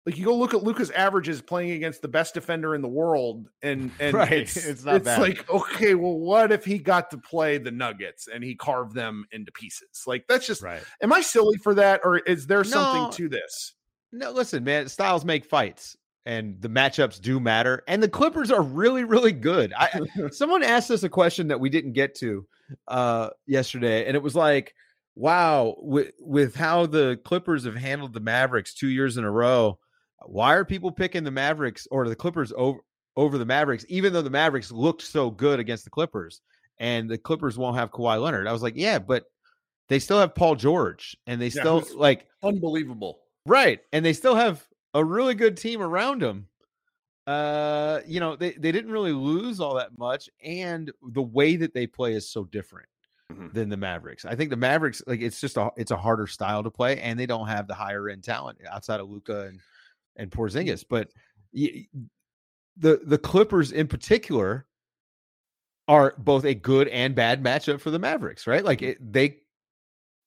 Like 0.07 0.17
you 0.17 0.23
go 0.23 0.37
look 0.37 0.53
at 0.53 0.63
Luka's 0.63 0.89
averages 0.91 1.41
playing 1.41 1.71
against 1.71 2.01
the 2.01 2.07
best 2.07 2.33
defender 2.33 2.75
in 2.75 2.81
the 2.81 2.87
world, 2.87 3.49
and 3.61 3.91
and 3.99 4.13
Right, 4.15 4.31
it's, 4.31 4.55
it's 4.55 4.85
not 4.85 4.95
it's 4.95 5.03
bad. 5.03 5.19
like 5.19 5.49
okay, 5.49 5.95
well, 5.95 6.17
what 6.17 6.53
if 6.53 6.63
he 6.63 6.77
got 6.77 7.11
to 7.11 7.17
play 7.17 7.57
the 7.57 7.71
Nuggets 7.71 8.29
and 8.33 8.41
he 8.41 8.55
carved 8.55 8.95
them 8.95 9.25
into 9.33 9.51
pieces? 9.51 10.05
Like 10.07 10.25
that's 10.29 10.47
just 10.47 10.61
Right. 10.61 10.81
Am 11.01 11.11
I 11.11 11.19
silly 11.19 11.57
for 11.57 11.75
that, 11.75 11.99
or 12.05 12.19
is 12.19 12.47
there 12.47 12.63
something 12.63 13.11
to 13.17 13.27
this? 13.27 13.73
No, 14.13 14.31
listen, 14.31 14.63
man, 14.63 14.87
styles 14.87 15.25
make 15.25 15.43
fights 15.43 15.97
and 16.25 16.61
the 16.61 16.69
matchups 16.69 17.19
do 17.19 17.41
matter. 17.41 17.83
And 17.85 18.01
the 18.01 18.07
Clippers 18.07 18.49
are 18.49 18.61
really, 18.61 19.03
really 19.03 19.33
good. 19.33 19.73
I 19.77 19.99
someone 20.31 20.63
asked 20.63 20.89
us 20.89 21.03
a 21.03 21.09
question 21.09 21.49
that 21.49 21.59
we 21.59 21.69
didn't 21.69 21.91
get 21.91 22.15
to 22.19 22.47
uh 22.87 23.31
yesterday, 23.45 24.05
and 24.05 24.15
it 24.15 24.23
was 24.23 24.37
like, 24.37 24.73
wow, 25.15 25.75
with 25.79 26.11
with 26.21 26.55
how 26.55 26.85
the 26.85 27.19
Clippers 27.25 27.65
have 27.65 27.75
handled 27.75 28.13
the 28.13 28.21
Mavericks 28.21 28.73
two 28.73 28.87
years 28.87 29.17
in 29.17 29.25
a 29.25 29.31
row, 29.31 29.79
why 30.25 30.53
are 30.55 30.65
people 30.65 30.91
picking 30.91 31.23
the 31.23 31.31
Mavericks 31.31 31.87
or 31.91 32.07
the 32.07 32.15
Clippers 32.15 32.51
over 32.55 32.79
over 33.15 33.37
the 33.37 33.45
Mavericks, 33.45 33.85
even 33.89 34.13
though 34.13 34.21
the 34.21 34.29
Mavericks 34.29 34.71
looked 34.71 35.01
so 35.01 35.31
good 35.31 35.59
against 35.59 35.83
the 35.83 35.89
Clippers 35.89 36.41
and 36.77 37.09
the 37.09 37.17
Clippers 37.17 37.57
won't 37.57 37.75
have 37.77 37.91
Kawhi 37.91 38.21
Leonard? 38.21 38.45
I 38.47 38.51
was 38.51 38.61
like, 38.61 38.75
yeah, 38.75 38.99
but 38.99 39.25
they 39.89 39.97
still 39.99 40.19
have 40.19 40.35
Paul 40.35 40.55
George 40.55 41.17
and 41.25 41.41
they 41.41 41.47
Yeah, 41.47 41.61
still 41.61 41.83
like 41.95 42.27
Unbelievable. 42.43 43.21
Right. 43.45 43.79
And 43.91 44.05
they 44.05 44.13
still 44.13 44.35
have 44.35 44.67
a 44.93 45.03
really 45.03 45.33
good 45.33 45.57
team 45.57 45.81
around 45.81 46.21
them. 46.21 46.47
Uh, 47.25 48.01
you 48.05 48.19
know, 48.19 48.35
they, 48.35 48.51
they 48.51 48.71
didn't 48.71 48.91
really 48.91 49.11
lose 49.13 49.59
all 49.59 49.75
that 49.75 49.97
much. 49.97 50.29
And 50.43 50.91
the 51.01 51.21
way 51.21 51.55
that 51.57 51.73
they 51.73 51.87
play 51.87 52.13
is 52.13 52.29
so 52.29 52.43
different 52.45 52.87
Mhm. 53.31 53.51
than 53.53 53.67
the 53.69 53.75
Mavericks. 53.77 54.23
I 54.25 54.35
think 54.35 54.49
the 54.49 54.55
Mavericks, 54.55 55.01
like 55.07 55.19
it's 55.21 55.41
just 55.41 55.57
a 55.57 55.69
it's 55.75 55.91
a 55.91 55.97
harder 55.97 56.27
style 56.27 56.63
to 56.63 56.71
play, 56.71 57.01
and 57.01 57.19
they 57.19 57.25
don't 57.25 57.47
have 57.47 57.67
the 57.67 57.73
higher 57.73 58.07
end 58.09 58.23
talent 58.23 58.59
outside 58.69 58.99
of 59.01 59.09
Luka 59.09 59.47
and 59.47 59.59
and 60.17 60.31
Porzingis. 60.31 60.85
Mm-hmm. 60.85 60.87
But 60.89 61.09
the 62.77 63.01
the 63.03 63.17
Clippers 63.17 63.71
in 63.71 63.87
particular 63.87 64.65
are 65.87 66.13
both 66.17 66.43
a 66.43 66.53
good 66.53 66.87
and 66.89 67.15
bad 67.15 67.43
matchup 67.43 67.79
for 67.79 67.91
the 67.91 67.99
Mavericks, 67.99 68.45
right? 68.47 68.63
Like 68.63 68.79
mm-hmm. 68.79 68.91
it, 68.91 69.13
they 69.13 69.37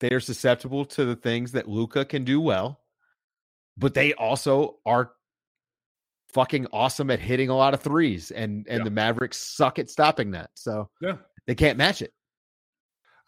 they 0.00 0.11
are 0.11 0.20
susceptible 0.20 0.85
to 0.87 1.05
the 1.05 1.16
things 1.16 1.53
that 1.53 1.68
Luka 1.68 2.05
can 2.05 2.24
do 2.24 2.40
well, 2.40 2.81
but 3.76 3.94
they 3.94 4.14
also 4.14 4.79
are 4.87 5.12
fucking 6.29 6.66
awesome 6.72 7.11
at 7.11 7.20
hitting 7.20 7.48
a 7.50 7.57
lot 7.57 7.74
of 7.74 7.81
threes, 7.81 8.31
and 8.31 8.66
and 8.68 8.79
Yeah. 8.79 8.85
the 8.85 8.90
Mavericks 8.90 9.37
suck 9.37 9.79
at 9.79 9.90
stopping 9.90 10.31
that, 10.33 10.50
so 10.55 10.88
Yeah. 11.00 11.18
they 11.46 11.55
can't 11.55 11.76
match 11.76 12.03
it. 12.03 12.12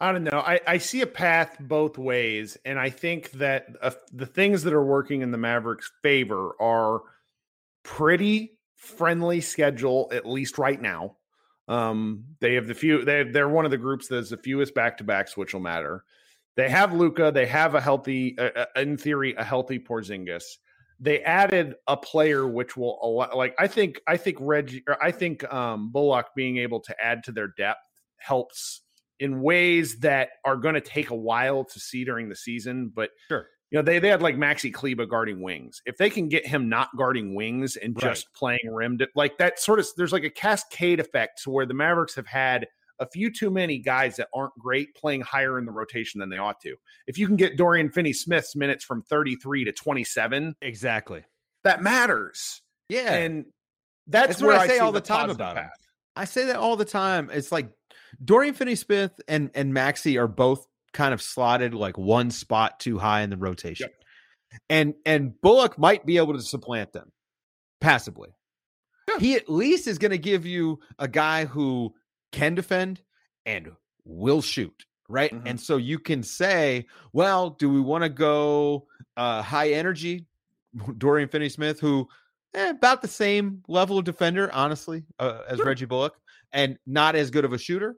I 0.03 0.11
don't 0.11 0.25
know. 0.25 0.43
I, 0.45 0.59
I 0.67 0.77
see 0.79 0.99
a 0.99 1.07
path 1.07 1.55
both 1.61 1.97
ways, 1.97 2.57
and 2.65 2.77
I 2.77 2.89
think 2.89 3.31
that 3.31 3.67
uh, 3.81 3.91
the 4.11 4.25
things 4.25 4.63
that 4.63 4.73
are 4.73 4.83
working 4.83 5.21
in 5.21 5.31
the 5.31 5.37
Mavericks' 5.37 5.89
favor 6.01 6.57
are 6.59 7.03
pretty 7.83 8.57
friendly 8.75 9.39
schedule, 9.39 10.09
at 10.11 10.25
least 10.25 10.57
right 10.57 10.81
now. 10.81 11.15
Um, 11.69 12.25
they 12.41 12.55
have 12.55 12.67
the 12.67 12.73
few. 12.73 13.05
They 13.05 13.23
they're 13.23 13.47
one 13.47 13.63
of 13.63 13.71
the 13.71 13.77
groups 13.77 14.09
that 14.09 14.17
has 14.17 14.29
the 14.31 14.35
fewest 14.35 14.75
back 14.75 14.97
to 14.97 15.05
backs, 15.05 15.37
which 15.37 15.53
will 15.53 15.61
matter. 15.61 16.03
They 16.57 16.67
have 16.67 16.91
Luka. 16.91 17.31
They 17.33 17.45
have 17.45 17.73
a 17.73 17.79
healthy, 17.79 18.37
uh, 18.37 18.65
in 18.75 18.97
theory, 18.97 19.35
a 19.35 19.43
healthy 19.45 19.79
Porzingis. 19.79 20.43
They 20.99 21.21
added 21.21 21.75
a 21.87 21.95
player 21.95 22.45
which 22.45 22.75
will 22.75 22.99
allow, 23.01 23.33
like 23.33 23.55
I 23.57 23.67
think 23.67 24.01
I 24.05 24.17
think 24.17 24.35
Reggie 24.41 24.83
I 25.01 25.11
think 25.11 25.49
um, 25.53 25.93
Bullock 25.93 26.35
being 26.35 26.57
able 26.57 26.81
to 26.81 26.95
add 27.01 27.23
to 27.23 27.31
their 27.31 27.53
depth 27.57 27.79
helps 28.17 28.81
in 29.23 29.41
ways 29.41 29.99
that 29.99 30.29
are 30.45 30.57
going 30.57 30.75
to 30.75 30.81
take 30.81 31.09
a 31.09 31.15
while 31.15 31.63
to 31.63 31.79
see 31.79 32.03
during 32.03 32.29
the 32.29 32.35
season. 32.35 32.91
But 32.93 33.11
Sure. 33.29 33.47
you 33.71 33.77
know, 33.79 33.83
they 33.83 33.97
they 33.99 34.09
had 34.09 34.21
like 34.21 34.35
Maxi 34.35 34.71
Kleber 34.73 35.05
guarding 35.05 35.41
wings. 35.41 35.81
If 35.85 35.97
they 35.97 36.09
can 36.09 36.27
get 36.29 36.45
him 36.45 36.69
not 36.69 36.89
guarding 36.97 37.33
wings 37.35 37.75
and 37.77 37.95
Right. 37.95 38.09
just 38.09 38.33
playing 38.33 38.69
rimmed, 38.69 39.05
like 39.15 39.37
that 39.37 39.59
sort 39.59 39.79
of 39.79 39.87
there's 39.97 40.11
like 40.13 40.23
a 40.25 40.29
cascade 40.29 40.99
effect 40.99 41.41
to 41.43 41.49
where 41.49 41.65
the 41.65 41.73
Mavericks 41.73 42.15
have 42.15 42.27
had 42.27 42.67
a 42.99 43.07
few 43.07 43.31
too 43.31 43.49
many 43.49 43.79
guys 43.79 44.17
that 44.17 44.27
aren't 44.35 44.53
great 44.59 44.93
playing 44.95 45.21
higher 45.21 45.57
in 45.57 45.65
the 45.65 45.71
rotation 45.71 46.19
than 46.19 46.29
they 46.29 46.37
ought 46.37 46.59
to. 46.61 46.75
If 47.07 47.17
you 47.17 47.25
can 47.25 47.35
get 47.35 47.57
Dorian 47.57 47.89
Finney 47.89 48.13
Smith's 48.13 48.55
minutes 48.55 48.83
from 48.85 49.01
33 49.01 49.63
to 49.65 49.71
27, 49.71 50.55
Exactly. 50.61 51.23
that 51.63 51.81
matters. 51.81 52.61
Yeah. 52.89 53.13
And 53.15 53.45
that's, 54.05 54.27
That's 54.27 54.41
what 54.41 54.47
where 54.49 54.59
I 54.59 54.67
say 54.67 54.79
all 54.79 54.91
the 54.91 55.01
time 55.01 55.29
about 55.31 55.57
him. 55.57 55.69
I 56.15 56.25
say 56.25 56.45
that 56.45 56.57
all 56.57 56.75
the 56.75 56.85
time. 56.85 57.31
It's 57.33 57.51
like 57.51 57.69
Dorian 58.23 58.53
Finney 58.53 58.75
Smith 58.75 59.19
and 59.27 59.51
and 59.53 59.73
Maxi 59.73 60.19
are 60.19 60.27
both 60.27 60.67
kind 60.91 61.13
of 61.13 61.21
slotted 61.21 61.73
like 61.73 61.97
one 61.97 62.31
spot 62.31 62.79
too 62.79 62.97
high 62.99 63.21
in 63.21 63.29
the 63.29 63.37
rotation. 63.37 63.89
And 64.69 64.93
and 65.05 65.39
Bullock 65.41 65.77
might 65.77 66.05
be 66.05 66.17
able 66.17 66.33
to 66.33 66.41
supplant 66.41 66.93
them 66.93 67.11
passively. 67.81 68.29
Yeah. 69.09 69.19
He 69.19 69.35
at 69.35 69.49
least 69.49 69.87
is 69.87 69.97
going 69.97 70.11
to 70.11 70.17
give 70.17 70.45
you 70.45 70.79
a 70.99 71.07
guy 71.07 71.45
who 71.45 71.93
can 72.31 72.55
defend 72.55 73.01
and 73.45 73.71
will 74.05 74.41
shoot, 74.41 74.85
right? 75.09 75.31
Mhm. 75.33 75.41
And 75.45 75.59
so 75.59 75.77
you 75.77 75.99
can 75.99 76.23
say, 76.23 76.85
well, 77.11 77.49
do 77.51 77.69
we 77.69 77.81
want 77.81 78.03
to 78.03 78.09
go 78.09 78.87
uh 79.17 79.41
high 79.41 79.71
energy 79.71 80.25
Dorian 80.97 81.29
Finney 81.29 81.49
Smith 81.49 81.79
who 81.79 82.07
eh, 82.53 82.69
about 82.69 83.01
the 83.01 83.07
same 83.07 83.63
level 83.67 83.97
of 83.97 84.05
defender, 84.05 84.51
honestly, 84.53 85.03
uh, 85.19 85.41
as 85.49 85.57
Sure. 85.57 85.65
Reggie 85.65 85.85
Bullock, 85.85 86.13
and 86.51 86.77
not 86.85 87.15
as 87.15 87.31
good 87.31 87.45
of 87.45 87.53
a 87.53 87.57
shooter, 87.57 87.95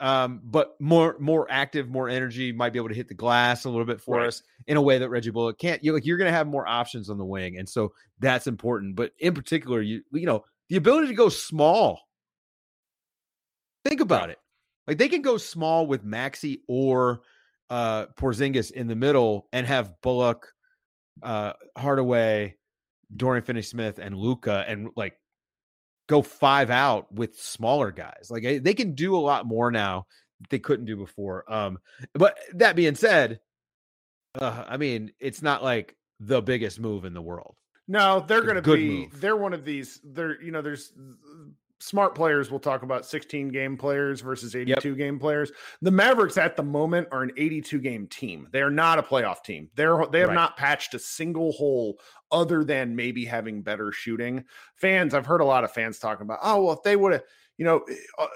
um, 0.00 0.40
but 0.44 0.76
more 0.80 1.16
more 1.18 1.46
active, 1.50 1.88
more 1.88 2.08
energy, 2.08 2.52
might 2.52 2.72
be 2.72 2.78
able 2.78 2.88
to 2.90 2.94
hit 2.94 3.08
the 3.08 3.14
glass 3.14 3.64
a 3.64 3.70
little 3.70 3.84
bit 3.84 4.00
for 4.00 4.18
Right. 4.18 4.28
us 4.28 4.42
in 4.66 4.76
a 4.76 4.82
way 4.82 4.98
that 4.98 5.08
Reggie 5.08 5.30
Bullock 5.30 5.58
can't. 5.58 5.82
You 5.82 5.92
like 5.92 6.06
you're 6.06 6.18
going 6.18 6.30
to 6.30 6.36
have 6.36 6.46
more 6.46 6.66
options 6.66 7.10
on 7.10 7.18
the 7.18 7.24
wing, 7.24 7.58
and 7.58 7.68
so 7.68 7.92
that's 8.20 8.46
important. 8.46 8.96
But 8.96 9.12
in 9.18 9.34
particular, 9.34 9.80
you 9.80 10.02
you 10.12 10.26
know 10.26 10.44
the 10.68 10.76
ability 10.76 11.08
to 11.08 11.14
go 11.14 11.28
small. 11.28 12.00
Think 13.84 14.00
about 14.00 14.30
it. 14.30 14.38
Like 14.86 14.98
they 14.98 15.08
can 15.08 15.22
go 15.22 15.36
small 15.36 15.86
with 15.86 16.04
Maxi 16.04 16.60
or 16.68 17.20
uh 17.70 18.06
Porzingis 18.18 18.70
in 18.70 18.86
the 18.86 18.96
middle 18.96 19.48
and 19.52 19.66
have 19.66 20.00
Bullock, 20.02 20.52
uh 21.22 21.52
Hardaway, 21.76 22.56
Dorian 23.14 23.44
Finney 23.44 23.62
Smith, 23.62 23.98
and 23.98 24.16
Luka, 24.16 24.64
and 24.66 24.90
like 24.96 25.18
go 26.08 26.22
five 26.22 26.70
out 26.70 27.12
with 27.12 27.38
smaller 27.38 27.92
guys. 27.92 28.28
Like 28.30 28.44
eh, 28.44 28.58
they 28.60 28.74
can 28.74 28.94
do 28.94 29.16
a 29.16 29.20
lot 29.20 29.46
more 29.46 29.70
now 29.70 30.06
they 30.50 30.58
couldn't 30.58 30.86
do 30.86 30.96
before. 30.96 31.44
Um, 31.52 31.78
but 32.14 32.36
that 32.54 32.76
being 32.76 32.94
said, 32.94 33.40
uh, 34.34 34.64
I 34.66 34.76
mean, 34.76 35.12
it's 35.20 35.42
not 35.42 35.62
like 35.62 35.96
the 36.20 36.42
biggest 36.42 36.80
move 36.80 37.04
in 37.04 37.14
the 37.14 37.22
world. 37.22 37.56
No, 37.86 38.20
they're 38.20 38.42
going 38.42 38.56
to 38.56 38.62
be. 38.62 38.88
move. 38.88 39.20
They're 39.20 39.36
one 39.36 39.54
of 39.54 39.64
these. 39.64 40.00
They're 40.04 40.40
you 40.42 40.52
know, 40.52 40.62
there's 40.62 40.92
smart 41.80 42.14
players. 42.14 42.50
We'll 42.50 42.60
talk 42.60 42.82
about 42.82 43.06
16 43.06 43.48
game 43.48 43.76
players 43.76 44.20
versus 44.20 44.54
82 44.56 44.94
game 44.96 45.18
players. 45.18 45.52
The 45.82 45.90
Mavericks 45.90 46.36
at 46.36 46.56
the 46.56 46.62
moment 46.62 47.08
are 47.12 47.22
an 47.22 47.32
82 47.36 47.78
game 47.80 48.06
team. 48.08 48.48
They 48.52 48.62
are 48.62 48.70
not 48.70 48.98
a 48.98 49.02
playoff 49.02 49.42
team. 49.44 49.70
They're 49.74 50.04
they 50.10 50.20
have 50.20 50.28
Right. 50.28 50.34
not 50.34 50.56
patched 50.56 50.94
a 50.94 50.98
single 50.98 51.52
hole 51.52 51.98
other 52.30 52.64
than 52.64 52.94
maybe 52.96 53.24
having 53.24 53.62
better 53.62 53.92
shooting. 53.92 54.44
Fans, 54.76 55.14
I've 55.14 55.26
heard 55.26 55.40
a 55.40 55.44
lot 55.46 55.64
of 55.64 55.72
fans 55.72 55.98
talking 55.98 56.24
about. 56.24 56.40
Oh 56.42 56.64
well, 56.64 56.74
if 56.74 56.82
they 56.82 56.96
would 56.96 57.12
have, 57.12 57.22
you 57.56 57.64
know. 57.64 57.84
Uh, 58.18 58.26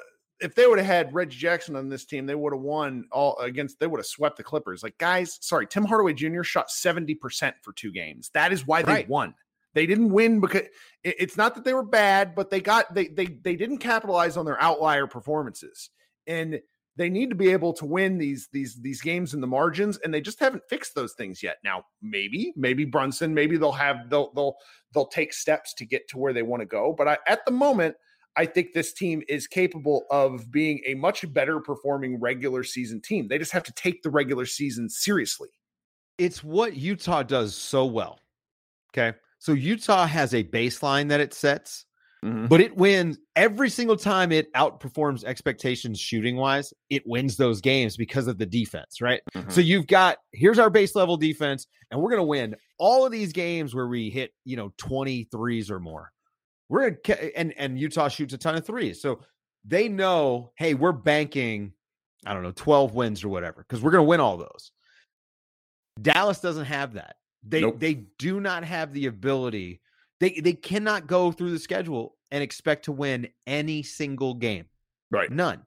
if 0.40 0.56
they 0.56 0.66
would 0.66 0.78
have 0.78 0.86
had 0.88 1.14
Reggie 1.14 1.38
Jackson 1.38 1.76
on 1.76 1.88
this 1.88 2.04
team, 2.04 2.26
they 2.26 2.34
would 2.34 2.52
have 2.52 2.60
won 2.62 3.04
all 3.12 3.38
against. 3.38 3.78
They 3.78 3.86
would 3.86 4.00
have 4.00 4.06
swept 4.06 4.36
the 4.36 4.42
Clippers. 4.42 4.82
Like 4.82 4.98
guys, 4.98 5.38
sorry, 5.40 5.68
Tim 5.68 5.84
Hardaway 5.84 6.14
Jr. 6.14 6.42
shot 6.42 6.68
seventy 6.68 7.14
percent 7.14 7.54
for 7.62 7.72
two 7.72 7.92
games. 7.92 8.28
That 8.34 8.52
is 8.52 8.66
why 8.66 8.82
they 8.82 9.06
won. 9.08 9.34
They 9.74 9.86
didn't 9.86 10.10
win 10.10 10.40
because 10.40 10.62
it's 11.02 11.36
not 11.36 11.54
that 11.54 11.64
they 11.64 11.74
were 11.74 11.82
bad, 11.82 12.34
but 12.34 12.50
they 12.50 12.60
got 12.60 12.94
they 12.94 13.08
they 13.08 13.26
they 13.26 13.56
didn't 13.56 13.78
capitalize 13.78 14.36
on 14.36 14.44
their 14.44 14.60
outlier 14.60 15.06
performances, 15.06 15.90
and 16.26 16.60
they 16.96 17.08
need 17.08 17.30
to 17.30 17.36
be 17.36 17.48
able 17.48 17.72
to 17.74 17.86
win 17.86 18.18
these 18.18 18.48
these 18.52 18.74
these 18.82 19.00
games 19.00 19.32
in 19.32 19.40
the 19.40 19.46
margins, 19.46 19.98
and 19.98 20.12
they 20.12 20.20
just 20.20 20.40
haven't 20.40 20.62
fixed 20.68 20.94
those 20.94 21.14
things 21.14 21.42
yet. 21.42 21.56
Now, 21.64 21.84
maybe 22.02 22.52
maybe 22.54 22.84
Brunson, 22.84 23.32
maybe 23.32 23.56
they'll 23.56 23.72
have 23.72 24.10
they'll 24.10 24.32
they'll 24.34 24.56
they'll 24.92 25.06
take 25.06 25.32
steps 25.32 25.72
to 25.74 25.86
get 25.86 26.06
to 26.08 26.18
where 26.18 26.34
they 26.34 26.42
want 26.42 26.60
to 26.60 26.66
go, 26.66 26.94
but 26.96 27.08
I, 27.08 27.18
at 27.26 27.44
the 27.46 27.52
moment. 27.52 27.96
I 28.34 28.46
think 28.46 28.72
this 28.72 28.94
team 28.94 29.22
is 29.28 29.46
capable 29.46 30.06
of 30.10 30.50
being 30.50 30.80
a 30.86 30.94
much 30.94 31.30
better 31.34 31.60
performing 31.60 32.18
regular 32.18 32.64
season 32.64 33.02
team. 33.02 33.28
They 33.28 33.36
just 33.36 33.52
have 33.52 33.62
to 33.64 33.72
take 33.74 34.02
the 34.02 34.08
regular 34.08 34.46
season 34.46 34.88
seriously. 34.88 35.50
It's 36.16 36.42
what 36.42 36.74
Utah 36.74 37.24
does 37.24 37.54
so 37.54 37.84
well. 37.84 38.20
Okay. 38.90 39.18
So 39.42 39.54
Utah 39.54 40.06
has 40.06 40.34
a 40.34 40.44
baseline 40.44 41.08
that 41.08 41.18
it 41.18 41.34
sets, 41.34 41.84
mm-hmm. 42.24 42.46
but 42.46 42.60
it 42.60 42.76
wins 42.76 43.18
every 43.34 43.70
single 43.70 43.96
time 43.96 44.30
it 44.30 44.52
outperforms 44.52 45.24
expectations 45.24 45.98
shooting 45.98 46.36
wise. 46.36 46.72
It 46.90 47.02
wins 47.06 47.36
those 47.36 47.60
games 47.60 47.96
because 47.96 48.28
of 48.28 48.38
the 48.38 48.46
defense, 48.46 49.00
right? 49.00 49.20
So 49.34 49.40
mm-hmm. 49.40 49.60
you've 49.62 49.88
got 49.88 50.18
here's 50.30 50.60
our 50.60 50.70
base 50.70 50.94
level 50.94 51.16
defense, 51.16 51.66
and 51.90 52.00
we're 52.00 52.10
going 52.10 52.20
to 52.20 52.22
win 52.22 52.54
all 52.78 53.04
of 53.04 53.10
these 53.10 53.32
games 53.32 53.74
where 53.74 53.88
we 53.88 54.10
hit, 54.10 54.32
you 54.44 54.56
know, 54.56 54.72
23s 54.78 55.72
or 55.72 55.80
more. 55.80 56.12
We're 56.68 56.92
to, 56.92 57.36
and, 57.36 57.52
and 57.58 57.76
Utah 57.80 58.06
shoots 58.06 58.34
a 58.34 58.38
ton 58.38 58.54
of 58.54 58.64
threes. 58.64 59.02
So 59.02 59.22
they 59.64 59.88
know, 59.88 60.52
hey, 60.54 60.74
we're 60.74 60.92
banking, 60.92 61.72
I 62.24 62.32
don't 62.32 62.44
know, 62.44 62.52
12 62.52 62.94
wins 62.94 63.24
or 63.24 63.28
whatever, 63.28 63.64
because 63.68 63.82
we're 63.82 63.90
going 63.90 64.04
to 64.04 64.08
win 64.08 64.20
all 64.20 64.36
those. 64.36 64.70
Dallas 66.00 66.38
doesn't 66.38 66.66
have 66.66 66.92
that. 66.92 67.16
They 67.42 67.62
Nope. 67.62 67.80
they 67.80 67.94
do 67.94 68.40
not 68.40 68.64
have 68.64 68.92
the 68.92 69.06
ability. 69.06 69.80
They 70.20 70.30
they 70.40 70.52
cannot 70.52 71.06
go 71.06 71.32
through 71.32 71.50
the 71.50 71.58
schedule 71.58 72.16
and 72.30 72.42
expect 72.42 72.86
to 72.86 72.92
win 72.92 73.28
any 73.46 73.82
single 73.82 74.34
game. 74.34 74.66
Right. 75.10 75.30
None. 75.30 75.62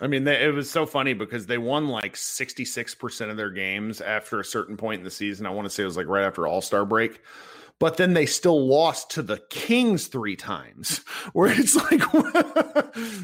I 0.00 0.06
mean, 0.06 0.24
they, 0.24 0.42
it 0.42 0.54
was 0.54 0.70
so 0.70 0.86
funny 0.86 1.12
because 1.12 1.46
they 1.46 1.58
won 1.58 1.88
like 1.88 2.14
66% 2.14 3.30
of 3.30 3.36
their 3.36 3.50
games 3.50 4.00
after 4.00 4.40
a 4.40 4.44
certain 4.44 4.76
point 4.76 5.00
in 5.00 5.04
the 5.04 5.10
season. 5.10 5.46
I 5.46 5.50
want 5.50 5.66
to 5.66 5.70
say 5.70 5.82
it 5.82 5.86
was 5.86 5.96
like 5.96 6.08
right 6.08 6.24
after 6.24 6.46
All 6.46 6.62
Star 6.62 6.84
break. 6.84 7.20
But 7.78 7.96
then 7.96 8.14
they 8.14 8.26
still 8.26 8.66
lost 8.66 9.10
to 9.10 9.22
the 9.22 9.38
Kings 9.50 10.06
three 10.06 10.36
times, 10.36 10.98
where 11.32 11.50
it's 11.50 11.76
like, 11.76 12.02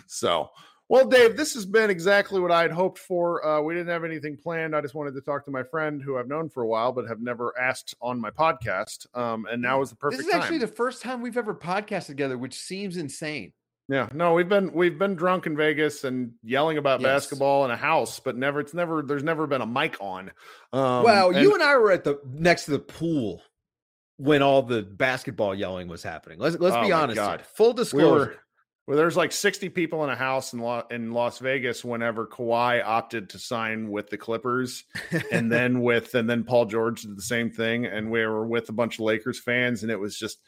so. 0.07 0.51
Well, 0.91 1.07
Dave, 1.07 1.37
this 1.37 1.53
has 1.55 1.67
been 1.67 1.91
exactly 1.91 2.41
what 2.41 2.51
I 2.51 2.63
had 2.63 2.71
hoped 2.71 2.99
for. 2.99 3.45
Uh, 3.47 3.61
we 3.61 3.75
didn't 3.75 3.89
have 3.89 4.05
anything 4.05 4.39
planned. 4.39 4.75
I 4.75 4.81
just 4.81 4.95
wanted 4.95 5.13
to 5.15 5.21
talk 5.21 5.45
to 5.45 5.51
my 5.51 5.63
friend 5.63 6.01
who 6.03 6.17
I've 6.17 6.29
known 6.29 6.49
for 6.49 6.63
a 6.63 6.67
while, 6.67 6.93
but 6.93 7.07
have 7.09 7.21
never 7.21 7.53
asked 7.61 7.95
on 8.01 8.19
my 8.21 8.31
podcast. 8.31 9.07
Um, 9.15 9.47
and 9.51 9.61
now 9.61 9.83
is 9.83 9.91
the 9.91 9.97
perfect 9.97 10.19
this 10.21 10.27
is 10.29 10.33
time. 10.33 10.41
actually 10.43 10.59
the 10.59 10.67
first 10.67 11.03
time 11.03 11.21
we've 11.21 11.37
ever 11.37 11.55
podcasted 11.55 12.07
together, 12.07 12.39
which 12.39 12.55
seems 12.55 12.97
insane. 12.97 13.53
Yeah, 13.91 14.09
no, 14.13 14.35
we've 14.35 14.49
been 14.49 14.73
we've 14.75 14.99
been 14.99 15.15
drunk 15.15 15.47
in 15.47 15.57
Vegas 15.57 16.05
and 16.05 16.33
yelling 16.43 16.77
about 16.77 17.01
Yes. 17.01 17.09
basketball 17.23 17.65
in 17.65 17.71
a 17.71 17.77
house, 17.77 18.21
but 18.21 18.37
never 18.37 18.61
it's 18.61 18.75
never 18.75 19.01
there's 19.03 19.23
never 19.25 19.47
been 19.47 19.63
a 19.63 19.67
mic 19.67 19.97
on. 20.01 20.31
Um, 20.75 21.05
well, 21.05 21.33
you 21.33 21.53
and- 21.55 21.63
and 21.63 21.63
I 21.63 21.77
were 21.77 21.91
at 21.93 22.05
the 22.05 22.19
next 22.27 22.67
to 22.67 22.73
the 22.73 22.79
pool 22.81 23.43
when 24.19 24.43
all 24.43 24.61
the 24.63 24.83
basketball 24.83 25.55
yelling 25.55 25.89
was 25.89 26.03
happening. 26.03 26.39
Let's 26.39 26.59
let's 26.59 26.77
Oh 26.77 26.83
be 26.83 26.93
honest. 26.93 27.19
Full 27.57 27.69
we 27.69 27.75
disclosure. 27.77 28.07
were 28.27 28.37
well, 28.89 28.97
there's 28.97 29.19
like 29.19 29.33
60 29.33 29.69
people 29.69 30.03
in 30.05 30.09
a 30.09 30.17
house 30.17 30.55
in 30.55 30.61
La, 30.61 30.83
in 30.91 31.13
Las 31.13 31.41
Vegas 31.41 31.85
whenever 31.85 32.27
Kawhi 32.27 32.83
opted 32.83 33.29
to 33.29 33.39
sign 33.39 33.91
with 33.91 34.09
the 34.09 34.17
Clippers, 34.17 34.85
and 35.31 35.53
then 35.53 35.83
with 35.83 36.15
and 36.15 36.29
then 36.29 36.43
Paul 36.43 36.65
George 36.65 37.03
did 37.03 37.15
the 37.15 37.21
same 37.21 37.51
thing, 37.51 37.85
and 37.85 38.11
we 38.11 38.25
were 38.25 38.47
with 38.47 38.71
a 38.71 38.73
bunch 38.73 38.95
of 38.95 39.01
Lakers 39.01 39.39
fans, 39.39 39.83
and 39.83 39.93
it 39.93 40.01
was 40.01 40.19
just 40.19 40.39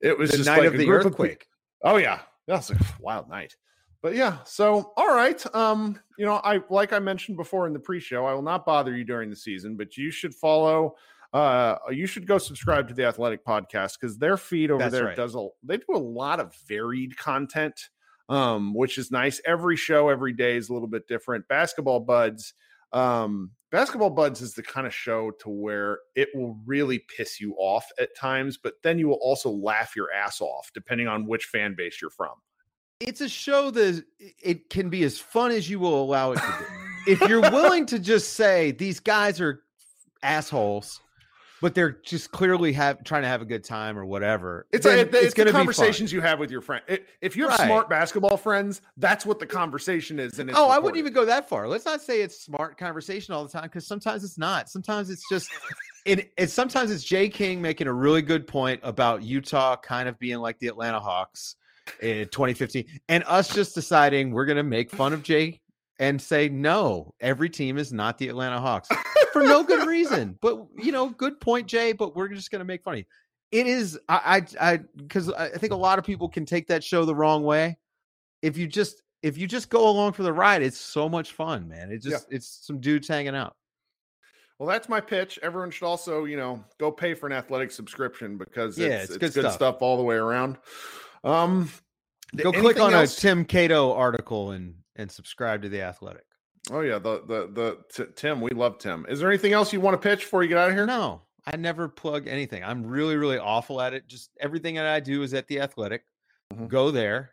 it 0.00 0.16
was 0.16 0.30
the 0.30 0.38
just 0.38 0.48
night 0.48 0.60
like 0.60 0.68
of 0.68 0.78
the 0.78 0.88
earthquake. 0.88 1.46
Oh 1.84 1.98
yeah, 1.98 2.20
that 2.46 2.54
was 2.54 2.70
a 2.70 2.78
wild 3.00 3.28
night. 3.28 3.54
But 4.00 4.14
yeah, 4.14 4.38
so 4.44 4.94
all 4.96 5.14
right. 5.14 5.54
Um, 5.54 6.00
you 6.16 6.24
know, 6.24 6.40
I 6.42 6.62
like 6.70 6.94
I 6.94 7.00
mentioned 7.00 7.36
before 7.36 7.66
in 7.66 7.74
the 7.74 7.80
pre-show, 7.80 8.24
I 8.24 8.32
will 8.32 8.40
not 8.40 8.64
bother 8.64 8.96
you 8.96 9.04
during 9.04 9.28
the 9.28 9.36
season, 9.36 9.76
but 9.76 9.98
you 9.98 10.10
should 10.10 10.34
follow 10.34 10.94
uh 11.32 11.76
you 11.90 12.06
should 12.06 12.26
go 12.26 12.38
subscribe 12.38 12.88
to 12.88 12.94
the 12.94 13.04
athletic 13.04 13.44
podcast 13.44 13.98
because 14.00 14.18
their 14.18 14.36
feed 14.36 14.70
over 14.70 14.82
That's 14.82 14.92
there 14.92 15.04
right. 15.06 15.16
does 15.16 15.34
a 15.34 15.48
they 15.62 15.76
do 15.76 15.84
a 15.94 15.98
lot 15.98 16.40
of 16.40 16.54
varied 16.66 17.16
content 17.16 17.88
um 18.28 18.74
which 18.74 18.98
is 18.98 19.10
nice 19.10 19.40
every 19.46 19.76
show 19.76 20.08
every 20.08 20.32
day 20.32 20.56
is 20.56 20.68
a 20.68 20.72
little 20.72 20.88
bit 20.88 21.06
different 21.06 21.46
basketball 21.46 22.00
buds 22.00 22.54
um 22.92 23.52
basketball 23.70 24.10
buds 24.10 24.40
is 24.40 24.54
the 24.54 24.62
kind 24.64 24.86
of 24.86 24.92
show 24.94 25.30
to 25.40 25.48
where 25.48 26.00
it 26.16 26.28
will 26.34 26.58
really 26.66 26.98
piss 27.16 27.40
you 27.40 27.54
off 27.58 27.86
at 28.00 28.16
times 28.16 28.58
but 28.60 28.74
then 28.82 28.98
you 28.98 29.06
will 29.06 29.20
also 29.22 29.50
laugh 29.50 29.94
your 29.94 30.12
ass 30.12 30.40
off 30.40 30.70
depending 30.74 31.06
on 31.06 31.26
which 31.26 31.44
fan 31.44 31.74
base 31.76 32.00
you're 32.00 32.10
from 32.10 32.34
It's 32.98 33.20
a 33.20 33.28
show 33.28 33.70
that 33.70 34.04
it 34.18 34.68
can 34.68 34.90
be 34.90 35.04
as 35.04 35.18
fun 35.20 35.52
as 35.52 35.70
you 35.70 35.78
will 35.78 36.02
allow 36.02 36.32
it 36.32 36.36
to 36.38 36.54
be. 36.58 37.12
if 37.12 37.20
you're 37.28 37.40
willing 37.40 37.86
to 37.86 37.98
just 38.00 38.34
say 38.34 38.72
these 38.72 38.98
guys 39.00 39.40
are 39.40 39.62
assholes, 40.22 41.00
but 41.60 41.74
they're 41.74 41.98
just 42.04 42.30
clearly 42.32 42.72
have 42.72 43.02
trying 43.04 43.22
to 43.22 43.28
have 43.28 43.42
a 43.42 43.44
good 43.44 43.64
time 43.64 43.98
or 43.98 44.04
whatever. 44.04 44.66
It's, 44.72 44.84
then 44.84 44.98
a, 44.98 45.02
it's, 45.02 45.14
it's 45.14 45.34
the 45.34 45.38
gonna 45.38 45.50
be 45.50 45.52
fun. 45.52 45.60
conversations 45.60 46.12
you 46.12 46.20
have 46.20 46.38
with 46.38 46.50
your 46.50 46.60
friend. 46.60 46.82
It- 46.88 47.06
if 47.20 47.36
you 47.36 47.48
have 47.48 47.58
Right. 47.58 47.66
smart 47.66 47.88
basketball 47.90 48.36
friends, 48.36 48.80
that's 48.96 49.26
what 49.26 49.38
the 49.38 49.46
conversation 49.46 50.18
is. 50.18 50.38
And 50.38 50.48
it's 50.50 50.58
Oh, 50.58 50.68
I 50.68 50.78
wouldn't 50.78 50.98
even 50.98 51.12
go 51.12 51.24
that 51.26 51.48
far. 51.48 51.68
Let's 51.68 51.84
not 51.84 52.00
say 52.00 52.22
it's 52.22 52.40
smart 52.40 52.78
conversation 52.78 53.34
all 53.34 53.44
the 53.44 53.50
time 53.50 53.64
because 53.64 53.86
sometimes 53.86 54.24
it's 54.24 54.38
not. 54.38 54.68
Sometimes 54.70 55.10
it's 55.10 55.24
just 55.30 55.50
it, 56.06 56.32
it's 56.38 56.52
sometimes 56.52 56.90
it's 56.90 57.04
Jay 57.04 57.28
King 57.28 57.60
making 57.60 57.86
a 57.86 57.92
really 57.92 58.22
good 58.22 58.46
point 58.46 58.80
about 58.82 59.22
Utah 59.22 59.76
kind 59.76 60.08
of 60.08 60.18
being 60.18 60.38
like 60.38 60.58
the 60.58 60.68
Atlanta 60.68 60.98
Hawks 60.98 61.56
in 62.00 62.28
2015, 62.28 62.86
and 63.08 63.24
us 63.26 63.52
just 63.52 63.74
deciding 63.74 64.30
we're 64.30 64.46
gonna 64.46 64.62
make 64.62 64.90
fun 64.90 65.12
of 65.12 65.22
Jay 65.22 65.60
and 66.00 66.20
say 66.20 66.48
no, 66.48 67.14
every 67.20 67.48
team 67.48 67.78
is 67.78 67.92
not 67.92 68.18
the 68.18 68.26
Atlanta 68.28 68.58
Hawks 68.58 68.88
for 69.32 69.42
no 69.42 69.62
good 69.62 69.86
reason. 69.86 70.36
But 70.40 70.66
you 70.82 70.90
know, 70.90 71.10
good 71.10 71.38
point, 71.40 71.68
Jay. 71.68 71.92
But 71.92 72.16
we're 72.16 72.28
just 72.28 72.50
gonna 72.50 72.64
make 72.64 72.82
funny. 72.82 73.06
It 73.52 73.66
is 73.68 73.98
I 74.08 74.44
I 74.60 74.78
because 74.96 75.30
I, 75.32 75.46
I 75.46 75.58
think 75.58 75.72
a 75.72 75.76
lot 75.76 75.98
of 76.00 76.04
people 76.04 76.28
can 76.28 76.44
take 76.44 76.66
that 76.68 76.82
show 76.82 77.04
the 77.04 77.14
wrong 77.14 77.44
way. 77.44 77.78
If 78.42 78.56
you 78.56 78.66
just 78.66 79.02
if 79.22 79.36
you 79.36 79.46
just 79.46 79.68
go 79.68 79.88
along 79.88 80.12
for 80.14 80.22
the 80.22 80.32
ride, 80.32 80.62
it's 80.62 80.78
so 80.80 81.08
much 81.08 81.32
fun, 81.32 81.68
man. 81.68 81.92
It 81.92 82.02
Yeah. 82.04 82.12
just 82.12 82.32
it's 82.32 82.60
some 82.66 82.80
dudes 82.80 83.06
hanging 83.06 83.36
out. 83.36 83.54
Well, 84.58 84.68
that's 84.68 84.88
my 84.88 85.00
pitch. 85.00 85.38
Everyone 85.42 85.70
should 85.70 85.86
also, 85.86 86.24
you 86.26 86.36
know, 86.36 86.62
go 86.78 86.90
pay 86.92 87.14
for 87.14 87.26
an 87.26 87.32
athletic 87.32 87.70
subscription 87.70 88.36
because 88.38 88.78
Yeah, 88.78 88.86
it's, 88.88 89.04
it's 89.04 89.10
it's, 89.10 89.18
good 89.18 89.34
good, 89.34 89.40
stuff. 89.42 89.54
stuff. 89.54 89.76
all 89.82 89.96
the 89.96 90.02
way 90.02 90.16
around. 90.16 90.58
Um, 91.24 91.70
Go 92.36 92.52
click 92.52 92.78
on 92.78 92.92
else? 92.94 93.16
a 93.18 93.20
Tim 93.20 93.44
Cato 93.44 93.92
article 93.92 94.52
and 94.52 94.74
and 95.00 95.10
subscribe 95.10 95.62
to 95.62 95.68
the 95.68 95.82
Athletic. 95.82 96.24
Oh 96.70 96.80
yeah, 96.80 96.98
the 96.98 97.22
the 97.26 97.50
the 97.52 97.78
t- 98.04 98.12
Tim. 98.16 98.40
We 98.40 98.50
love 98.50 98.78
Tim. 98.78 99.06
Is 99.08 99.18
there 99.20 99.28
anything 99.28 99.52
else 99.52 99.72
you 99.72 99.80
want 99.80 100.00
to 100.00 100.08
pitch 100.08 100.20
before 100.20 100.42
you 100.42 100.48
get 100.48 100.58
out 100.58 100.68
of 100.68 100.74
here? 100.74 100.86
No, 100.86 101.22
I 101.46 101.56
never 101.56 101.88
plug 101.88 102.28
anything. 102.28 102.62
I'm 102.62 102.84
really 102.86 103.16
really 103.16 103.38
awful 103.38 103.80
at 103.80 103.94
it. 103.94 104.06
Just 104.06 104.30
everything 104.40 104.74
that 104.76 104.86
I 104.86 105.00
do 105.00 105.22
is 105.22 105.32
at 105.34 105.48
the 105.48 105.60
Athletic. 105.60 106.04
Mhm. 106.52 106.68
Go 106.68 106.90
there. 106.90 107.32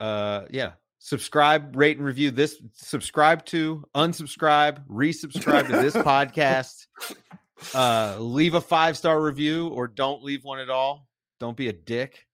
Uh, 0.00 0.42
yeah. 0.50 0.72
Subscribe, 0.98 1.76
rate, 1.76 1.98
and 1.98 2.06
review 2.06 2.30
this. 2.30 2.60
Subscribe 2.72 3.44
to, 3.46 3.84
unsubscribe, 3.94 4.84
resubscribe 4.88 5.66
to 5.68 5.76
this 5.76 5.94
podcast. 5.94 6.86
Uh, 7.74 8.16
leave 8.18 8.52
a 8.52 8.60
five 8.60 8.98
star 8.98 9.18
review 9.18 9.68
or 9.68 9.88
don't 9.88 10.22
leave 10.22 10.44
one 10.44 10.58
at 10.58 10.68
all. 10.68 11.08
Don't 11.40 11.56
be 11.56 11.68
a 11.68 11.72
dick. 11.72 12.26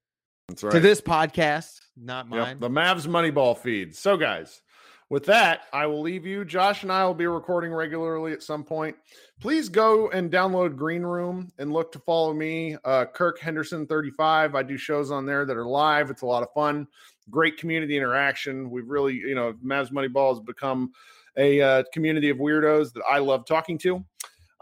That's 0.53 0.63
right. 0.65 0.73
to 0.73 0.81
this 0.81 1.01
podcast, 1.01 1.81
not 1.97 2.27
Yep, 2.31 2.39
mine. 2.39 2.61
the 2.61 2.69
Mavs 2.69 3.07
Moneyball 3.07 3.57
feed. 3.57 3.95
So, 3.97 4.17
guys, 4.17 4.61
with 5.09 5.25
that, 5.27 5.63
I 5.73 5.87
will 5.87 6.01
leave 6.01 6.25
you. 6.25 6.45
Josh 6.45 6.83
and 6.83 6.93
I 6.93 7.05
will 7.05 7.15
be 7.15 7.27
recording 7.27 7.73
regularly 7.73 8.33
at 8.33 8.43
some 8.43 8.65
point. 8.65 8.97
Please 9.41 9.69
go 9.69 10.09
and 10.11 10.31
download 10.31 10.77
Green 10.77 11.03
Room 11.03 11.51
and 11.59 11.73
look 11.73 11.93
to 11.93 11.99
follow 11.99 12.33
me, 12.33 12.77
uh, 12.85 13.07
Kirk 13.07 13.39
Henderson 13.39 13.87
35. 13.87 14.55
I 14.55 14.63
do 14.63 14.77
shows 14.77 15.11
on 15.11 15.27
there 15.27 15.45
that 15.45 15.57
are 15.57 15.67
live. 15.67 16.11
It's 16.11 16.23
a 16.23 16.27
lot 16.27 16.43
of 16.43 16.49
fun. 16.55 16.87
Great 17.31 17.57
community 17.59 17.97
interaction. 17.97 18.71
We've 18.71 18.89
really, 18.89 19.15
you 19.15 19.35
know, 19.35 19.53
Mavs 19.65 19.91
Moneyball 19.91 20.31
has 20.31 20.41
become 20.41 20.93
a 21.37 21.61
uh, 21.61 21.83
community 21.93 22.31
of 22.31 22.39
weirdos 22.39 22.93
that 22.93 23.03
I 23.11 23.19
love 23.19 23.45
talking 23.47 23.79
to. 23.79 24.05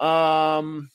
Um, 0.05 0.91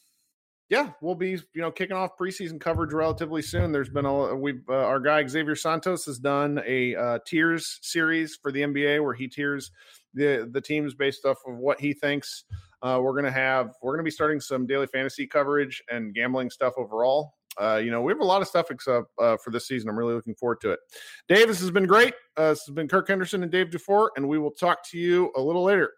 yeah, 0.69 0.91
we'll 1.01 1.15
be 1.15 1.31
you 1.31 1.61
know 1.61 1.71
kicking 1.71 1.95
off 1.95 2.17
preseason 2.19 2.59
coverage 2.59 2.91
relatively 2.91 3.41
soon. 3.41 3.71
There's 3.71 3.89
been 3.89 4.05
a 4.05 4.35
we've 4.35 4.67
uh, 4.67 4.73
our 4.73 4.99
guy 4.99 5.25
Xavier 5.27 5.55
Santos 5.55 6.05
has 6.05 6.17
done 6.17 6.59
a 6.65 6.95
uh, 6.95 7.19
tiers 7.25 7.79
series 7.81 8.37
for 8.41 8.51
the 8.51 8.61
NBA 8.61 9.03
where 9.03 9.13
he 9.13 9.27
tiers 9.27 9.71
the 10.13 10.49
the 10.51 10.61
teams 10.61 10.95
based 10.95 11.25
off 11.25 11.37
of 11.47 11.57
what 11.57 11.79
he 11.79 11.93
thinks. 11.93 12.45
Uh, 12.81 12.99
we're 13.01 13.15
gonna 13.15 13.31
have 13.31 13.73
we're 13.83 13.93
gonna 13.93 14.03
be 14.03 14.11
starting 14.11 14.39
some 14.39 14.65
daily 14.65 14.87
fantasy 14.87 15.27
coverage 15.27 15.83
and 15.91 16.15
gambling 16.15 16.49
stuff 16.49 16.73
overall. 16.77 17.35
Uh, 17.61 17.77
you 17.77 17.91
know, 17.91 18.01
we 18.01 18.11
have 18.11 18.19
a 18.19 18.25
lot 18.25 18.41
of 18.41 18.47
stuff 18.47 18.69
except, 18.69 19.07
uh, 19.17 19.37
for 19.37 19.49
this 19.49 19.65
season. 19.65 19.87
I'm 19.87 19.97
really 19.97 20.13
looking 20.13 20.35
forward 20.35 20.59
to 20.61 20.71
it. 20.71 20.79
Dave, 21.29 21.47
this 21.47 21.61
has 21.61 21.71
been 21.71 21.85
great. 21.85 22.13
Uh, 22.35 22.49
this 22.49 22.65
has 22.65 22.75
been 22.75 22.89
Kirk 22.89 23.07
Henderson 23.07 23.43
and 23.43 23.51
Dave 23.51 23.69
DuFour, 23.69 24.09
and 24.17 24.27
we 24.27 24.37
will 24.37 24.51
talk 24.51 24.79
to 24.89 24.97
you 24.97 25.31
a 25.37 25.41
little 25.41 25.63
later. 25.63 25.93